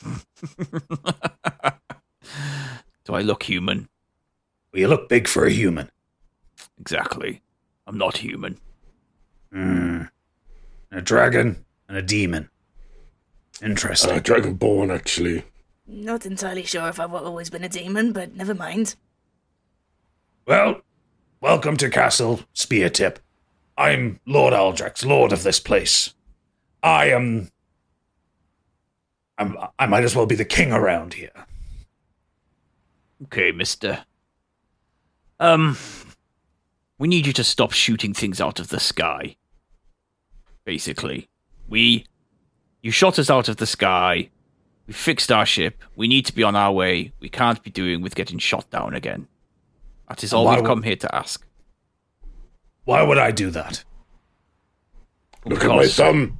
Do 3.04 3.14
I 3.14 3.22
look 3.22 3.42
human? 3.42 3.88
Well, 4.72 4.80
you 4.80 4.86
look 4.86 5.08
big 5.08 5.26
for 5.26 5.44
a 5.44 5.50
human. 5.50 5.90
Exactly. 6.78 7.42
I'm 7.88 7.98
not 7.98 8.18
human. 8.18 8.60
Hmm. 9.50 10.02
A 10.92 11.02
dragon 11.02 11.64
and 11.88 11.98
a 11.98 12.02
demon. 12.02 12.48
Interesting. 13.62 14.10
Uh, 14.10 14.20
Dragonborn, 14.20 14.94
actually. 14.94 15.44
Not 15.86 16.26
entirely 16.26 16.64
sure 16.64 16.88
if 16.88 17.00
I've 17.00 17.14
always 17.14 17.48
been 17.48 17.64
a 17.64 17.68
demon, 17.68 18.12
but 18.12 18.34
never 18.34 18.54
mind. 18.54 18.96
Well, 20.46 20.82
welcome 21.40 21.76
to 21.78 21.88
Castle 21.88 22.40
Speartip. 22.54 23.18
I'm 23.78 24.20
Lord 24.26 24.52
Aldrex, 24.52 25.04
Lord 25.04 25.32
of 25.32 25.42
this 25.42 25.60
place. 25.60 26.14
I 26.82 27.06
am. 27.06 27.50
I'm, 29.38 29.56
I 29.78 29.86
might 29.86 30.04
as 30.04 30.16
well 30.16 30.26
be 30.26 30.34
the 30.34 30.44
king 30.44 30.72
around 30.72 31.14
here. 31.14 31.46
Okay, 33.24 33.52
mister. 33.52 34.04
Um, 35.38 35.76
we 36.98 37.08
need 37.08 37.26
you 37.26 37.32
to 37.34 37.44
stop 37.44 37.72
shooting 37.72 38.14
things 38.14 38.40
out 38.40 38.58
of 38.58 38.68
the 38.68 38.80
sky. 38.80 39.36
Basically, 40.64 41.28
we. 41.68 42.06
You 42.86 42.92
shot 42.92 43.18
us 43.18 43.28
out 43.30 43.48
of 43.48 43.56
the 43.56 43.66
sky. 43.66 44.28
We 44.86 44.92
fixed 44.92 45.32
our 45.32 45.44
ship. 45.44 45.82
We 45.96 46.06
need 46.06 46.24
to 46.26 46.32
be 46.32 46.44
on 46.44 46.54
our 46.54 46.70
way. 46.70 47.10
We 47.18 47.28
can't 47.28 47.60
be 47.64 47.68
doing 47.72 48.00
with 48.00 48.14
getting 48.14 48.38
shot 48.38 48.70
down 48.70 48.94
again. 48.94 49.26
That 50.08 50.22
is 50.22 50.32
all 50.32 50.44
Why 50.44 50.52
we've 50.52 50.62
would- 50.62 50.68
come 50.68 50.82
here 50.84 50.94
to 50.94 51.12
ask. 51.12 51.44
Why 52.84 53.02
would 53.02 53.18
I 53.18 53.32
do 53.32 53.50
that? 53.50 53.82
Look 55.46 55.64
at 55.64 55.68
my 55.68 55.78
Because- 55.78 55.96
thumb. 55.96 56.38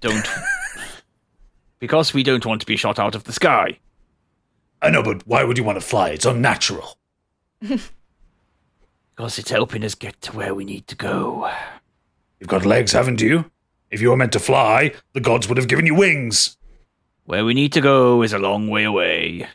Don't. 0.00 0.24
because 1.80 2.14
we 2.14 2.22
don't 2.22 2.46
want 2.46 2.60
to 2.60 2.66
be 2.68 2.76
shot 2.76 3.00
out 3.00 3.16
of 3.16 3.24
the 3.24 3.32
sky. 3.32 3.80
I 4.80 4.90
know, 4.90 5.02
but 5.02 5.26
why 5.26 5.42
would 5.42 5.58
you 5.58 5.64
want 5.64 5.74
to 5.80 5.84
fly? 5.84 6.10
It's 6.10 6.24
unnatural. 6.24 6.96
Because 9.16 9.38
it's 9.40 9.50
helping 9.50 9.82
us 9.84 9.96
get 9.96 10.20
to 10.22 10.32
where 10.36 10.54
we 10.54 10.64
need 10.64 10.86
to 10.86 10.94
go. 10.94 11.50
You've 12.38 12.48
got 12.48 12.64
legs, 12.64 12.92
haven't 12.92 13.20
you? 13.20 13.50
If 13.90 14.00
you 14.00 14.10
were 14.10 14.16
meant 14.16 14.32
to 14.32 14.40
fly, 14.40 14.92
the 15.12 15.20
gods 15.20 15.48
would 15.48 15.58
have 15.58 15.68
given 15.68 15.86
you 15.86 15.94
wings. 15.94 16.56
Where 17.24 17.44
we 17.44 17.54
need 17.54 17.72
to 17.72 17.80
go 17.80 18.22
is 18.22 18.32
a 18.32 18.38
long 18.38 18.68
way 18.68 18.84
away. 18.84 19.46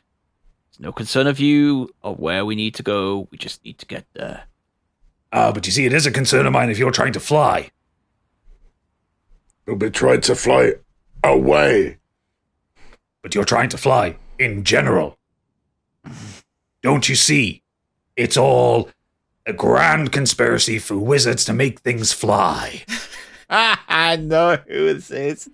It's 0.69 0.79
no 0.79 0.91
concern 0.91 1.27
of 1.27 1.39
you 1.39 1.89
or 2.01 2.15
where 2.15 2.45
we 2.45 2.55
need 2.55 2.75
to 2.75 2.83
go. 2.83 3.27
We 3.31 3.37
just 3.37 3.63
need 3.63 3.77
to 3.79 3.85
get 3.85 4.05
there. 4.13 4.43
Ah, 5.31 5.51
but 5.51 5.65
you 5.65 5.71
see, 5.71 5.85
it 5.85 5.93
is 5.93 6.05
a 6.05 6.11
concern 6.11 6.45
of 6.45 6.53
mine 6.53 6.69
if 6.69 6.77
you're 6.77 6.91
trying 6.91 7.13
to 7.13 7.19
fly. 7.19 7.71
You'll 9.65 9.77
be 9.77 9.89
trying 9.89 10.21
to 10.21 10.35
fly 10.35 10.73
away. 11.23 11.97
But 13.21 13.35
you're 13.35 13.45
trying 13.45 13.69
to 13.69 13.77
fly 13.77 14.17
in 14.37 14.63
general. 14.63 15.17
Don't 16.83 17.09
you 17.09 17.15
see? 17.15 17.63
It's 18.15 18.37
all 18.37 18.89
a 19.45 19.53
grand 19.53 20.11
conspiracy 20.11 20.79
for 20.79 20.97
wizards 20.97 21.45
to 21.45 21.53
make 21.53 21.79
things 21.79 22.13
fly. 22.13 22.83
I 23.49 24.15
know 24.17 24.57
who 24.67 24.93
this 24.93 25.11
is. 25.11 25.49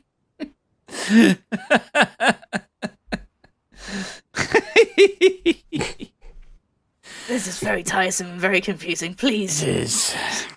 This 7.28 7.48
is 7.48 7.60
very 7.60 7.84
tiresome 7.84 8.28
and 8.28 8.42
very 8.42 8.62
confusing. 8.62 9.14
Please. 9.14 9.64
It. 9.64 10.48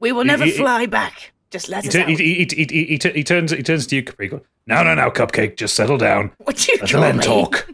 We 0.00 0.12
will 0.12 0.24
never 0.24 0.46
fly 0.46 0.86
back. 0.86 1.32
Just 1.50 1.68
let 1.68 1.84
He, 1.84 1.88
us 1.88 1.94
tu- 1.94 2.00
out. 2.00 2.08
he, 2.08 2.16
he, 2.16 2.34
he, 2.50 2.66
he, 2.70 2.84
he, 2.86 2.98
tu- 2.98 3.22
turns 3.22 3.50
he 3.50 3.62
turns 3.62 3.86
to 3.88 3.96
you, 3.96 4.02
Capri. 4.02 4.28
go, 4.28 4.40
No, 4.66 4.82
no, 4.82 4.94
no, 4.94 5.10
Cupcake, 5.10 5.56
just 5.56 5.74
settle 5.74 5.98
down. 5.98 6.32
What 6.38 6.66
you 6.66 6.78
Let 6.80 6.90
the 6.90 6.98
men 7.00 7.18
talk. 7.18 7.68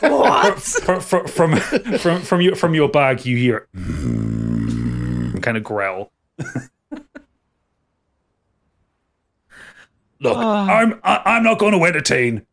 What? 0.00 0.58
from, 0.60 1.00
from, 1.00 1.26
from, 1.28 1.56
from, 1.56 2.20
from, 2.22 2.40
your, 2.40 2.56
from 2.56 2.74
your 2.74 2.88
bag, 2.88 3.24
you 3.24 3.36
hear 3.36 3.68
mm, 3.76 5.40
kind 5.42 5.56
of 5.56 5.62
growl. 5.62 6.10
Look, 10.20 10.36
ah. 10.36 10.66
I'm 10.68 11.00
I, 11.04 11.22
I'm 11.24 11.42
not 11.42 11.58
going 11.58 11.72
to 11.72 11.84
entertain 11.84 12.46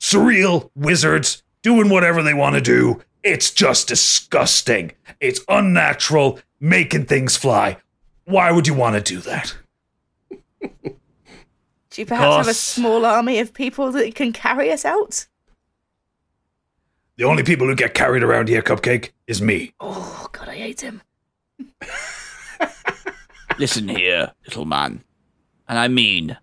surreal 0.00 0.70
wizards 0.74 1.42
doing 1.62 1.88
whatever 1.88 2.22
they 2.22 2.34
want 2.34 2.54
to 2.56 2.60
do. 2.60 3.02
It's 3.22 3.50
just 3.50 3.88
disgusting. 3.88 4.92
It's 5.20 5.40
unnatural, 5.48 6.40
making 6.58 7.04
things 7.04 7.36
fly. 7.36 7.76
Why 8.24 8.50
would 8.50 8.66
you 8.66 8.74
want 8.74 8.96
to 8.96 9.02
do 9.02 9.20
that? 9.20 9.56
Do 11.90 12.00
you 12.00 12.06
perhaps 12.06 12.36
have 12.36 12.48
a 12.48 12.54
small 12.54 13.04
army 13.04 13.40
of 13.40 13.52
people 13.52 13.90
that 13.92 14.14
can 14.14 14.32
carry 14.32 14.70
us 14.70 14.84
out? 14.84 15.26
The 17.16 17.24
only 17.24 17.42
people 17.42 17.66
who 17.66 17.74
get 17.74 17.92
carried 17.92 18.22
around 18.22 18.48
here, 18.48 18.62
Cupcake, 18.62 19.10
is 19.26 19.42
me. 19.42 19.74
Oh, 19.80 20.28
God, 20.32 20.48
I 20.48 20.54
hate 20.54 20.80
him. 20.80 21.02
Listen 23.58 23.88
here, 23.88 24.32
little 24.46 24.64
man. 24.64 25.02
And 25.70 25.78
I 25.78 25.86
mean, 25.86 26.36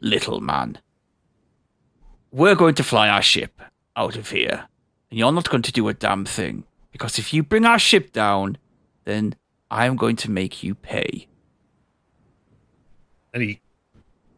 little 0.00 0.40
man. 0.40 0.78
We're 2.32 2.56
going 2.56 2.74
to 2.74 2.82
fly 2.82 3.08
our 3.08 3.22
ship 3.22 3.62
out 3.94 4.16
of 4.16 4.30
here. 4.30 4.66
And 5.10 5.18
you're 5.20 5.30
not 5.30 5.48
going 5.48 5.62
to 5.62 5.70
do 5.70 5.86
a 5.86 5.94
damn 5.94 6.24
thing. 6.24 6.64
Because 6.90 7.16
if 7.16 7.32
you 7.32 7.44
bring 7.44 7.64
our 7.66 7.78
ship 7.78 8.12
down, 8.12 8.58
then 9.04 9.36
I'm 9.70 9.94
going 9.94 10.16
to 10.16 10.30
make 10.30 10.64
you 10.64 10.74
pay. 10.74 11.28
And 13.32 13.44
he 13.44 13.60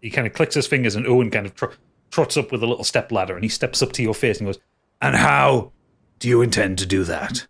he 0.03 0.11
kind 0.11 0.26
of 0.26 0.34
clicks 0.34 0.55
his 0.55 0.66
fingers, 0.66 0.95
and 0.95 1.07
Owen 1.07 1.30
kind 1.30 1.47
of 1.47 1.55
tr- 1.55 1.74
trots 2.11 2.37
up 2.37 2.53
with 2.53 2.62
a 2.62 2.66
little 2.66 2.84
step 2.84 3.11
ladder, 3.11 3.34
and 3.34 3.43
he 3.43 3.49
steps 3.49 3.80
up 3.80 3.93
to 3.93 4.03
your 4.03 4.14
face 4.14 4.39
and 4.39 4.47
goes, 4.47 4.59
"And 5.01 5.16
how 5.16 5.72
do 6.18 6.28
you 6.28 6.43
intend 6.43 6.78
to 6.78 6.87
do 6.87 7.05
that?" 7.05 7.47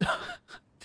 I 0.00 0.08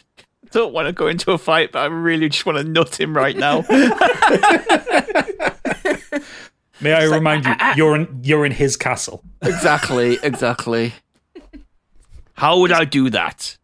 don't 0.52 0.74
want 0.74 0.88
to 0.88 0.94
go 0.94 1.08
into 1.08 1.32
a 1.32 1.40
fight, 1.40 1.72
but 1.72 1.80
I 1.80 1.86
really 1.88 2.30
just 2.30 2.46
want 2.46 2.60
to 2.60 2.64
nut 2.64 3.00
him 3.00 3.16
right 3.16 3.36
now. 3.36 3.64
May 6.82 6.94
I 6.94 7.06
remind 7.06 7.46
uh, 7.46 7.50
you, 7.50 7.56
uh, 7.56 7.58
uh. 7.60 7.74
you're 7.78 7.96
in 7.96 8.20
you're 8.24 8.46
in 8.46 8.52
his 8.52 8.78
castle. 8.78 9.24
exactly, 9.42 10.18
exactly. 10.24 10.94
How 12.34 12.60
would 12.60 12.72
I 12.72 12.86
do 12.86 13.10
that? 13.10 13.58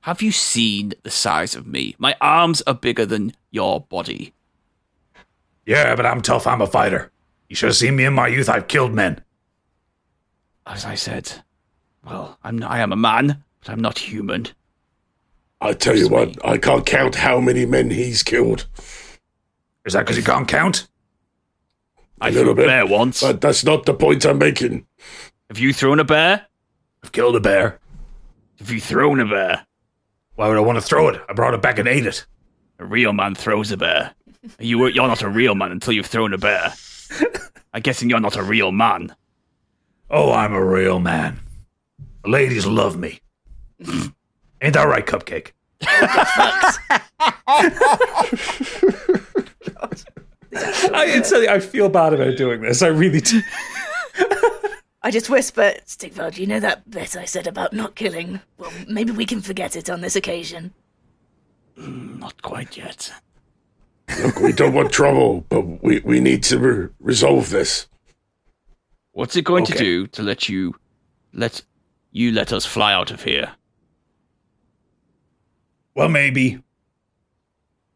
Have 0.00 0.22
you 0.22 0.32
seen 0.32 0.94
the 1.02 1.10
size 1.10 1.54
of 1.54 1.66
me? 1.66 1.94
My 1.98 2.16
arms 2.20 2.62
are 2.66 2.74
bigger 2.74 3.04
than 3.04 3.34
your 3.50 3.80
body. 3.80 4.32
Yeah, 5.66 5.96
but 5.96 6.06
I'm 6.06 6.22
tough. 6.22 6.46
I'm 6.46 6.62
a 6.62 6.66
fighter. 6.66 7.10
You 7.48 7.56
should 7.56 7.68
have 7.68 7.76
seen 7.76 7.96
me 7.96 8.04
in 8.04 8.14
my 8.14 8.28
youth. 8.28 8.48
I've 8.48 8.68
killed 8.68 8.94
men. 8.94 9.20
As 10.66 10.84
I 10.84 10.94
said, 10.94 11.42
well, 12.04 12.38
I'm 12.42 12.62
I 12.62 12.78
am 12.78 12.92
a 12.92 12.96
man, 12.96 13.42
but 13.60 13.70
I'm 13.70 13.80
not 13.80 13.98
human. 13.98 14.48
I 15.60 15.72
tell 15.72 15.96
you 15.96 16.08
what, 16.08 16.36
I 16.44 16.58
can't 16.58 16.84
count 16.84 17.16
how 17.16 17.40
many 17.40 17.66
men 17.66 17.90
he's 17.90 18.22
killed. 18.22 18.66
Is 19.86 19.94
that 19.94 20.00
because 20.04 20.16
you 20.18 20.22
can't 20.24 20.46
count? 20.48 20.88
I 22.20 22.28
A 22.28 22.32
threw 22.32 22.40
little 22.40 22.52
a 22.52 22.56
bit. 22.56 22.66
bear 22.66 22.86
once. 22.86 23.20
But 23.22 23.40
that's 23.40 23.64
not 23.64 23.86
the 23.86 23.94
point 23.94 24.24
I'm 24.26 24.38
making. 24.38 24.86
Have 25.48 25.58
you 25.58 25.72
thrown 25.72 26.00
a 26.00 26.04
bear? 26.04 26.46
I've 27.02 27.12
killed 27.12 27.36
a 27.36 27.40
bear. 27.40 27.78
Have 28.58 28.70
you 28.70 28.80
thrown 28.80 29.20
a 29.20 29.26
bear? 29.26 29.66
Why 30.34 30.48
would 30.48 30.56
I 30.56 30.60
want 30.60 30.76
to 30.76 30.82
throw 30.82 31.08
it? 31.08 31.20
I 31.28 31.32
brought 31.34 31.54
it 31.54 31.62
back 31.62 31.78
and 31.78 31.88
ate 31.88 32.06
it. 32.06 32.26
A 32.78 32.84
real 32.84 33.12
man 33.12 33.34
throws 33.34 33.70
a 33.72 33.76
bear. 33.76 34.12
You 34.58 34.86
you're 34.88 35.06
not 35.08 35.22
a 35.22 35.28
real 35.28 35.54
man 35.54 35.72
until 35.72 35.92
you've 35.92 36.06
thrown 36.06 36.32
a 36.34 36.38
bear. 36.38 36.72
I'm 37.72 37.82
guessing 37.82 38.10
you're 38.10 38.20
not 38.20 38.36
a 38.36 38.42
real 38.42 38.72
man. 38.72 39.14
Oh, 40.10 40.32
I'm 40.32 40.52
a 40.52 40.64
real 40.64 40.98
man. 41.00 41.38
The 42.24 42.30
ladies 42.30 42.66
love 42.66 42.96
me. 42.98 43.20
Ain't 43.80 44.74
that 44.74 44.88
right, 44.88 45.06
Cupcake? 45.06 45.52
I, 50.94 51.04
it's, 51.08 51.32
I 51.32 51.60
feel 51.60 51.88
bad 51.88 52.14
about 52.14 52.36
doing 52.36 52.60
this. 52.62 52.82
I 52.82 52.88
really 52.88 53.20
do. 53.20 53.42
I 55.02 55.10
just 55.10 55.30
whisper, 55.30 55.74
Stigveld, 55.86 56.36
you 56.36 56.46
know 56.46 56.58
that 56.58 56.90
bit 56.90 57.16
I 57.16 57.26
said 57.26 57.46
about 57.46 57.72
not 57.72 57.94
killing? 57.94 58.40
Well, 58.58 58.72
maybe 58.88 59.12
we 59.12 59.24
can 59.24 59.40
forget 59.40 59.76
it 59.76 59.88
on 59.88 60.00
this 60.00 60.16
occasion. 60.16 60.74
Mm, 61.78 62.18
not 62.18 62.42
quite 62.42 62.76
yet. 62.76 63.12
Look, 64.22 64.40
we 64.40 64.52
don't 64.52 64.74
want 64.74 64.92
trouble, 64.92 65.44
but 65.48 65.60
we, 65.82 66.00
we 66.00 66.20
need 66.20 66.42
to 66.44 66.58
re- 66.58 66.88
resolve 66.98 67.50
this. 67.50 67.86
What's 69.12 69.36
it 69.36 69.44
going 69.44 69.64
to 69.66 69.78
do 69.78 70.06
to 70.08 70.22
let 70.22 70.48
you 70.48 70.74
let 71.32 71.62
you 72.10 72.32
let 72.32 72.52
us 72.52 72.66
fly 72.66 72.92
out 72.92 73.10
of 73.10 73.22
here? 73.22 73.52
Well, 75.94 76.08
maybe. 76.08 76.62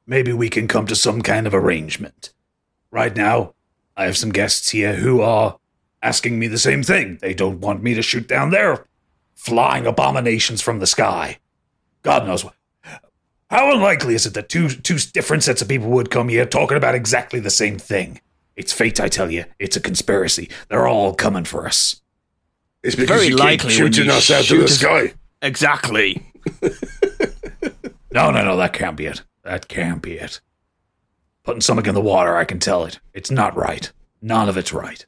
Maybe 0.07 0.33
we 0.33 0.49
can 0.49 0.67
come 0.67 0.87
to 0.87 0.97
some 0.97 1.23
kind 1.23 1.47
of 1.47 1.55
arrangement. 1.55 2.33
Right 2.91 3.14
now, 3.14 3.55
I 3.97 4.05
have 4.05 4.16
some 4.16 4.30
guests 4.30 4.70
here 4.70 4.95
who 4.97 5.20
are 5.20 5.59
asking 6.03 6.38
me 6.38 6.49
the 6.49 6.59
same 6.59 6.82
thing. 6.82 7.18
They 7.20 7.34
don't 7.34 7.61
want 7.61 7.82
me 7.82 7.95
to 7.95 8.03
shoot 8.03 8.26
down 8.26 8.51
their 8.51 8.86
flying 9.34 9.86
abominations 9.86 10.61
from 10.61 10.78
the 10.78 10.86
sky. 10.86 11.38
God 12.03 12.26
knows 12.26 12.45
what. 12.45 12.55
How 13.51 13.72
unlikely 13.72 14.14
is 14.14 14.26
it 14.26 14.34
that 14.34 14.49
two 14.49 14.68
two 14.68 14.99
different 14.99 15.43
sets 15.43 15.61
of 15.61 15.68
people 15.68 15.88
would 15.91 16.11
come 16.11 16.28
here 16.28 16.47
talking 16.47 16.76
about 16.76 16.95
exactly 16.95 17.41
the 17.41 17.51
same 17.51 17.78
thing? 17.78 18.20
It's 18.57 18.72
fate, 18.72 19.01
I 19.01 19.09
tell 19.09 19.30
you. 19.30 19.45
It's 19.59 19.76
a 19.76 19.80
conspiracy. 19.80 20.49
They're 20.68 20.86
all 20.86 21.14
coming 21.14 21.45
for 21.45 21.66
us. 21.66 22.01
It's 22.82 22.95
because 22.97 23.20
Very 23.22 23.28
you 23.28 23.36
likely 23.36 23.70
keep 23.70 23.82
when 23.82 23.93
shooting 23.93 24.05
you 24.07 24.12
us 24.12 24.30
out 24.30 24.51
of 24.51 24.57
the 24.59 24.64
us- 24.64 24.78
sky. 24.78 25.14
Exactly. 25.43 26.24
No, 28.12 28.32
no, 28.32 28.43
no, 28.45 28.57
that 28.57 28.72
can't 28.72 28.97
be 28.97 29.07
it. 29.07 29.22
That 29.45 29.68
can't 29.68 30.03
be 30.03 30.14
it. 30.14 30.41
Putting 31.43 31.61
something 31.61 31.86
in 31.86 31.95
the 31.95 32.01
water, 32.01 32.36
I 32.36 32.45
can 32.45 32.59
tell 32.59 32.84
it. 32.84 33.01
It's 33.14 33.30
not 33.30 33.57
right. 33.57 33.91
None 34.20 34.49
of 34.49 34.57
it's 34.57 34.72
right. 34.72 35.05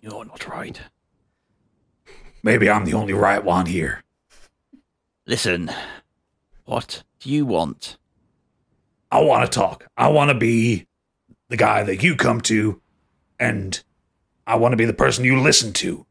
You're 0.00 0.24
not 0.24 0.46
right. 0.48 0.80
Maybe 2.42 2.68
I'm 2.68 2.84
the 2.84 2.94
only 2.94 3.12
right 3.14 3.42
one 3.42 3.66
here. 3.66 4.02
Listen, 5.26 5.70
what 6.64 7.04
do 7.20 7.30
you 7.30 7.46
want? 7.46 7.96
I 9.10 9.20
want 9.22 9.50
to 9.50 9.58
talk. 9.58 9.86
I 9.96 10.08
want 10.08 10.30
to 10.30 10.34
be 10.34 10.86
the 11.48 11.56
guy 11.56 11.84
that 11.84 12.02
you 12.02 12.16
come 12.16 12.40
to, 12.42 12.82
and 13.38 13.82
I 14.46 14.56
want 14.56 14.72
to 14.72 14.76
be 14.76 14.84
the 14.84 14.92
person 14.92 15.24
you 15.24 15.40
listen 15.40 15.72
to. 15.74 16.04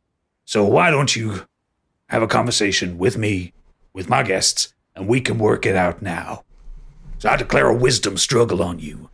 So 0.45 0.63
why 0.63 0.89
don't 0.89 1.15
you 1.15 1.45
have 2.07 2.23
a 2.23 2.27
conversation 2.27 2.97
with 2.97 3.17
me, 3.17 3.53
with 3.93 4.09
my 4.09 4.23
guests, 4.23 4.73
and 4.95 5.07
we 5.07 5.21
can 5.21 5.37
work 5.37 5.65
it 5.65 5.75
out 5.75 6.01
now. 6.01 6.43
So 7.23 7.29
I 7.29 7.37
declare 7.37 7.69
a 7.69 7.73
wisdom 7.73 8.17
struggle 8.17 8.61
on 8.61 8.79
you. 8.79 9.09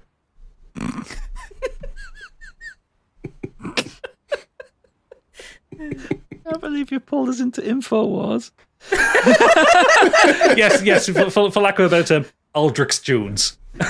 I 0.80 1.04
believe 6.60 6.92
you 6.92 7.00
pulled 7.00 7.30
us 7.30 7.40
into 7.40 7.62
InfoWars. 7.62 8.50
yes, 10.58 10.82
yes, 10.82 11.08
for, 11.08 11.30
for, 11.30 11.52
for 11.52 11.62
lack 11.62 11.78
of 11.78 11.86
a 11.86 11.90
better 11.90 12.22
term, 12.22 12.26
Aldrich 12.56 13.04
Jones. 13.04 13.60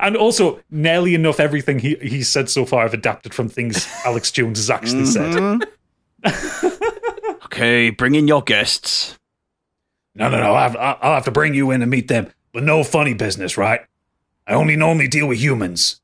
and 0.00 0.16
also, 0.16 0.58
nearly 0.72 1.14
enough 1.14 1.38
everything 1.38 1.78
he 1.78 1.94
he's 2.02 2.28
said 2.28 2.50
so 2.50 2.66
far 2.66 2.84
I've 2.84 2.94
adapted 2.94 3.32
from 3.32 3.48
things 3.48 3.86
Alex 4.04 4.32
Jones 4.32 4.58
has 4.58 4.70
actually 4.70 5.06
said. 5.06 5.34
Mm-hmm. 6.24 7.34
Okay, 7.44 7.90
bring 7.90 8.16
in 8.16 8.26
your 8.26 8.42
guests. 8.42 9.19
No, 10.14 10.28
no, 10.28 10.38
no. 10.38 10.54
I'll, 10.54 10.98
I'll 11.00 11.14
have 11.14 11.24
to 11.24 11.30
bring 11.30 11.54
you 11.54 11.70
in 11.70 11.82
and 11.82 11.90
meet 11.90 12.08
them, 12.08 12.32
but 12.52 12.62
no 12.62 12.84
funny 12.84 13.14
business, 13.14 13.56
right? 13.56 13.80
I 14.46 14.54
only 14.54 14.76
normally 14.76 15.08
deal 15.08 15.28
with 15.28 15.38
humans. 15.38 16.00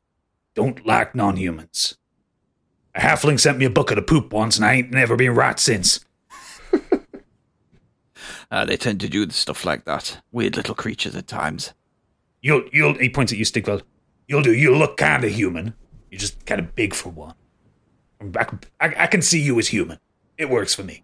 Don't 0.55 0.87
like 0.87 1.15
non-humans. 1.15 1.99
A 2.95 3.01
halfling 3.01 3.39
sent 3.39 3.59
me 3.59 3.67
a 3.67 3.71
bucket 3.71 3.99
of 3.99 4.07
poop 4.07 4.33
once, 4.33 4.57
and 4.57 4.65
I 4.65 4.75
ain't 4.75 4.91
never 4.91 5.17
been 5.17 5.35
right 5.35 5.59
since. 5.59 6.01
Uh, 8.51 8.65
they 8.65 8.77
tend 8.77 9.01
to 9.01 9.09
do 9.09 9.29
stuff 9.31 9.65
like 9.65 9.85
that. 9.85 10.23
Weird 10.33 10.57
little 10.57 10.75
creatures 10.75 11.15
at 11.15 11.27
times. 11.27 11.75
You'll, 12.41 12.65
you'll. 12.73 12.95
He 12.95 13.11
points 13.11 13.33
at 13.33 13.39
you, 13.39 13.45
Stigveld. 13.45 13.83
You'll 14.29 14.43
do. 14.43 14.55
You 14.55 14.75
look 14.75 14.97
kind 14.97 15.25
of 15.25 15.33
human. 15.33 15.75
You're 16.11 16.21
just 16.21 16.47
kind 16.47 16.61
of 16.61 16.75
big 16.75 16.95
for 16.95 17.11
one. 17.11 17.35
I, 18.37 18.47
I, 18.81 18.95
I 19.05 19.07
can 19.09 19.21
see 19.21 19.41
you 19.41 19.59
as 19.59 19.69
human. 19.69 19.99
It 20.39 20.49
works 20.49 20.75
for 20.75 20.85
me. 20.85 21.03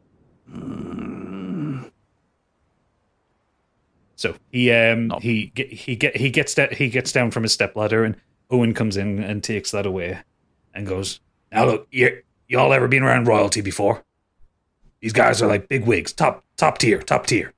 So 4.16 4.34
he 4.50 4.70
um 4.72 5.10
he 5.20 5.52
he 5.56 5.96
get 5.96 6.16
he 6.16 6.30
gets 6.30 6.54
that 6.54 6.74
he 6.74 6.88
gets 6.88 7.12
down 7.12 7.30
from 7.30 7.42
his 7.42 7.52
stepladder 7.52 8.04
and 8.04 8.16
Owen 8.50 8.74
comes 8.74 8.96
in 8.96 9.22
and 9.22 9.42
takes 9.42 9.70
that 9.70 9.86
away 9.86 10.20
and 10.74 10.86
goes 10.86 11.20
now 11.50 11.64
look 11.64 11.88
you 11.90 12.22
y'all 12.48 12.72
ever 12.72 12.88
been 12.88 13.02
around 13.02 13.26
royalty 13.26 13.60
before? 13.60 14.04
These 15.00 15.12
guys 15.12 15.42
are 15.42 15.48
like 15.48 15.68
big 15.68 15.86
wigs, 15.86 16.12
top 16.12 16.44
top 16.56 16.78
tier, 16.78 17.00
top 17.02 17.26
tier. 17.26 17.52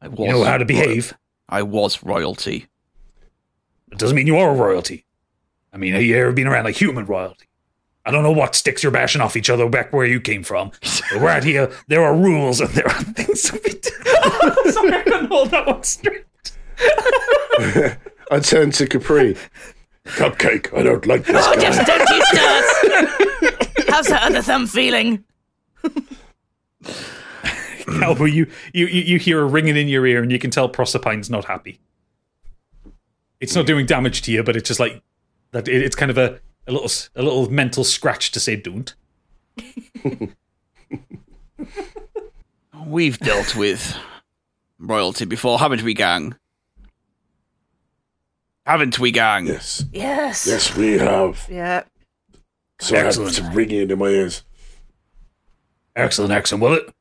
I 0.00 0.08
was 0.08 0.18
You 0.18 0.28
know 0.28 0.44
how 0.44 0.58
to 0.58 0.64
behave. 0.64 1.14
I 1.48 1.62
was 1.62 2.02
royalty. 2.02 2.66
It 3.92 3.98
doesn't 3.98 4.16
mean 4.16 4.26
you 4.26 4.36
are 4.38 4.54
royalty. 4.54 5.04
I 5.72 5.76
mean, 5.76 5.92
have 5.92 6.02
you 6.02 6.16
ever 6.16 6.32
been 6.32 6.46
around 6.46 6.64
like 6.64 6.76
human 6.76 7.06
royalty? 7.06 7.46
I 8.10 8.12
don't 8.12 8.24
know 8.24 8.32
what 8.32 8.56
sticks 8.56 8.82
you're 8.82 8.90
bashing 8.90 9.20
off 9.20 9.36
each 9.36 9.48
other 9.48 9.68
back 9.68 9.92
where 9.92 10.04
you 10.04 10.20
came 10.20 10.42
from. 10.42 10.72
But 11.12 11.20
right 11.20 11.44
here, 11.44 11.70
there 11.86 12.02
are 12.02 12.12
rules 12.16 12.60
and 12.60 12.68
there 12.70 12.88
are 12.88 13.02
things 13.04 13.42
to 13.44 13.52
be 13.60 13.70
done. 13.70 14.72
Sorry, 14.72 14.92
I 14.94 15.02
couldn't 15.04 15.26
hold 15.26 15.50
that 15.52 15.64
one 15.68 15.82
straight. 15.84 16.24
I 18.32 18.40
turn 18.40 18.72
to 18.72 18.86
Capri. 18.88 19.36
Cupcake, 20.06 20.76
I 20.76 20.82
don't 20.82 21.06
like 21.06 21.24
this 21.24 21.36
Oh, 21.38 21.54
guy. 21.54 21.60
just 21.60 21.86
don't 21.86 22.08
you 22.08 22.22
start! 22.24 23.88
How's 23.88 24.06
that 24.08 24.22
other 24.24 24.42
thumb 24.42 24.66
feeling? 24.66 25.22
Calvo, 28.00 28.24
you, 28.24 28.46
you, 28.72 28.86
you 28.86 29.02
you 29.02 29.18
hear 29.18 29.40
a 29.40 29.44
ringing 29.44 29.76
in 29.76 29.86
your 29.86 30.04
ear 30.06 30.20
and 30.22 30.32
you 30.32 30.38
can 30.40 30.50
tell 30.50 30.68
Proserpine's 30.68 31.30
not 31.30 31.44
happy. 31.44 31.80
it's 33.40 33.54
not 33.54 33.66
doing 33.66 33.86
damage 33.86 34.22
to 34.22 34.32
you, 34.32 34.42
but 34.42 34.56
it's 34.56 34.66
just 34.66 34.80
like 34.80 35.00
that. 35.52 35.68
It, 35.68 35.82
it's 35.82 35.94
kind 35.96 36.10
of 36.10 36.18
a, 36.18 36.40
a 36.70 36.72
little 36.72 36.86
s- 36.88 37.10
a 37.16 37.22
little 37.22 37.50
mental 37.50 37.84
scratch 37.84 38.30
to 38.32 38.40
say 38.40 38.56
don't. 38.56 38.94
We've 42.86 43.18
dealt 43.18 43.54
with 43.56 43.96
royalty 44.78 45.24
before, 45.26 45.58
haven't 45.58 45.82
we, 45.82 45.94
gang? 45.94 46.36
Haven't 48.64 48.98
we, 48.98 49.10
gang? 49.10 49.46
Yes. 49.46 49.84
Yes. 49.92 50.46
Yes, 50.46 50.76
we 50.76 50.92
have. 50.98 51.46
Yeah. 51.50 51.82
So 52.80 52.96
Excellent. 52.96 53.34
some 53.34 53.52
ringing 53.52 53.90
in 53.90 53.98
my 53.98 54.06
ears. 54.06 54.42
Excellent, 55.94 56.32
excellent. 56.32 56.62
Well, 56.62 56.74
it, 56.74 56.94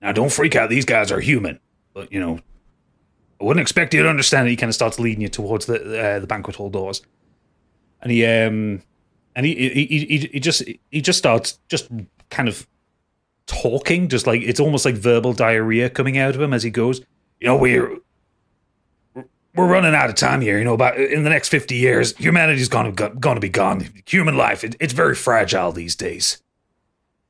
now 0.00 0.12
don't 0.12 0.32
freak 0.32 0.56
out. 0.56 0.70
These 0.70 0.84
guys 0.86 1.12
are 1.12 1.20
human, 1.20 1.60
but 1.94 2.10
you 2.12 2.18
know, 2.18 2.40
I 3.40 3.44
wouldn't 3.44 3.62
expect 3.62 3.94
you 3.94 4.02
to 4.02 4.08
understand 4.08 4.48
it. 4.48 4.50
He 4.50 4.56
kind 4.56 4.70
of 4.70 4.74
starts 4.74 4.98
leading 4.98 5.20
you 5.22 5.28
towards 5.28 5.66
the 5.66 6.00
uh, 6.16 6.18
the 6.18 6.26
banquet 6.26 6.56
hall 6.56 6.70
doors, 6.70 7.02
and 8.02 8.12
he 8.12 8.24
um 8.24 8.82
and 9.34 9.46
he 9.46 9.54
he, 9.54 9.84
he 9.86 10.18
he 10.32 10.40
just 10.40 10.62
he 10.90 11.00
just 11.00 11.18
starts 11.18 11.58
just 11.68 11.88
kind 12.30 12.48
of 12.48 12.66
talking, 13.46 14.08
just 14.08 14.26
like 14.26 14.42
it's 14.42 14.60
almost 14.60 14.84
like 14.84 14.94
verbal 14.94 15.32
diarrhea 15.32 15.90
coming 15.90 16.18
out 16.18 16.34
of 16.34 16.40
him 16.40 16.52
as 16.52 16.62
he 16.62 16.70
goes. 16.70 17.00
You 17.40 17.48
know, 17.48 17.56
we're 17.56 17.98
we're 19.54 19.66
running 19.66 19.94
out 19.94 20.08
of 20.08 20.14
time 20.14 20.40
here. 20.40 20.58
You 20.58 20.64
know, 20.64 20.74
about 20.74 20.96
in 20.96 21.24
the 21.24 21.30
next 21.30 21.48
fifty 21.48 21.76
years, 21.76 22.16
humanity's 22.16 22.68
gonna 22.68 22.92
gonna 22.92 23.40
be 23.40 23.48
gone. 23.48 23.86
Human 24.06 24.36
life, 24.36 24.64
it, 24.64 24.76
it's 24.80 24.92
very 24.92 25.14
fragile 25.14 25.72
these 25.72 25.96
days. 25.96 26.42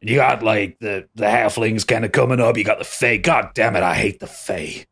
You 0.02 0.16
got 0.16 0.42
like 0.42 0.78
the 0.78 1.08
the 1.14 1.26
halflings 1.26 1.86
kind 1.86 2.04
of 2.04 2.12
coming 2.12 2.40
up. 2.40 2.56
You 2.56 2.64
got 2.64 2.78
the 2.78 2.84
Fae. 2.84 3.16
God 3.16 3.50
damn 3.54 3.76
it, 3.76 3.82
I 3.82 3.94
hate 3.94 4.20
the 4.20 4.26
Fae. 4.26 4.86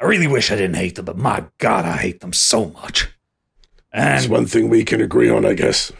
I 0.00 0.04
really 0.04 0.26
wish 0.26 0.50
I 0.50 0.56
didn't 0.56 0.76
hate 0.76 0.96
them, 0.96 1.04
but 1.04 1.16
my 1.16 1.44
God, 1.58 1.84
I 1.84 1.96
hate 1.96 2.20
them 2.20 2.32
so 2.32 2.66
much. 2.66 3.08
That's 3.94 4.24
And 4.24 4.32
one 4.32 4.46
thing 4.46 4.68
we 4.68 4.84
can 4.84 5.00
agree 5.00 5.30
on, 5.30 5.44
I 5.46 5.54
guess. 5.54 5.92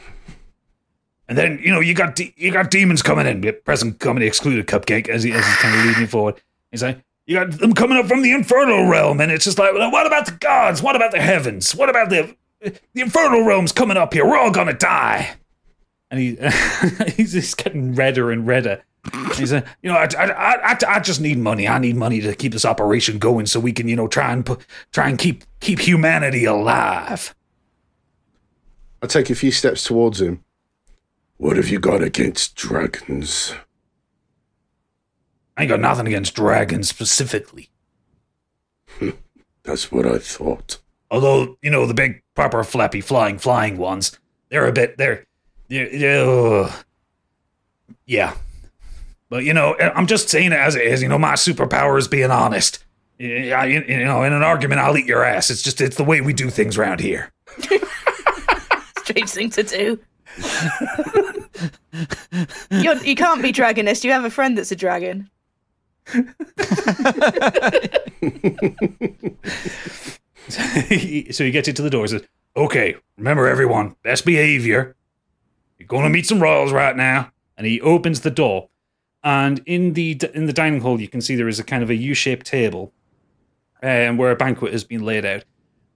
and 1.29 1.39
then 1.39 1.59
you 1.63 1.71
know 1.73 1.81
you 1.81 1.95
got 1.95 2.17
de- 2.17 2.35
you 2.37 2.51
got 2.51 2.71
demons 2.71 3.03
coming 3.03 3.27
in. 3.27 3.55
Present 3.65 4.01
comedy 4.01 4.27
excluded 4.27 4.67
cupcake 4.67 5.09
as 5.09 5.23
he 5.23 5.33
as 5.33 5.47
he's 5.47 5.57
kind 5.57 5.75
of 5.79 5.85
leading 5.87 6.01
you 6.03 6.07
forward. 6.07 6.43
He's 6.71 6.83
like, 6.83 6.99
you 7.27 7.37
got 7.37 7.53
them 7.53 7.73
coming 7.73 7.97
up 7.97 8.07
from 8.07 8.23
the 8.23 8.33
infernal 8.33 8.89
realm, 8.89 9.21
and 9.21 9.31
it's 9.33 9.45
just 9.45 9.59
like, 9.59 9.73
well, 9.73 9.91
what 9.93 10.07
about 10.07 10.27
the 10.27 10.33
gods? 10.33 10.83
What 10.83 10.97
about 10.97 11.13
the 11.13 11.21
heavens? 11.21 11.75
What 11.75 11.89
about 11.89 12.11
the 12.11 12.37
the 12.61 13.01
infernal 13.01 13.45
realms 13.47 13.73
coming 13.73 13.97
up 13.97 14.13
here? 14.13 14.27
We're 14.27 14.37
all 14.39 14.51
gonna 14.51 14.75
die. 14.75 15.37
And 16.11 16.21
he 16.21 16.37
he's 17.17 17.33
just 17.33 17.57
getting 17.57 17.95
redder 17.95 18.31
and 18.31 18.47
redder. 18.47 18.83
He's 19.35 19.53
like, 19.53 19.67
you 19.83 19.91
know, 19.93 19.99
I, 19.99 20.09
I, 20.19 20.73
I, 20.73 20.79
I 20.89 21.01
just 21.01 21.21
need 21.21 21.37
money. 21.37 21.69
I 21.69 21.79
need 21.79 21.95
money 21.95 22.23
to 22.23 22.35
keep 22.35 22.53
this 22.53 22.65
operation 22.65 23.19
going, 23.19 23.45
so 23.47 23.61
we 23.61 23.71
can, 23.73 23.87
you 23.87 23.97
know, 23.97 24.09
try 24.09 24.33
and 24.33 24.45
pu- 24.45 24.59
try 24.93 25.09
and 25.11 25.19
keep 25.19 25.45
keep 25.61 25.79
humanity 25.79 26.45
alive. 26.45 27.35
I 29.05 29.07
take 29.07 29.29
a 29.29 29.35
few 29.35 29.53
steps 29.53 29.85
towards 29.85 30.23
him. 30.23 30.43
What 31.37 31.59
have 31.59 31.69
you 31.69 31.79
got 31.79 32.03
against 32.03 32.55
dragons? 32.55 33.53
I 35.59 35.63
ain't 35.63 35.69
got 35.69 35.81
nothing 35.81 36.07
against 36.07 36.35
dragons 36.35 36.89
specifically. 36.89 37.69
That's 39.63 39.93
what 39.93 40.07
I 40.07 40.17
thought. 40.17 40.79
Although, 41.11 41.59
you 41.61 41.71
know, 41.71 41.85
the 41.85 41.93
big 41.93 42.23
proper 42.35 42.65
flappy 42.65 43.03
flying 43.03 43.37
flying 43.39 43.77
ones, 43.77 44.19
they're 44.49 44.67
a 44.67 44.73
bit 44.73 44.97
they're, 44.97 45.27
they're, 45.69 45.91
they're- 45.91 46.71
yeah. 48.07 48.35
But 49.29 49.45
you 49.45 49.53
know, 49.53 49.75
eh, 49.75 49.93
I'm 49.95 50.07
just 50.07 50.31
saying 50.31 50.53
it 50.53 50.59
as 50.59 50.77
it 50.77 50.87
is. 50.87 51.03
You 51.03 51.11
know, 51.11 51.19
my 51.19 51.35
superpower 51.35 51.99
is 51.99 52.09
being 52.09 52.31
honest. 52.31 52.83
Yeah, 53.19 53.65
you, 53.65 53.85
you 53.87 54.05
know, 54.07 54.23
in 54.23 54.33
an 54.33 54.43
argument, 54.43 54.81
I'll 54.81 54.97
eat 54.97 55.05
your 55.07 55.25
ass. 55.25 55.51
It's 55.51 55.61
just 55.63 55.83
it's 55.83 55.97
the 55.97 56.05
way 56.05 56.23
we 56.23 56.33
do 56.33 56.49
things 56.49 56.79
around 56.79 57.01
here. 57.01 57.33
Strange 59.05 59.31
thing 59.31 59.51
to 59.51 59.63
do. 59.63 59.99
You're, 62.71 62.97
you 63.05 63.15
can't 63.15 63.43
be 63.43 63.53
dragonist. 63.53 64.03
You 64.03 64.13
have 64.13 64.25
a 64.25 64.31
friend 64.31 64.57
that's 64.57 64.73
a 64.73 64.77
dragon. 64.77 65.29
so 70.49 71.45
he 71.45 71.51
gets 71.51 71.69
into 71.69 71.83
the 71.83 71.91
door 71.91 72.03
and 72.03 72.11
says, 72.11 72.23
Okay, 72.57 72.97
remember 73.19 73.47
everyone, 73.47 73.97
best 74.03 74.25
behavior. 74.25 74.97
You're 75.79 75.87
going 75.87 76.05
to 76.05 76.09
meet 76.09 76.27
some 76.27 76.43
royals 76.43 76.73
right 76.73 76.97
now. 76.97 77.31
And 77.59 77.67
he 77.67 77.81
opens 77.83 78.23
the 78.23 78.31
door. 78.31 78.71
And 79.23 79.61
in 79.67 79.93
the 79.93 80.19
in 80.33 80.47
the 80.47 80.53
dining 80.53 80.81
hall, 80.81 81.01
you 81.01 81.09
can 81.09 81.21
see 81.21 81.35
there 81.37 81.49
is 81.49 81.61
a 81.61 81.65
kind 81.65 81.83
of 81.83 81.91
a 81.91 81.95
U-shaped 81.95 82.47
table 82.47 82.93
um, 83.83 84.17
where 84.17 84.31
a 84.31 84.37
banquet 84.37 84.73
has 84.73 84.85
been 84.85 85.05
laid 85.05 85.25
out. 85.25 85.45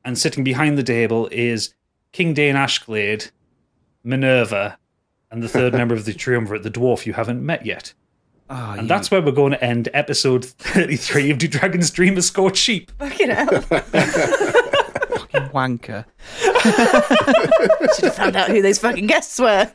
And 0.04 0.18
sitting 0.18 0.44
behind 0.44 0.76
the 0.76 0.82
table 0.82 1.28
is 1.32 1.74
King 2.18 2.34
Dane 2.34 2.56
Ashglade, 2.56 3.30
Minerva, 4.02 4.76
and 5.30 5.40
the 5.40 5.48
third 5.48 5.72
member 5.80 5.94
of 5.94 6.04
the 6.04 6.12
triumvirate, 6.12 6.64
the 6.64 6.70
dwarf 6.70 7.06
you 7.06 7.12
haven't 7.12 7.46
met 7.46 7.64
yet. 7.64 7.94
Ah, 8.50 8.74
and 8.74 8.90
that's 8.90 9.08
where 9.08 9.22
we're 9.22 9.30
going 9.30 9.52
to 9.52 9.62
end 9.62 9.88
episode 9.94 10.44
33 10.44 11.30
of 11.30 11.38
Do 11.38 11.46
Dragons 11.46 11.92
Dream 11.92 12.16
of 12.16 12.24
Scorched 12.24 12.56
Sheep. 12.56 12.90
Fucking 12.98 13.30
hell. 13.30 13.60
Fucking 13.60 15.48
wanker. 15.50 16.06
Should 17.94 18.06
have 18.06 18.16
found 18.16 18.34
out 18.34 18.48
who 18.48 18.62
those 18.62 18.80
fucking 18.80 19.06
guests 19.06 19.38
were. 19.38 19.70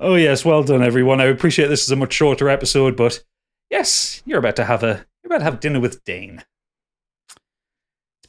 Oh 0.00 0.16
yes, 0.16 0.44
well 0.44 0.64
done, 0.64 0.82
everyone. 0.82 1.20
I 1.20 1.26
appreciate 1.26 1.68
this 1.68 1.84
is 1.84 1.92
a 1.92 1.96
much 1.96 2.12
shorter 2.12 2.48
episode, 2.48 2.96
but 2.96 3.22
yes, 3.70 4.20
you're 4.26 4.40
about 4.40 4.56
to 4.56 4.64
have 4.64 4.82
a 4.82 5.06
you're 5.22 5.28
about 5.28 5.38
to 5.38 5.44
have 5.44 5.60
dinner 5.60 5.78
with 5.78 6.02
Dane. 6.02 6.42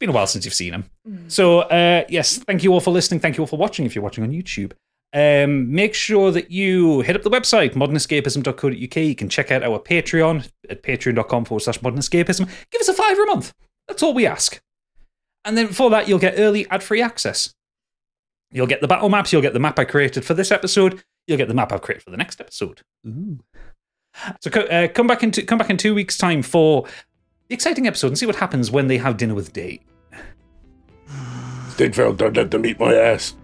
Been 0.06 0.12
a 0.12 0.14
while 0.14 0.28
since 0.28 0.46
you've 0.46 0.54
seen 0.54 0.72
him. 0.72 0.86
So 1.30 1.62
uh, 1.62 2.04
yes, 2.10 2.38
thank 2.38 2.64
you 2.64 2.72
all 2.72 2.80
for 2.80 2.92
listening. 2.92 3.20
Thank 3.20 3.38
you 3.38 3.42
all 3.42 3.48
for 3.48 3.58
watching. 3.58 3.88
If 3.88 3.96
you're 3.96 4.04
watching 4.04 4.24
on 4.24 4.30
YouTube, 4.30 4.74
um, 5.14 5.74
make 5.74 5.96
sure 5.96 6.30
that 6.30 6.52
you 6.52 7.02
hit 7.02 7.16
up 7.16 7.24
the 7.24 7.32
website 7.32 7.74
modernescapism.co.uk. 7.74 8.96
You 8.98 9.16
can 9.16 9.30
check 9.30 9.50
out 9.50 9.64
our 9.64 9.80
Patreon 9.80 10.48
at 10.70 10.84
patreon.com 10.84 11.46
forward 11.46 11.62
slash 11.62 11.80
modernescapism. 11.80 12.48
Give 12.70 12.82
us 12.82 12.88
a 12.88 12.94
fiver 12.94 13.24
a 13.24 13.26
month. 13.26 13.52
That's 13.88 14.04
all 14.04 14.14
we 14.14 14.28
ask. 14.28 14.62
And 15.44 15.58
then 15.58 15.70
for 15.70 15.90
that, 15.90 16.08
you'll 16.08 16.20
get 16.20 16.36
early 16.38 16.70
ad-free 16.70 17.02
access. 17.02 17.56
You'll 18.52 18.68
get 18.68 18.82
the 18.82 18.88
battle 18.88 19.10
maps. 19.10 19.34
You'll 19.34 19.42
get 19.42 19.54
the 19.54 19.60
map 19.60 19.80
I 19.80 19.86
created 19.86 20.24
for 20.24 20.36
this 20.36 20.52
episode. 20.52 21.04
You'll 21.26 21.40
get 21.40 21.48
the 21.48 21.56
map 21.56 21.72
I've 21.72 21.82
created 21.82 22.04
for 22.04 22.12
the 22.12 22.18
next 22.18 22.40
episode. 22.40 22.84
So 24.40 24.52
uh, 24.52 24.88
come 24.90 25.08
back 25.08 25.24
in 25.24 25.32
two, 25.32 25.46
come 25.46 25.58
back 25.58 25.72
in 25.72 25.78
two 25.78 25.96
weeks' 25.96 26.16
time 26.16 26.44
for 26.44 26.86
the 27.48 27.56
exciting 27.56 27.88
episode 27.88 28.08
and 28.08 28.18
see 28.18 28.26
what 28.26 28.36
happens 28.36 28.70
when 28.70 28.88
they 28.88 28.98
have 28.98 29.18
dinner 29.18 29.34
with 29.36 29.54
Dane. 31.78 31.92
Stigveld, 31.92 32.18
don't 32.18 32.36
let 32.36 32.52
them 32.52 32.66
eat 32.66 32.80
my 32.80 32.94
ass. 32.94 33.36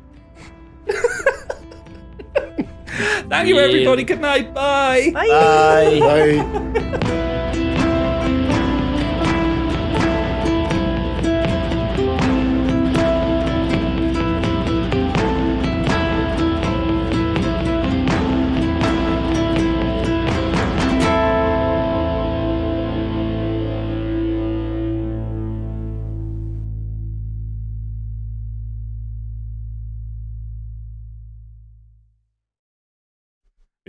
Thank 3.29 3.47
you, 3.47 3.59
everybody. 3.59 4.03
Good 4.03 4.19
night. 4.21 4.53
Bye. 4.53 5.11
Bye. 5.13 5.99
Bye. 5.99 7.27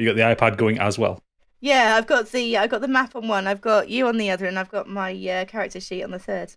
You 0.02 0.08
got 0.12 0.16
the 0.16 0.22
iPad 0.34 0.56
going 0.56 0.80
as 0.80 0.98
well. 0.98 1.22
Yeah, 1.60 1.94
I've 1.96 2.08
got 2.08 2.32
the 2.32 2.58
I've 2.58 2.70
got 2.70 2.80
the 2.80 2.88
map 2.88 3.14
on 3.14 3.28
one. 3.28 3.46
I've 3.46 3.60
got 3.60 3.88
you 3.88 4.08
on 4.08 4.16
the 4.16 4.30
other, 4.30 4.46
and 4.46 4.58
I've 4.58 4.68
got 4.68 4.88
my 4.88 5.12
uh, 5.12 5.44
character 5.44 5.78
sheet 5.78 6.02
on 6.02 6.10
the 6.10 6.18
third. 6.18 6.56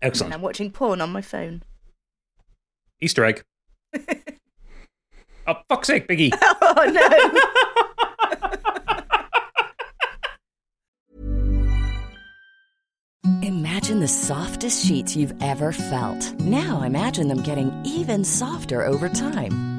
And 0.00 0.02
Excellent. 0.02 0.34
I'm 0.34 0.40
watching 0.40 0.70
porn 0.70 1.00
on 1.00 1.10
my 1.10 1.20
phone. 1.20 1.64
Easter 3.00 3.24
egg. 3.24 3.42
oh, 5.48 5.56
fuck's 5.68 5.88
sake, 5.88 6.06
Biggie. 6.06 6.30
oh 6.62 7.40
no! 13.24 13.40
Imagine 13.42 13.98
the 13.98 14.06
softest 14.06 14.86
sheets 14.86 15.16
you've 15.16 15.34
ever 15.42 15.72
felt. 15.72 16.38
Now 16.38 16.82
imagine 16.82 17.26
them 17.26 17.42
getting 17.42 17.72
even 17.84 18.22
softer 18.22 18.86
over 18.86 19.08
time. 19.08 19.71